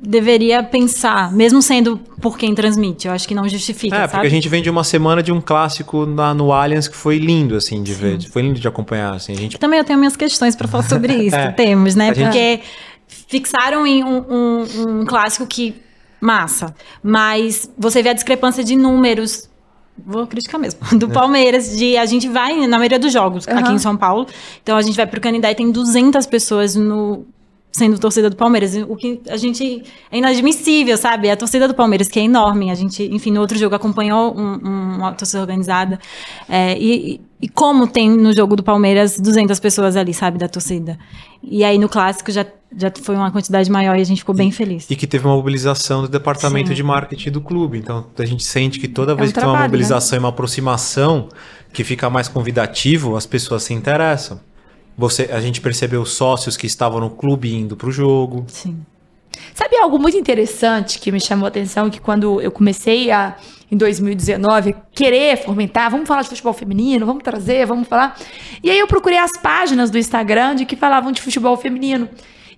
deveria 0.07 0.63
pensar, 0.63 1.33
mesmo 1.33 1.63
sendo 1.63 1.97
por 2.21 2.37
quem 2.39 2.55
transmite, 2.55 3.07
eu 3.09 3.13
acho 3.15 3.27
que 3.27 3.35
não 3.35 3.49
justifica, 3.49 3.97
É, 3.97 3.99
sabe? 4.01 4.13
porque 4.13 4.27
a 4.27 4.31
gente 4.31 4.49
vem 4.49 4.63
de 4.63 4.69
uma 4.71 4.85
semana 4.85 5.23
de 5.23 5.33
um 5.33 5.41
clássico 5.41 6.05
na, 6.07 6.35
no 6.35 6.53
Allianz 6.53 6.87
que 6.89 6.97
foi 6.97 7.19
lindo, 7.19 7.57
assim, 7.57 7.83
de 7.83 7.95
ver. 7.95 8.21
Foi 8.31 8.43
lindo 8.43 8.61
de 8.61 8.69
acompanhar, 8.69 9.15
assim. 9.15 9.33
A 9.33 9.37
gente 9.37 9.59
Também 9.59 9.79
eu 9.79 9.85
tenho 9.85 9.99
minhas 9.99 10.17
questões 10.17 10.55
pra 10.55 10.69
falar 10.69 10.85
sobre 10.85 11.13
isso. 11.27 11.35
É. 11.37 11.51
Temos, 11.53 11.95
né? 11.95 12.11
A 12.11 12.15
gente- 12.15 12.25
Porque 12.27 12.61
fixaram 13.09 13.87
em 13.87 14.03
um, 14.05 14.25
um- 14.29 15.01
um 15.01 15.05
clássico 15.07 15.47
que. 15.47 15.83
Massa. 16.21 16.75
Mas 17.03 17.69
você 17.77 18.03
vê 18.03 18.09
a 18.09 18.13
discrepância 18.15 18.65
de 18.65 18.75
números. 18.77 19.49
Vou 20.07 20.27
criticar 20.27 20.59
mesmo. 20.59 20.81
Do 20.99 21.09
Palmeiras. 21.11 21.77
De, 21.77 21.97
a 21.99 22.07
gente 22.07 22.29
vai 22.29 22.67
na 22.67 22.79
maioria 22.79 22.99
dos 22.99 23.13
jogos 23.13 23.47
aqui 23.47 23.63
Aham. 23.63 23.75
em 23.75 23.79
São 23.79 23.95
Paulo. 23.97 24.27
Então 24.63 24.75
a 24.77 24.81
gente 24.83 24.97
vai 24.97 25.07
pro 25.07 25.21
Canindé 25.21 25.51
e 25.51 25.55
tem 25.55 25.71
200 25.71 26.25
pessoas 26.27 26.75
no. 26.77 27.27
Sendo 27.77 27.99
torcida 27.99 28.31
do 28.31 28.37
Palmeiras, 28.37 28.73
o 28.89 28.95
que 28.95 29.21
a 29.29 29.37
gente 29.37 29.83
é 30.13 30.19
inadmissível, 30.19 30.97
sabe? 30.97 31.29
A 31.29 31.37
torcida 31.37 31.67
do 31.67 31.75
Palmeiras, 31.75 32.07
que 32.07 32.21
é 32.21 32.23
enorme, 32.23 32.71
a 32.71 32.75
gente, 32.77 33.03
enfim, 33.13 33.33
no 33.33 33.41
outro 33.41 33.59
jogo 33.59 33.75
acompanhou 33.75 34.33
um- 34.33 34.61
um- 34.65 34.97
uma 34.99 35.13
torcida 35.13 35.41
organizada. 35.41 35.99
É, 36.49 36.79
e, 36.79 37.21
e 37.43 37.49
como 37.49 37.89
tem 37.89 38.09
no 38.09 38.33
jogo 38.33 38.55
do 38.55 38.63
Palmeiras 38.63 39.19
200 39.19 39.59
pessoas 39.59 39.97
ali, 39.97 40.15
sabe, 40.15 40.39
da 40.39 40.47
torcida. 40.49 40.97
E 41.43 41.65
aí 41.65 41.77
no 41.77 41.89
clássico 41.89 42.31
já, 42.31 42.47
já 42.79 42.93
foi 43.03 43.17
uma 43.17 43.33
quantidade 43.33 43.69
maior 43.69 43.99
e 43.99 44.01
a 44.01 44.05
gente 44.05 44.19
ficou 44.19 44.37
bem 44.37 44.53
feliz. 44.53 44.89
E 44.89 44.95
que 44.95 45.05
teve 45.09 45.27
uma 45.27 45.35
mobilização 45.35 46.03
do 46.03 46.09
departamento 46.09 46.69
Sim. 46.69 46.75
de 46.75 46.83
marketing 46.85 47.31
do 47.33 47.41
clube. 47.41 47.79
Então 47.79 48.07
a 48.17 48.25
gente 48.25 48.45
sente 48.45 48.79
que 48.79 48.87
toda 48.87 49.17
vez 49.17 49.31
um 49.31 49.33
que 49.33 49.41
tem 49.41 49.45
uma 49.49 49.53
trabalho, 49.55 49.71
mobilização 49.73 50.17
e 50.17 50.21
uma 50.21 50.29
aproximação 50.29 51.29
que 51.73 51.83
fica 51.83 52.09
mais 52.09 52.29
convidativo, 52.29 53.17
as 53.17 53.27
pessoas 53.27 53.65
se 53.65 53.75
interessam. 53.75 54.39
Você, 54.97 55.29
a 55.33 55.41
gente 55.41 55.61
percebeu 55.61 56.05
sócios 56.05 56.57
que 56.57 56.67
estavam 56.67 57.01
no 57.01 57.11
clube 57.11 57.53
indo 57.55 57.77
pro 57.77 57.91
jogo. 57.91 58.45
Sim. 58.49 58.85
Sabe 59.53 59.77
algo 59.77 59.99
muito 59.99 60.17
interessante 60.17 60.99
que 60.99 61.11
me 61.11 61.21
chamou 61.21 61.47
a 61.47 61.49
atenção? 61.49 61.91
Que 61.91 62.01
quando 62.01 62.41
eu 62.41 62.51
comecei 62.51 63.11
a, 63.11 63.37
em 63.71 63.77
2019, 63.77 64.75
querer 64.93 65.39
fomentar, 65.39 65.91
vamos 65.91 66.07
falar 66.07 66.23
de 66.23 66.29
futebol 66.29 66.53
feminino, 66.53 67.05
vamos 67.05 67.23
trazer, 67.23 67.67
vamos 67.67 67.89
falar. 67.89 68.17
E 68.63 68.71
aí 68.71 68.79
eu 68.79 68.87
procurei 68.87 69.19
as 69.19 69.33
páginas 69.33 69.91
do 69.91 69.99
Instagram 69.99 70.55
de 70.55 70.65
que 70.65 70.77
falavam 70.77 71.13
de 71.13 71.21
futebol 71.21 71.57
feminino. 71.57 72.09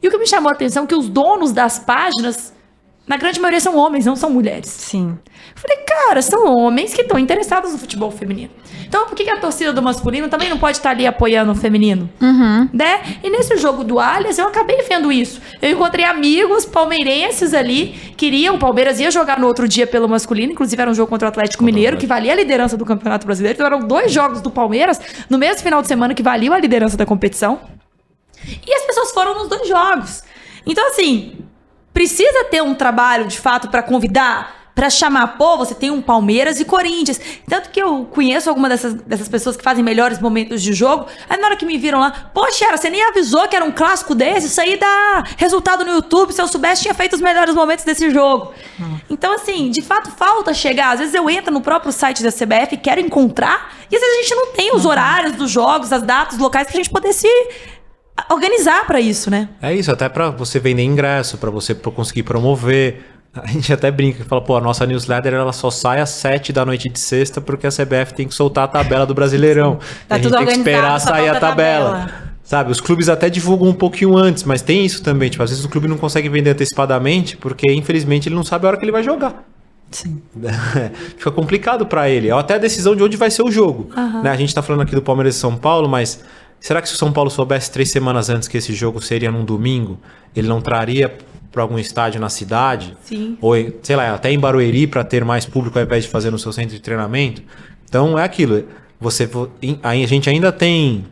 E 0.03 0.09
o 0.09 0.11
que 0.11 0.19
me 0.19 0.27
chamou 0.27 0.51
a 0.51 0.53
atenção 0.53 0.85
é 0.85 0.87
que 0.87 0.95
os 0.95 1.09
donos 1.09 1.53
das 1.53 1.79
páginas, 1.79 2.53
na 3.07 3.17
grande 3.17 3.39
maioria, 3.41 3.61
são 3.61 3.77
homens, 3.77 4.05
não 4.05 4.17
são 4.17 4.29
mulheres. 4.29 4.69
Sim. 4.69 5.17
Eu 5.55 5.61
falei, 5.61 5.77
cara, 5.87 6.21
são 6.21 6.45
homens 6.57 6.93
que 6.93 7.03
estão 7.03 7.19
interessados 7.19 7.73
no 7.73 7.79
futebol 7.79 8.11
feminino. 8.11 8.51
Então, 8.85 9.07
por 9.07 9.15
que, 9.15 9.29
a 9.31 9.39
torcida 9.39 9.73
do 9.73 9.81
masculino 9.81 10.29
também 10.29 10.49
não 10.49 10.59
pode 10.59 10.79
estar 10.79 10.91
ali 10.91 11.07
apoiando 11.07 11.53
o 11.53 11.55
feminino? 11.55 12.11
Né? 12.73 13.19
E 13.23 13.31
nesse 13.31 13.57
jogo 13.59 13.85
do 13.85 14.01
Allianz, 14.01 14.39
eu 14.39 14.49
acabei 14.49 14.83
vendo 14.83 15.13
isso. 15.13 15.41
Eu 15.63 15.71
encontrei 15.71 16.05
amigos 16.05 16.67
palmeirenses 16.67 17.55
ali, 17.55 17.95
queriam, 18.17 18.57
o 18.57 18.59
Palmeiras 18.59 18.99
ia 18.99 19.11
jogar 19.11 19.39
no 19.39 19.47
outro 19.47 19.69
dia 19.69 19.87
pelo 19.87 20.09
masculino, 20.09 20.53
inclusive 20.53 20.81
era 20.83 20.91
um 20.91 20.95
jogo 20.95 21.09
contra 21.09 21.27
o 21.27 21.31
Atlético 21.31 21.63
Mineiro, 21.63 21.97
que 21.97 22.07
valia 22.07 22.33
a 22.33 22.37
liderança 22.37 22.77
do 22.77 22.85
Campeonato 22.85 23.25
Brasileiro. 23.25 23.57
Então, 23.57 23.67
eram 23.67 23.87
dois 23.87 24.11
jogos 24.11 24.41
do 24.41 24.51
Palmeiras 24.51 25.01
no 25.31 25.39
mesmo 25.39 25.63
final 25.63 25.81
de 25.81 25.87
semana 25.87 26.13
que 26.13 26.25
valiam 26.25 26.55
a 26.55 26.59
liderança 26.59 26.97
da 26.97 27.07
competição. 27.07 27.61
E 28.67 28.75
as 28.75 28.83
pessoas 28.85 29.13
foram 29.13 29.35
nos 29.35 29.49
dois 29.49 29.69
jogos. 29.69 30.23
Então, 30.67 30.89
assim, 30.89 31.37
precisa 31.97 32.45
ter 32.51 32.63
um 32.63 32.75
trabalho 32.75 33.25
de 33.25 33.41
fato 33.41 33.69
para 33.69 33.83
convidar, 33.83 34.55
Pra 34.77 34.91
chamar, 34.91 35.39
pô, 35.39 35.57
você 35.57 35.75
tem 35.75 35.91
um 35.91 36.03
Palmeiras 36.03 36.61
e 36.61 36.65
Corinthians. 36.67 37.19
Tanto 37.49 37.71
que 37.71 37.81
eu 37.81 38.05
conheço 38.13 38.51
alguma 38.51 38.69
dessas, 38.69 38.93
dessas 38.93 39.27
pessoas 39.27 39.57
que 39.57 39.63
fazem 39.63 39.83
melhores 39.83 40.21
momentos 40.21 40.61
de 40.61 40.75
jogo. 40.75 41.07
Aí 41.31 41.41
na 41.41 41.47
hora 41.47 41.57
que 41.57 41.65
me 41.65 41.79
viram 41.79 41.99
lá, 41.99 42.11
poxa, 42.35 42.63
Yara, 42.63 42.77
você 42.77 42.91
nem 42.91 43.03
avisou 43.03 43.49
que 43.49 43.57
era 43.57 43.65
um 43.65 43.73
clássico 43.73 44.15
desse? 44.15 44.49
Isso 44.49 44.61
aí 44.61 44.77
dá 44.77 45.25
resultado 45.39 45.83
no 45.83 45.93
YouTube. 45.93 46.31
Se 46.31 46.43
eu 46.43 46.47
soubesse, 46.47 46.83
tinha 46.83 46.93
feito 46.93 47.15
os 47.15 47.23
melhores 47.23 47.55
momentos 47.55 47.87
desse 47.87 48.11
jogo. 48.11 48.53
Então, 49.09 49.33
assim, 49.33 49.71
de 49.71 49.81
fato, 49.81 50.11
falta 50.11 50.53
chegar. 50.53 50.93
Às 50.93 50.99
vezes 50.99 51.15
eu 51.15 51.31
entro 51.31 51.51
no 51.51 51.63
próprio 51.63 51.91
site 51.91 52.23
da 52.23 52.31
CBF 52.31 52.77
quero 52.77 53.01
encontrar. 53.01 53.75
E 53.91 53.97
às 53.97 54.03
vezes 54.03 54.19
a 54.19 54.23
gente 54.23 54.35
não 54.35 54.53
tem 54.53 54.77
os 54.77 54.85
horários 54.85 55.37
dos 55.37 55.51
jogos, 55.51 55.91
as 55.91 56.03
datas, 56.03 56.35
os 56.35 56.41
locais 56.41 56.67
pra 56.67 56.77
gente 56.77 56.91
poder 56.91 57.15
se 57.15 57.27
organizar 58.31 58.87
pra 58.87 59.01
isso, 59.01 59.31
né? 59.31 59.49
É 59.61 59.75
isso, 59.75 59.91
até 59.91 60.09
pra 60.09 60.31
você 60.31 60.59
vender 60.59 60.83
ingresso, 60.83 61.39
pra 61.39 61.51
você 61.51 61.75
conseguir 61.75 62.23
promover. 62.23 63.05
A 63.35 63.47
gente 63.49 63.71
até 63.71 63.91
brinca 63.91 64.23
que 64.23 64.29
fala, 64.29 64.41
pô, 64.41 64.57
a 64.57 64.61
nossa 64.61 64.87
newsletter 64.87 65.35
ela 65.35 65.53
só 65.53 65.71
sai 65.71 66.01
às 66.01 66.09
7 66.11 66.53
da 66.55 66.65
noite 66.65 66.89
de 66.89 66.99
sexta 66.99 67.39
porque 67.39 67.67
a 67.67 67.71
CBF 67.71 68.15
tem 68.15 68.27
que 68.27 68.35
soltar 68.35 68.65
a 68.65 68.69
tabela 68.69 69.05
do 69.05 69.15
Brasileirão. 69.15 69.79
Tá 70.09 70.15
a 70.15 70.19
gente 70.19 70.33
tem 70.33 70.47
que 70.47 70.53
esperar 70.53 70.99
sair 70.99 71.29
a 71.29 71.39
tabela. 71.39 71.91
tabela. 71.91 72.27
Sabe, 72.43 72.71
os 72.71 72.81
clubes 72.81 73.09
até 73.09 73.29
divulgam 73.29 73.69
um 73.69 73.75
pouquinho 73.75 74.17
antes, 74.17 74.45
mas 74.45 74.63
tem 74.63 74.87
isso 74.87 75.03
também. 75.03 75.29
Tipo, 75.29 75.43
às 75.43 75.51
vezes 75.51 75.65
o 75.65 75.69
clube 75.69 75.89
não 75.89 75.99
consegue 75.99 76.29
vender 76.29 76.51
antecipadamente 76.51 77.37
porque, 77.37 77.71
infelizmente, 77.73 78.29
ele 78.29 78.37
não 78.37 78.45
sabe 78.45 78.65
a 78.65 78.69
hora 78.69 78.77
que 78.77 78.85
ele 78.85 78.93
vai 78.93 79.03
jogar. 79.03 79.45
Sim. 79.91 80.23
Fica 81.19 81.31
complicado 81.33 81.87
pra 81.87 82.09
ele. 82.09 82.31
Ou 82.31 82.39
até 82.39 82.55
a 82.55 82.59
decisão 82.59 82.95
de 82.95 83.03
onde 83.03 83.17
vai 83.17 83.33
ser 83.33 83.43
o 83.43 83.51
jogo. 83.51 83.91
Né? 84.23 84.31
A 84.31 84.37
gente 84.37 84.55
tá 84.55 84.63
falando 84.63 84.83
aqui 84.83 84.95
do 84.95 85.03
Palmeiras 85.03 85.35
e 85.35 85.39
São 85.39 85.57
Paulo, 85.57 85.89
mas 85.89 86.23
será 86.61 86.83
que 86.83 86.89
se 86.89 86.95
o 86.95 86.99
São 86.99 87.13
Paulo 87.13 87.31
soubesse 87.31 87.71
três 87.71 87.91
semanas 87.91 88.29
antes 88.29 88.49
que 88.49 88.57
esse 88.57 88.73
jogo 88.75 89.01
seria 89.01 89.31
num 89.31 89.45
domingo, 89.45 89.99
ele 90.35 90.49
não 90.49 90.61
traria 90.61 91.17
pra 91.53 91.63
algum 91.63 91.79
estádio 91.79 92.21
na 92.21 92.29
cidade? 92.29 92.97
Sim. 93.03 93.39
Ou, 93.41 93.55
sei 93.83 93.97
lá, 93.97 94.15
até 94.15 94.31
em 94.31 94.39
Barueri 94.39 94.87
pra 94.87 95.03
ter 95.03 95.25
mais 95.25 95.47
público 95.47 95.79
ao 95.79 95.85
invés 95.85 96.05
de 96.05 96.11
fazer 96.11 96.31
no 96.31 96.39
seu 96.39 96.53
centro 96.53 96.75
de 96.75 96.81
treinamento? 96.81 97.43
Então 97.89 98.19
é 98.19 98.25
aquilo. 98.25 98.65
Você, 99.01 99.29
a 99.83 99.95
gente 100.07 100.29
ainda 100.29 100.51
tem 100.51 101.05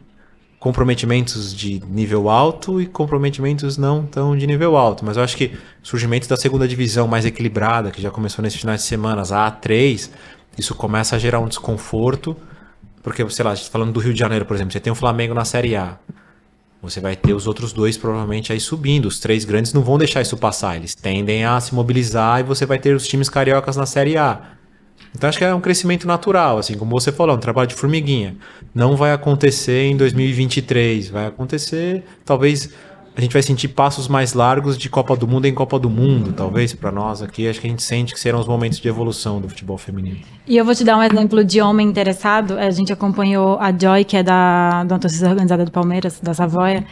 comprometimentos 0.65 1.55
de 1.55 1.83
nível 1.91 2.31
alto 2.31 2.81
e 2.81 2.87
comprometimentos 2.87 3.77
não 3.77 4.07
tão 4.07 4.35
de 4.35 4.47
nível 4.47 4.79
alto. 4.79 5.05
Mas 5.05 5.19
eu 5.19 5.23
acho 5.23 5.37
que 5.37 5.53
o 5.83 5.87
surgimento 5.87 6.27
da 6.27 6.39
segunda 6.39 6.67
divisão 6.67 7.07
mais 7.07 7.27
equilibrada, 7.27 7.91
que 7.91 8.01
já 8.01 8.11
começou 8.11 8.43
nesses 8.43 8.59
finais 8.59 8.81
de 8.81 8.87
semana, 8.87 9.21
a 9.21 9.53
A3, 9.53 10.09
isso 10.57 10.75
começa 10.75 11.17
a 11.17 11.19
gerar 11.19 11.41
um 11.41 11.49
desconforto. 11.49 12.35
Porque, 13.05 13.29
sei 13.29 13.45
lá, 13.45 13.55
falando 13.55 13.93
do 13.93 14.01
Rio 14.01 14.15
de 14.15 14.19
Janeiro, 14.19 14.47
por 14.47 14.55
exemplo, 14.55 14.73
você 14.73 14.81
tem 14.81 14.91
o 14.91 14.97
Flamengo 14.97 15.35
na 15.35 15.45
Série 15.45 15.77
A. 15.77 15.99
Você 16.81 17.01
vai 17.01 17.15
ter 17.15 17.35
os 17.35 17.47
outros 17.47 17.71
dois 17.73 17.99
provavelmente 17.99 18.51
aí 18.51 18.59
subindo. 18.59 19.05
Os 19.05 19.21
três 19.21 19.45
grandes 19.45 19.75
não 19.75 19.83
vão 19.83 19.99
deixar 19.99 20.23
isso 20.23 20.39
passar. 20.39 20.77
Eles 20.77 20.95
tendem 20.95 21.45
a 21.45 21.61
se 21.61 21.75
mobilizar 21.75 22.41
e 22.41 22.43
você 22.43 22.65
vai 22.65 22.79
ter 22.79 22.97
os 22.97 23.07
times 23.07 23.29
cariocas 23.29 23.77
na 23.77 23.85
Série 23.85 24.17
A. 24.17 24.41
Então 25.15 25.29
acho 25.29 25.39
que 25.39 25.45
é 25.45 25.55
um 25.55 25.61
crescimento 25.61 26.07
natural, 26.07 26.59
assim, 26.59 26.77
como 26.77 26.91
você 26.91 27.13
falou, 27.13 27.37
um 27.37 27.39
trabalho 27.39 27.69
de 27.69 27.75
formiguinha. 27.75 28.37
Não 28.75 28.97
vai 28.97 29.13
acontecer 29.13 29.85
em 29.85 29.97
2023, 29.97 31.09
vai 31.11 31.27
acontecer, 31.27 32.03
talvez 32.25 32.71
a 33.17 33.21
gente 33.21 33.33
vai 33.33 33.43
sentir 33.43 33.69
passos 33.69 34.09
mais 34.09 34.33
largos 34.33 34.77
de 34.77 34.89
Copa 34.89 35.17
do 35.17 35.27
Mundo 35.29 35.47
em 35.47 35.55
Copa 35.55 35.79
do 35.79 35.89
Mundo, 35.89 36.33
talvez 36.33 36.75
para 36.75 36.91
nós 36.91 37.23
aqui, 37.23 37.49
acho 37.49 37.61
que 37.61 37.67
a 37.67 37.71
gente 37.71 37.83
sente 37.83 38.13
que 38.13 38.19
serão 38.19 38.41
os 38.41 38.47
momentos 38.47 38.81
de 38.81 38.89
evolução 38.89 39.41
do 39.41 39.49
futebol 39.49 39.79
feminino. 39.79 40.19
E 40.47 40.57
eu 40.57 40.65
vou 40.65 40.75
te 40.75 40.83
dar 40.83 40.99
um 40.99 41.03
exemplo 41.03 41.45
de 41.45 41.61
homem 41.61 41.87
interessado. 41.87 42.59
A 42.59 42.71
gente 42.71 42.93
acompanhou 42.93 43.59
a 43.61 43.73
Joy, 43.73 44.05
que 44.05 44.17
é 44.17 44.23
da, 44.23 44.83
da 44.85 44.99
torcida 44.99 45.31
organizada 45.31 45.65
do 45.65 45.71
Palmeiras, 45.71 46.19
da 46.21 46.35
Savoia. 46.35 46.85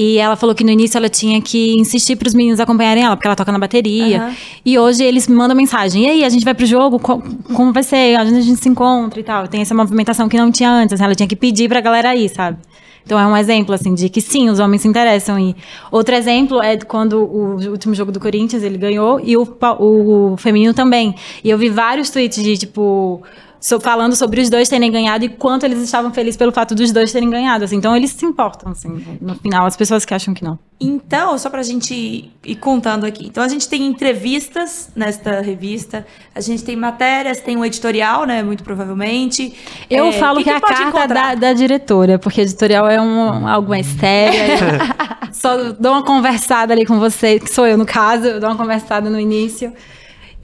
E 0.00 0.16
ela 0.18 0.36
falou 0.36 0.54
que 0.54 0.62
no 0.62 0.70
início 0.70 0.96
ela 0.96 1.08
tinha 1.08 1.40
que 1.42 1.74
insistir 1.76 2.14
para 2.14 2.28
os 2.28 2.34
meninos 2.34 2.60
acompanharem 2.60 3.02
ela, 3.02 3.16
porque 3.16 3.26
ela 3.26 3.34
toca 3.34 3.50
na 3.50 3.58
bateria. 3.58 4.18
Aham. 4.22 4.34
E 4.64 4.78
hoje 4.78 5.02
eles 5.02 5.26
me 5.26 5.34
mandam 5.34 5.56
mensagem: 5.56 6.04
e 6.04 6.08
aí, 6.08 6.24
a 6.24 6.28
gente 6.28 6.44
vai 6.44 6.54
pro 6.54 6.64
jogo? 6.64 7.00
Co- 7.00 7.20
Como 7.52 7.72
vai 7.72 7.82
ser? 7.82 8.16
Onde 8.20 8.36
a 8.36 8.40
gente 8.40 8.60
se 8.60 8.68
encontra 8.68 9.18
e 9.18 9.24
tal. 9.24 9.48
Tem 9.48 9.60
essa 9.60 9.74
movimentação 9.74 10.28
que 10.28 10.36
não 10.36 10.52
tinha 10.52 10.70
antes. 10.70 10.92
assim, 10.92 11.02
ela 11.02 11.16
tinha 11.16 11.26
que 11.26 11.34
pedir 11.34 11.68
pra 11.68 11.80
galera 11.80 12.14
ir, 12.14 12.28
sabe? 12.28 12.58
Então 13.04 13.18
é 13.18 13.26
um 13.26 13.34
exemplo, 13.36 13.74
assim, 13.74 13.94
de 13.94 14.08
que 14.10 14.20
sim, 14.20 14.48
os 14.50 14.60
homens 14.60 14.82
se 14.82 14.88
interessam. 14.88 15.36
E 15.38 15.56
outro 15.90 16.14
exemplo 16.14 16.62
é 16.62 16.76
quando 16.76 17.14
o 17.20 17.56
último 17.70 17.94
jogo 17.94 18.12
do 18.12 18.20
Corinthians 18.20 18.62
ele 18.62 18.76
ganhou 18.78 19.18
e 19.24 19.34
o, 19.36 19.48
o 19.80 20.36
feminino 20.36 20.74
também. 20.74 21.14
E 21.42 21.48
eu 21.50 21.56
vi 21.58 21.70
vários 21.70 22.10
tweets 22.10 22.40
de, 22.42 22.56
tipo, 22.58 23.20
so- 23.60 23.80
falando 23.80 24.14
sobre 24.16 24.40
os 24.40 24.48
dois 24.50 24.68
terem 24.68 24.90
ganhado 24.90 25.24
e 25.24 25.28
quanto 25.28 25.64
eles 25.64 25.80
estavam 25.80 26.12
felizes 26.12 26.36
pelo 26.36 26.52
fato 26.52 26.74
dos 26.74 26.92
dois 26.92 27.12
terem 27.12 27.28
ganhado. 27.30 27.64
Assim. 27.64 27.76
Então 27.76 27.96
eles 27.96 28.10
se 28.12 28.24
importam, 28.24 28.72
assim, 28.72 29.18
no 29.20 29.34
final, 29.36 29.66
as 29.66 29.76
pessoas 29.76 30.04
que 30.04 30.14
acham 30.14 30.32
que 30.34 30.44
não. 30.44 30.58
Então, 30.80 31.36
só 31.36 31.50
pra 31.50 31.62
gente 31.64 32.30
ir 32.44 32.54
contando 32.56 33.04
aqui. 33.04 33.26
Então, 33.26 33.42
a 33.42 33.48
gente 33.48 33.68
tem 33.68 33.84
entrevistas 33.84 34.90
nesta 34.94 35.40
revista, 35.40 36.06
a 36.32 36.40
gente 36.40 36.62
tem 36.62 36.76
matérias, 36.76 37.40
tem 37.40 37.56
um 37.56 37.64
editorial, 37.64 38.24
né? 38.24 38.44
Muito 38.44 38.62
provavelmente. 38.62 39.52
Eu 39.90 40.06
É, 40.06 40.12
falo 40.12 40.40
o 40.40 40.44
que, 40.44 40.48
é 40.50 40.54
a 40.54 40.60
carta 40.60 41.06
da, 41.08 41.34
da 41.34 41.52
diretora, 41.52 42.16
porque 42.18 42.42
editorial 42.42 42.88
é 42.88 43.00
um, 43.00 43.48
algo 43.48 43.70
mais 43.70 43.86
sério. 43.86 44.38
Só 45.32 45.72
dou 45.72 45.92
uma 45.92 46.02
conversada 46.04 46.72
ali 46.72 46.86
com 46.86 46.98
você, 47.00 47.38
que 47.40 47.50
sou 47.50 47.66
eu 47.66 47.76
no 47.76 47.84
caso, 47.86 48.26
eu 48.26 48.40
dou 48.40 48.48
uma 48.48 48.56
conversada 48.56 49.10
no 49.10 49.18
início. 49.18 49.72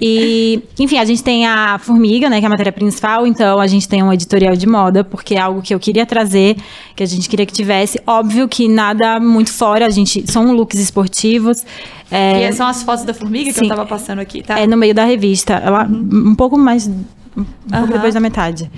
E, 0.00 0.60
enfim, 0.78 0.98
a 0.98 1.04
gente 1.04 1.22
tem 1.22 1.46
a 1.46 1.78
Formiga, 1.78 2.28
né, 2.28 2.38
que 2.40 2.44
é 2.44 2.46
a 2.46 2.50
matéria 2.50 2.72
principal, 2.72 3.26
então 3.26 3.60
a 3.60 3.66
gente 3.66 3.88
tem 3.88 4.02
um 4.02 4.12
editorial 4.12 4.56
de 4.56 4.66
moda, 4.66 5.04
porque 5.04 5.34
é 5.36 5.40
algo 5.40 5.62
que 5.62 5.72
eu 5.72 5.78
queria 5.78 6.04
trazer, 6.04 6.56
que 6.96 7.02
a 7.02 7.06
gente 7.06 7.28
queria 7.28 7.46
que 7.46 7.52
tivesse. 7.52 8.00
Óbvio 8.06 8.48
que 8.48 8.66
nada 8.68 9.20
muito 9.20 9.52
fora, 9.52 9.86
a 9.86 9.90
gente 9.90 10.30
são 10.30 10.52
looks 10.52 10.78
esportivos. 10.80 11.64
é, 12.10 12.48
E 12.48 12.52
são 12.52 12.66
as 12.66 12.82
fotos 12.82 13.04
da 13.04 13.14
formiga 13.14 13.52
que 13.52 13.58
Sim. 13.58 13.66
eu 13.66 13.68
tava 13.68 13.86
passando 13.86 14.18
aqui, 14.18 14.42
tá? 14.42 14.58
é 14.58 14.66
no 14.66 14.76
meio 14.76 14.94
da 14.94 15.04
revista. 15.04 15.54
Ela, 15.54 15.84
Um 15.88 16.34
pouco 16.34 16.58
mais. 16.58 16.86
Um 16.88 17.44
pouco 17.44 17.46
Aham. 17.72 17.86
depois 17.86 18.14
da 18.14 18.20
metade. 18.20 18.70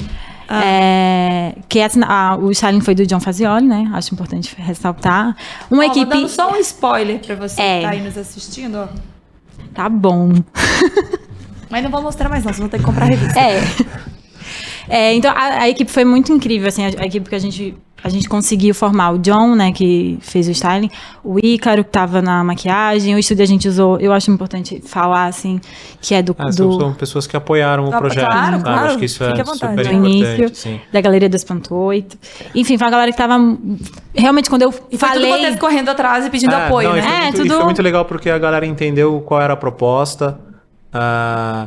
É, 0.49 1.55
que 1.69 1.81
assina- 1.81 2.07
ah, 2.09 2.37
o 2.37 2.51
styling 2.53 2.81
foi 2.81 2.95
do 2.95 3.05
John 3.07 3.19
Fazioli, 3.21 3.67
né? 3.67 3.91
Acho 3.95 4.15
importante 4.15 4.55
ressaltar. 4.57 5.35
Uma 5.71 5.83
vou 5.83 5.93
equipe. 5.93 6.07
dando 6.11 6.29
só 6.29 6.53
um 6.53 6.57
spoiler 6.57 7.19
pra 7.21 7.35
você 7.35 7.61
É. 7.61 7.77
que 7.81 7.85
tá 7.87 7.91
aí 7.93 8.01
nos 8.03 8.17
assistindo, 8.17 8.77
ó. 8.77 8.87
Tá 9.77 9.91
bom. 9.91 10.33
Mas 11.71 11.85
não 11.85 11.91
vou 11.91 12.03
mostrar 12.03 12.31
mais 12.31 12.43
não, 12.43 12.53
vocês 12.53 12.61
vão 12.61 12.69
ter 12.69 12.79
que 12.79 12.85
comprar 12.85 13.05
a 13.05 13.09
revista. 13.09 13.39
É. 13.39 13.61
É, 14.89 15.15
então 15.15 15.31
a, 15.33 15.63
a 15.63 15.69
equipe 15.69 15.91
foi 15.91 16.05
muito 16.05 16.33
incrível, 16.33 16.69
assim, 16.69 16.85
a, 16.85 17.03
a 17.03 17.07
equipe 17.07 17.29
que 17.29 17.35
a 17.35 17.39
gente 17.39 17.77
a 18.07 18.09
gente 18.09 18.29
conseguiu 18.29 18.75
formar 18.75 19.11
o 19.13 19.19
John, 19.19 19.55
né, 19.55 19.73
que 19.73 20.17
fez 20.21 20.47
o 20.49 20.51
styling, 20.53 20.91
o 21.25 21.39
Ícaro 21.39 21.83
que 21.85 21.91
tava 21.91 22.23
na 22.23 22.43
maquiagem, 22.45 23.15
o 23.15 23.19
estúdio 23.19 23.43
a 23.43 23.47
gente 23.47 23.69
usou, 23.69 23.99
eu 23.99 24.13
acho 24.13 24.31
importante 24.31 24.81
falar 24.85 25.27
assim, 25.27 25.61
que 26.01 26.15
é 26.15 26.23
do, 26.23 26.35
Ah, 26.39 26.51
são, 26.53 26.69
do 26.69 26.79
são 26.81 26.95
pessoas 26.95 27.27
que 27.27 27.37
apoiaram 27.37 27.89
o 27.89 27.95
Ah, 27.95 27.99
projeto. 27.99 28.27
claro, 28.27 28.51
sabe? 28.53 28.63
claro. 28.63 28.87
Acho 28.87 28.99
que 28.99 29.05
isso 29.07 29.25
Fique 29.25 29.41
é 29.41 29.45
vontade. 29.45 29.59
super 29.83 29.93
importante. 29.93 30.13
início 30.13 30.55
Sim. 30.55 30.81
da 30.93 31.01
Galeria 31.01 31.29
2.8. 31.29 32.17
Enfim, 32.55 32.79
foi 32.79 32.87
uma 32.87 32.91
galera 32.93 33.11
que 33.11 33.19
tava 33.19 33.37
realmente 34.15 34.49
quando 34.49 34.63
eu 34.63 34.71
E 34.91 34.97
foi 34.97 35.09
falei 35.09 35.31
tudo 35.33 35.41
vocês 35.43 35.59
correndo 35.59 35.89
atrás 35.89 36.25
e 36.27 36.31
pedindo 36.31 36.55
É, 36.55 36.67
apoio, 36.67 36.89
não, 36.91 36.97
e 36.97 37.01
né? 37.01 37.07
Foi 37.07 37.17
É, 37.17 37.23
muito, 37.23 37.35
e 37.37 37.41
tudo- 37.43 37.55
foi 37.57 37.65
muito 37.65 37.83
legal 37.83 38.05
porque 38.05 38.31
a 38.31 38.39
galera 38.39 38.65
entendeu 38.65 39.21
qual 39.27 39.41
era 39.43 39.53
a 39.55 39.57
proposta. 39.57 40.39
Ah, 40.93 41.67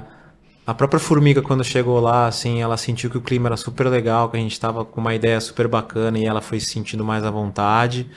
a 0.69 0.73
própria 0.73 0.99
Formiga, 0.99 1.41
quando 1.41 1.63
chegou 1.63 1.99
lá, 1.99 2.27
assim, 2.27 2.61
ela 2.61 2.77
sentiu 2.77 3.09
que 3.09 3.17
o 3.17 3.21
clima 3.21 3.49
era 3.49 3.57
super 3.57 3.87
legal, 3.87 4.29
que 4.29 4.37
a 4.37 4.39
gente 4.39 4.59
tava 4.59 4.85
com 4.85 5.01
uma 5.01 5.15
ideia 5.15 5.41
super 5.41 5.67
bacana 5.67 6.19
e 6.19 6.25
ela 6.25 6.41
foi 6.41 6.59
se 6.59 6.67
sentindo 6.67 7.03
mais 7.03 7.25
à 7.25 7.31
vontade. 7.31 8.07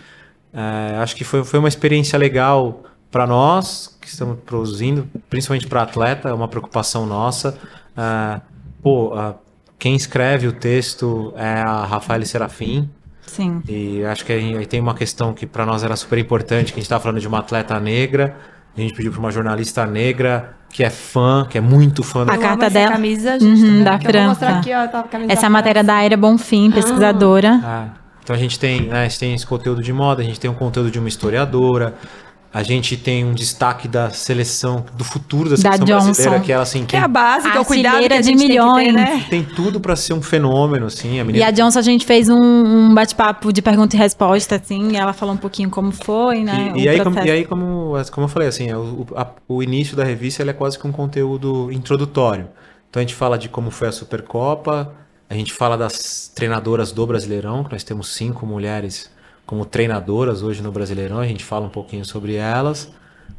É, 0.53 0.97
acho 0.99 1.17
que 1.17 1.25
foi, 1.25 1.45
foi 1.45 1.59
uma 1.59 1.69
experiência 1.69 2.19
legal 2.19 2.83
para 3.11 3.27
nós 3.27 3.97
que 3.99 4.07
estamos 4.07 4.39
produzindo, 4.45 5.09
principalmente 5.31 5.67
para 5.67 5.83
atleta, 5.83 6.29
é 6.29 6.33
uma 6.35 6.47
preocupação 6.47 7.07
nossa. 7.07 7.59
Ah, 7.97 8.43
pô, 8.83 9.15
ah, 9.15 9.35
quem 9.79 9.95
escreve 9.95 10.47
o 10.47 10.53
texto 10.53 11.33
é 11.37 11.61
a 11.61 11.85
Rafaela 11.85 12.25
Serafim, 12.27 12.89
sim. 13.27 13.63
e 13.67 14.05
acho 14.05 14.27
que 14.27 14.33
aí 14.33 14.57
aí 14.59 14.67
tem 14.67 14.81
uma 14.81 14.95
questão 14.95 15.33
que 15.33 15.47
para 15.47 15.65
nós 15.65 15.83
era 15.83 15.97
super 15.97 16.19
importante, 16.19 16.67
que 16.67 16.79
a 16.79 16.81
gente 16.81 16.85
estava 16.85 17.03
falando 17.03 17.21
de 17.21 17.29
uma 17.29 17.39
atleta 17.39 17.81
negra, 17.81 18.37
a 18.77 18.81
gente 18.81 18.95
pediu 18.95 19.11
para 19.13 19.21
uma 19.21 19.31
jornalista 19.31 19.85
negra 19.87 20.55
que 20.71 20.83
é 20.83 20.89
fã, 20.91 21.47
que 21.49 21.59
é 21.59 21.61
muito 21.61 22.03
fã 22.03 22.25
da 22.25 22.33
A 22.33 22.39
carta 22.39 22.71
dela- 22.71 22.93
camisa, 22.93 23.39
gente, 23.39 23.63
Uhum, 23.63 23.85
tá 23.85 23.97
da 23.97 24.01
França. 24.01 24.49
aqui, 24.49 24.73
ó, 24.75 24.87
tá 24.89 25.01
a 25.01 25.03
camisa 25.03 25.31
Essa 25.33 25.43
é 25.43 25.45
da 25.45 25.51
matéria 25.51 25.85
da 25.85 25.95
Aira 25.97 26.17
Bonfim, 26.17 26.71
pesquisadora. 26.71 27.61
Ah, 27.63 27.89
então 28.23 28.35
a 28.35 28.39
gente 28.39 28.59
tem, 28.59 28.89
né, 28.89 29.01
a 29.01 29.09
gente 29.09 29.19
tem 29.19 29.35
esse 29.35 29.47
conteúdo 29.47 29.83
de 29.83 29.93
moda, 29.93 30.23
a 30.23 30.25
gente 30.25 30.41
tem 30.41 30.51
um 30.51 30.55
conteúdo 30.55 30.91
de 30.91 30.99
uma 30.99 31.09
historiadora, 31.09 31.95
a 32.55 32.63
gente 32.63 32.97
tem 32.99 33.25
um 33.25 33.33
destaque 33.33 33.89
da 33.89 34.11
seleção, 34.11 34.85
do 34.95 35.03
futuro 35.05 35.49
da 35.49 35.57
seleção 35.57 35.85
Johnson. 35.87 36.05
brasileira, 36.13 36.41
que 36.41 36.53
ela 36.53 36.63
assim 36.63 36.85
Que 36.85 36.97
é 36.97 37.01
a 37.01 37.09
base, 37.09 37.51
que 37.51 37.57
é 37.57 37.61
o 37.61 37.65
cuidado 37.65 38.07
que 38.07 38.13
a 38.13 38.21
de 38.21 38.27
gente 38.27 38.27
tem 38.27 38.37
que 38.37 38.43
ter, 38.43 38.49
milhões. 38.49 38.95
né? 38.95 39.27
tem 39.31 39.43
tudo 39.43 39.81
para 39.81 39.97
ser 39.97 40.13
um 40.13 40.21
fenômeno, 40.21 40.87
assim, 40.87 41.19
a 41.19 41.23
E 41.23 41.25
menina 41.25 41.47
a 41.47 41.51
Johnson, 41.51 41.79
a 41.79 41.83
gente 41.83 42.05
fez 42.05 42.29
um, 42.29 42.37
um 42.37 42.95
bate-papo 42.95 43.53
de 43.53 43.63
pergunta 43.63 43.97
e 43.97 43.99
resposta, 43.99 44.57
assim, 44.57 44.93
e 44.93 44.97
ela 44.97 45.13
falou 45.15 45.35
um 45.35 45.39
pouquinho 45.39 45.71
como 45.71 45.93
foi, 45.93 46.45
né? 46.45 46.73
E, 46.77 46.83
e 46.83 46.89
aí, 46.89 47.03
como, 47.03 47.19
e 47.25 47.31
aí, 47.31 47.45
como, 47.47 47.93
como 48.11 48.25
eu 48.27 48.29
falei, 48.29 48.49
assim, 48.49 48.69
é 48.69 48.77
o, 48.77 49.07
a- 49.17 49.29
o 49.49 49.63
início 49.63 49.97
da 49.97 50.05
revista 50.05 50.43
ele 50.43 50.51
é 50.51 50.55
quase 50.55 50.79
que 50.79 50.87
um 50.87 50.93
conteúdo 50.93 51.71
introdutório. 51.73 52.49
Então 52.91 53.01
a 53.01 53.03
gente 53.03 53.15
fala 53.15 53.39
de 53.39 53.49
como 53.49 53.71
foi 53.71 53.89
a 53.89 53.93
Supercopa, 53.93 54.93
a 55.31 55.35
gente 55.35 55.53
fala 55.55 55.79
das 55.79 56.31
treinadoras 56.35 56.93
do 56.93 57.07
Brasileirão, 57.07 57.65
que 57.65 57.73
nós 57.73 57.83
temos 57.83 58.09
cinco 58.15 58.45
mulheres 58.45 59.11
como 59.53 59.67
treinadoras 59.67 60.43
hoje 60.43 60.63
no 60.63 60.73
Brasileirão, 60.73 61.19
a 61.19 61.27
gente 61.27 61.45
fala 61.45 61.67
um 61.67 61.69
pouquinho 61.69 62.07
sobre 62.07 62.37
elas. 62.37 62.91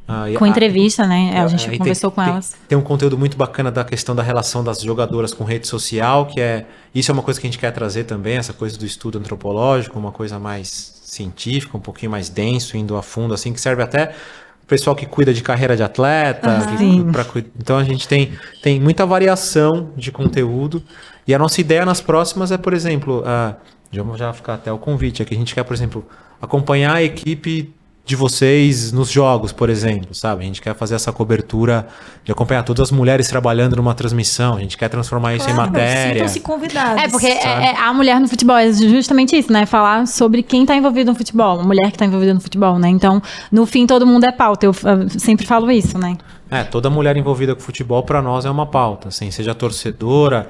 Ah, 0.08 0.26
Com 0.38 0.46
a- 0.46 0.48
entrevista, 0.48 1.08
né? 1.08 1.32
A 1.42 1.48
gente 1.48 1.76
conversou 1.76 2.12
tem, 2.12 2.24
com 2.24 2.30
elas. 2.30 2.56
Tem 2.68 2.78
um 2.78 2.82
conteúdo 2.84 3.18
muito 3.18 3.36
bacana 3.36 3.72
da 3.72 3.84
questão 3.84 4.14
da 4.16 4.22
relação 4.22 4.64
das 4.64 4.80
jogadoras 4.80 5.34
com 5.34 5.44
rede 5.44 5.66
social, 5.68 6.28
que 6.28 6.40
é. 6.40 6.68
Isso 6.94 7.10
é 7.10 7.14
uma 7.14 7.24
coisa 7.24 7.42
que 7.42 7.48
a 7.48 7.50
gente 7.50 7.58
quer 7.58 7.72
trazer 7.72 8.04
também, 8.04 8.38
essa 8.38 8.54
coisa 8.54 8.78
do 8.78 8.86
estudo 8.86 9.18
antropológico, 9.18 9.98
uma 9.98 10.12
coisa 10.12 10.38
mais 10.38 10.68
científica, 11.04 11.76
um 11.76 11.80
pouquinho 11.82 12.12
mais 12.12 12.30
denso, 12.30 12.78
indo 12.78 12.96
a 12.96 13.02
fundo, 13.02 13.34
assim, 13.34 13.52
que 13.52 13.60
serve 13.60 13.82
até 13.82 14.14
o 14.64 14.68
pessoal 14.68 14.96
que 14.96 15.08
cuida 15.08 15.34
de 15.34 15.42
carreira 15.42 15.76
de 15.76 15.82
atleta. 15.82 16.68
que- 16.70 16.78
Sim. 16.78 17.12
pra 17.12 17.26
então 17.60 17.76
a 17.80 17.84
gente 17.84 18.08
tem, 18.08 18.34
tem 18.62 18.80
muita 18.80 19.04
variação 19.04 19.90
de 19.98 20.12
conteúdo. 20.12 20.84
E 21.28 21.34
a 21.34 21.40
nossa 21.40 21.60
ideia 21.60 21.84
nas 21.84 22.02
próximas 22.02 22.52
é, 22.52 22.58
por 22.58 22.72
exemplo, 22.74 23.24
já 23.26 23.56
vamos 24.00 24.18
já 24.18 24.32
ficar 24.34 24.56
até 24.56 24.72
o 24.72 24.78
convite 24.78 25.22
aqui. 25.22 25.34
A 25.34 25.38
gente 25.38 25.54
quer, 25.54 25.64
por 25.64 25.74
exemplo, 25.74 26.06
acompanhar 26.42 26.96
a 26.96 27.04
equipe 27.04 27.74
de 28.06 28.18
vocês 28.18 28.92
nos 28.92 29.10
jogos, 29.10 29.54
por 29.54 29.70
exemplo, 29.70 30.14
sabe? 30.14 30.44
A 30.44 30.46
gente 30.46 30.62
quer 30.62 30.76
fazer 30.76 30.96
essa 30.96 31.14
cobertura 31.14 31.88
de 32.26 32.34
acompanhar 32.34 32.64
todas 32.64 32.90
as 32.90 32.92
mulheres 32.92 33.30
trabalhando 33.30 33.78
numa 33.78 33.96
transmissão. 33.96 34.58
A 34.58 34.60
gente 34.60 34.78
quer 34.78 34.90
transformar 34.90 35.36
isso 35.36 35.50
em 35.50 35.54
matéria. 35.54 36.14
Sintam-se 36.16 36.40
convidados. 36.42 37.02
É, 37.02 37.08
porque 37.08 37.28
é, 37.28 37.72
é 37.72 37.78
a 37.78 37.94
mulher 37.94 38.20
no 38.20 38.28
futebol 38.28 38.58
é 38.58 38.74
justamente 38.74 39.38
isso, 39.38 39.54
né? 39.54 39.66
Falar 39.66 40.06
sobre 40.06 40.44
quem 40.44 40.66
tá 40.66 40.76
envolvido 40.76 41.12
no 41.12 41.18
futebol, 41.18 41.62
a 41.62 41.64
mulher 41.64 41.92
que 41.92 41.98
tá 41.98 42.06
envolvida 42.06 42.34
no 42.34 42.42
futebol, 42.42 42.78
né? 42.78 42.90
Então, 42.90 43.22
no 43.50 43.66
fim, 43.66 43.88
todo 43.88 44.06
mundo 44.06 44.26
é 44.26 44.34
pauta. 44.34 44.66
Eu, 44.66 44.76
eu 44.84 45.10
sempre 45.18 45.46
falo 45.46 45.72
isso, 45.72 45.98
né? 45.98 46.18
É, 46.52 46.62
toda 46.64 46.90
mulher 46.90 47.16
envolvida 47.16 47.56
com 47.56 47.62
futebol 47.62 48.04
para 48.04 48.22
nós 48.22 48.44
é 48.44 48.50
uma 48.50 48.66
pauta, 48.66 49.08
assim, 49.08 49.32
seja 49.32 49.56
torcedora, 49.56 50.50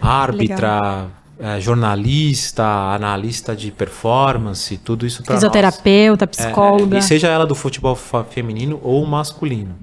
árbitra, 0.00 1.06
é, 1.38 1.60
jornalista, 1.60 2.64
analista 2.94 3.54
de 3.56 3.70
performance, 3.70 4.76
tudo 4.78 5.06
isso 5.06 5.22
para 5.22 5.34
nós. 5.34 5.40
Fisioterapeuta, 5.42 6.24
É, 6.24 6.26
psicóloga, 6.26 6.98
e 6.98 7.02
seja 7.02 7.28
ela 7.28 7.46
do 7.46 7.54
futebol 7.54 7.96
feminino 8.30 8.80
ou 8.82 9.04
masculino. 9.06 9.74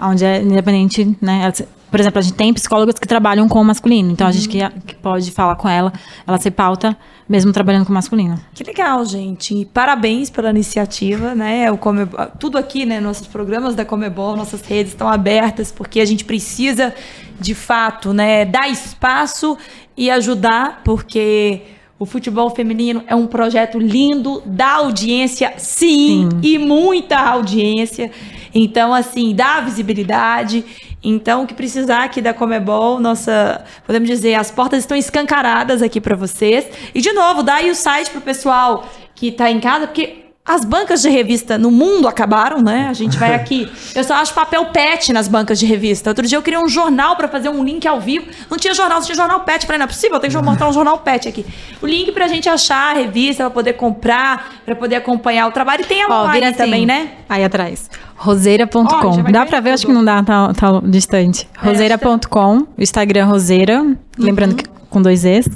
onde 0.00 0.24
é 0.24 0.40
independente, 0.42 1.16
né? 1.20 1.52
Por 1.92 2.00
exemplo, 2.00 2.18
a 2.18 2.22
gente 2.22 2.34
tem 2.34 2.54
psicólogas 2.54 2.98
que 2.98 3.06
trabalham 3.06 3.46
com 3.46 3.60
o 3.60 3.64
masculino, 3.64 4.10
então 4.10 4.26
a 4.26 4.32
gente 4.32 4.48
que, 4.48 4.66
que 4.86 4.94
pode 4.94 5.30
falar 5.30 5.56
com 5.56 5.68
ela, 5.68 5.92
ela 6.26 6.38
se 6.38 6.50
pauta 6.50 6.96
mesmo 7.28 7.52
trabalhando 7.52 7.84
com 7.84 7.92
o 7.92 7.94
masculino. 7.94 8.40
Que 8.54 8.64
legal, 8.64 9.04
gente. 9.04 9.54
E 9.54 9.66
Parabéns 9.66 10.30
pela 10.30 10.48
iniciativa, 10.48 11.34
né? 11.34 11.70
O 11.70 11.76
Come... 11.76 12.08
Tudo 12.38 12.56
aqui, 12.56 12.86
né? 12.86 12.98
Nossos 12.98 13.26
programas 13.26 13.74
da 13.74 13.84
Comebol, 13.84 14.34
nossas 14.34 14.62
redes 14.62 14.92
estão 14.92 15.06
abertas 15.06 15.70
porque 15.70 16.00
a 16.00 16.06
gente 16.06 16.24
precisa, 16.24 16.94
de 17.38 17.54
fato, 17.54 18.14
né, 18.14 18.46
dar 18.46 18.70
espaço 18.70 19.58
e 19.94 20.10
ajudar, 20.10 20.80
porque 20.82 21.60
o 21.98 22.06
futebol 22.06 22.48
feminino 22.48 23.04
é 23.06 23.14
um 23.14 23.26
projeto 23.26 23.78
lindo, 23.78 24.42
dá 24.46 24.76
audiência, 24.76 25.52
sim, 25.58 26.26
Sim. 26.30 26.40
e 26.42 26.58
muita 26.58 27.18
audiência. 27.18 28.10
Então, 28.54 28.92
assim, 28.92 29.34
dá 29.34 29.60
visibilidade. 29.60 30.64
Então, 31.02 31.42
o 31.42 31.46
que 31.46 31.54
precisar 31.54 32.04
aqui 32.04 32.20
da 32.20 32.32
Comebol, 32.32 33.00
nossa, 33.00 33.64
podemos 33.84 34.08
dizer, 34.08 34.34
as 34.34 34.50
portas 34.50 34.80
estão 34.80 34.96
escancaradas 34.96 35.82
aqui 35.82 36.00
para 36.00 36.14
vocês. 36.14 36.66
E 36.94 37.00
de 37.00 37.12
novo, 37.12 37.42
dá 37.42 37.54
aí 37.54 37.70
o 37.70 37.74
site 37.74 38.10
pro 38.10 38.20
pessoal 38.20 38.86
que 39.14 39.32
tá 39.32 39.50
em 39.50 39.58
casa, 39.58 39.86
porque 39.86 40.31
as 40.44 40.64
bancas 40.64 41.02
de 41.02 41.08
revista 41.08 41.56
no 41.56 41.70
mundo 41.70 42.08
acabaram, 42.08 42.60
né? 42.60 42.88
A 42.88 42.92
gente 42.92 43.16
vai 43.16 43.32
aqui. 43.32 43.70
Eu 43.94 44.02
só 44.02 44.14
acho 44.14 44.34
papel 44.34 44.66
pet 44.66 45.12
nas 45.12 45.28
bancas 45.28 45.58
de 45.58 45.66
revista. 45.66 46.10
Outro 46.10 46.26
dia 46.26 46.36
eu 46.36 46.42
queria 46.42 46.60
um 46.60 46.68
jornal 46.68 47.14
para 47.14 47.28
fazer 47.28 47.48
um 47.48 47.62
link 47.62 47.86
ao 47.86 48.00
vivo. 48.00 48.26
Não 48.50 48.58
tinha 48.58 48.74
jornal, 48.74 49.00
só 49.00 49.06
tinha 49.06 49.16
jornal 49.16 49.40
pet. 49.40 49.64
Falei, 49.66 49.78
não 49.78 49.84
é 49.84 49.86
possível, 49.86 50.18
tem 50.18 50.30
que 50.30 50.36
montar 50.38 50.68
um 50.68 50.72
jornal 50.72 50.98
pet 50.98 51.28
aqui. 51.28 51.46
O 51.80 51.86
link 51.86 52.10
pra 52.10 52.26
gente 52.26 52.48
achar 52.48 52.90
a 52.90 52.98
revista, 52.98 53.44
pra 53.44 53.50
poder 53.50 53.74
comprar, 53.74 54.56
pra 54.64 54.74
poder 54.74 54.96
acompanhar 54.96 55.46
o 55.46 55.52
trabalho. 55.52 55.82
E 55.82 55.84
tem 55.84 56.02
a 56.02 56.08
Ó, 56.08 56.24
online 56.24 56.46
assim, 56.46 56.56
também, 56.56 56.86
né? 56.86 57.12
Aí 57.28 57.44
atrás. 57.44 57.88
Roseira.com. 58.16 59.22
Dá 59.30 59.46
pra 59.46 59.60
ver? 59.60 59.70
Acho 59.70 59.82
tudo. 59.82 59.90
que 59.92 59.94
não 59.96 60.04
dá, 60.04 60.22
tá, 60.22 60.52
tá 60.54 60.80
distante. 60.84 61.48
É, 61.62 61.66
Roseira.com. 61.66 62.58
O 62.58 62.66
Instagram 62.78 63.26
Roseira. 63.26 63.96
Lembrando 64.18 64.56
que 64.56 64.64
com 64.90 65.00
dois 65.00 65.24
Es. 65.24 65.48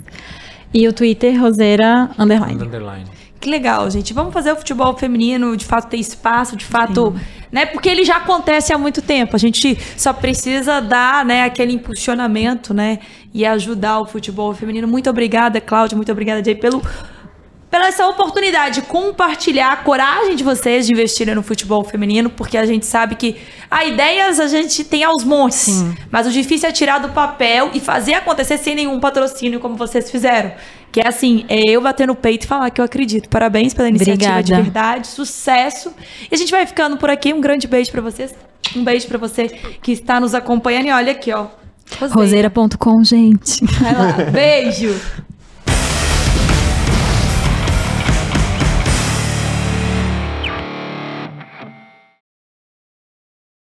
E 0.72 0.86
o 0.86 0.92
Twitter, 0.92 1.40
Roseira 1.40 2.10
Underline. 2.18 2.62
Underline. 2.62 3.15
Que 3.46 3.50
legal, 3.50 3.88
gente. 3.88 4.12
Vamos 4.12 4.34
fazer 4.34 4.50
o 4.50 4.56
futebol 4.56 4.96
feminino 4.96 5.56
de 5.56 5.64
fato 5.64 5.86
ter 5.86 5.98
espaço, 5.98 6.56
de 6.56 6.64
fato, 6.64 7.14
né? 7.52 7.64
Porque 7.64 7.88
ele 7.88 8.04
já 8.04 8.16
acontece 8.16 8.72
há 8.72 8.78
muito 8.78 9.00
tempo. 9.00 9.36
A 9.36 9.38
gente 9.38 9.78
só 9.96 10.12
precisa 10.12 10.80
dar, 10.80 11.24
né, 11.24 11.44
aquele 11.44 11.72
impulsionamento, 11.72 12.74
né, 12.74 12.98
e 13.32 13.46
ajudar 13.46 14.00
o 14.00 14.04
futebol 14.04 14.52
feminino. 14.52 14.88
Muito 14.88 15.08
obrigada, 15.08 15.60
Cláudia. 15.60 15.94
Muito 15.94 16.10
obrigada, 16.10 16.42
Jay, 16.42 16.56
pelo 16.56 16.82
pela 17.70 17.88
essa 17.88 18.06
oportunidade 18.06 18.80
de 18.80 18.86
compartilhar 18.86 19.72
a 19.72 19.76
coragem 19.76 20.34
de 20.34 20.42
vocês 20.42 20.86
de 20.86 20.92
investirem 20.92 21.34
no 21.34 21.42
futebol 21.42 21.84
feminino, 21.84 22.30
porque 22.30 22.56
a 22.56 22.64
gente 22.64 22.86
sabe 22.86 23.16
que 23.16 23.36
a 23.70 23.84
ideias 23.84 24.40
a 24.40 24.48
gente 24.48 24.82
tem 24.84 25.04
aos 25.04 25.24
montes, 25.24 25.58
Sim. 25.58 25.94
mas 26.10 26.26
o 26.26 26.30
difícil 26.30 26.68
é 26.68 26.72
tirar 26.72 26.98
do 26.98 27.10
papel 27.10 27.70
e 27.74 27.80
fazer 27.80 28.14
acontecer 28.14 28.56
sem 28.58 28.74
nenhum 28.74 28.98
patrocínio 28.98 29.60
como 29.60 29.76
vocês 29.76 30.10
fizeram. 30.10 30.52
Que 30.96 31.02
é 31.02 31.08
assim, 31.08 31.44
é 31.46 31.60
eu 31.68 31.82
bater 31.82 32.06
no 32.06 32.14
peito 32.14 32.44
e 32.44 32.46
falar 32.46 32.70
que 32.70 32.80
eu 32.80 32.84
acredito. 32.86 33.28
Parabéns 33.28 33.74
pela 33.74 33.86
iniciativa 33.86 34.42
de 34.42 34.54
Obrigada. 34.54 34.62
verdade, 34.62 35.06
sucesso. 35.08 35.92
E 36.30 36.34
a 36.34 36.38
gente 36.38 36.50
vai 36.50 36.64
ficando 36.64 36.96
por 36.96 37.10
aqui. 37.10 37.34
Um 37.34 37.40
grande 37.42 37.68
beijo 37.68 37.92
pra 37.92 38.00
vocês. 38.00 38.34
Um 38.74 38.82
beijo 38.82 39.06
pra 39.06 39.18
você 39.18 39.46
que 39.82 39.92
está 39.92 40.18
nos 40.18 40.34
acompanhando. 40.34 40.86
E 40.86 40.92
olha 40.92 41.12
aqui, 41.12 41.30
ó. 41.34 41.48
Roseira. 42.00 42.48
Roseira.com, 42.48 43.04
gente. 43.04 43.62
Vai 43.78 43.92
lá. 43.92 44.12
Beijo. 44.32 44.98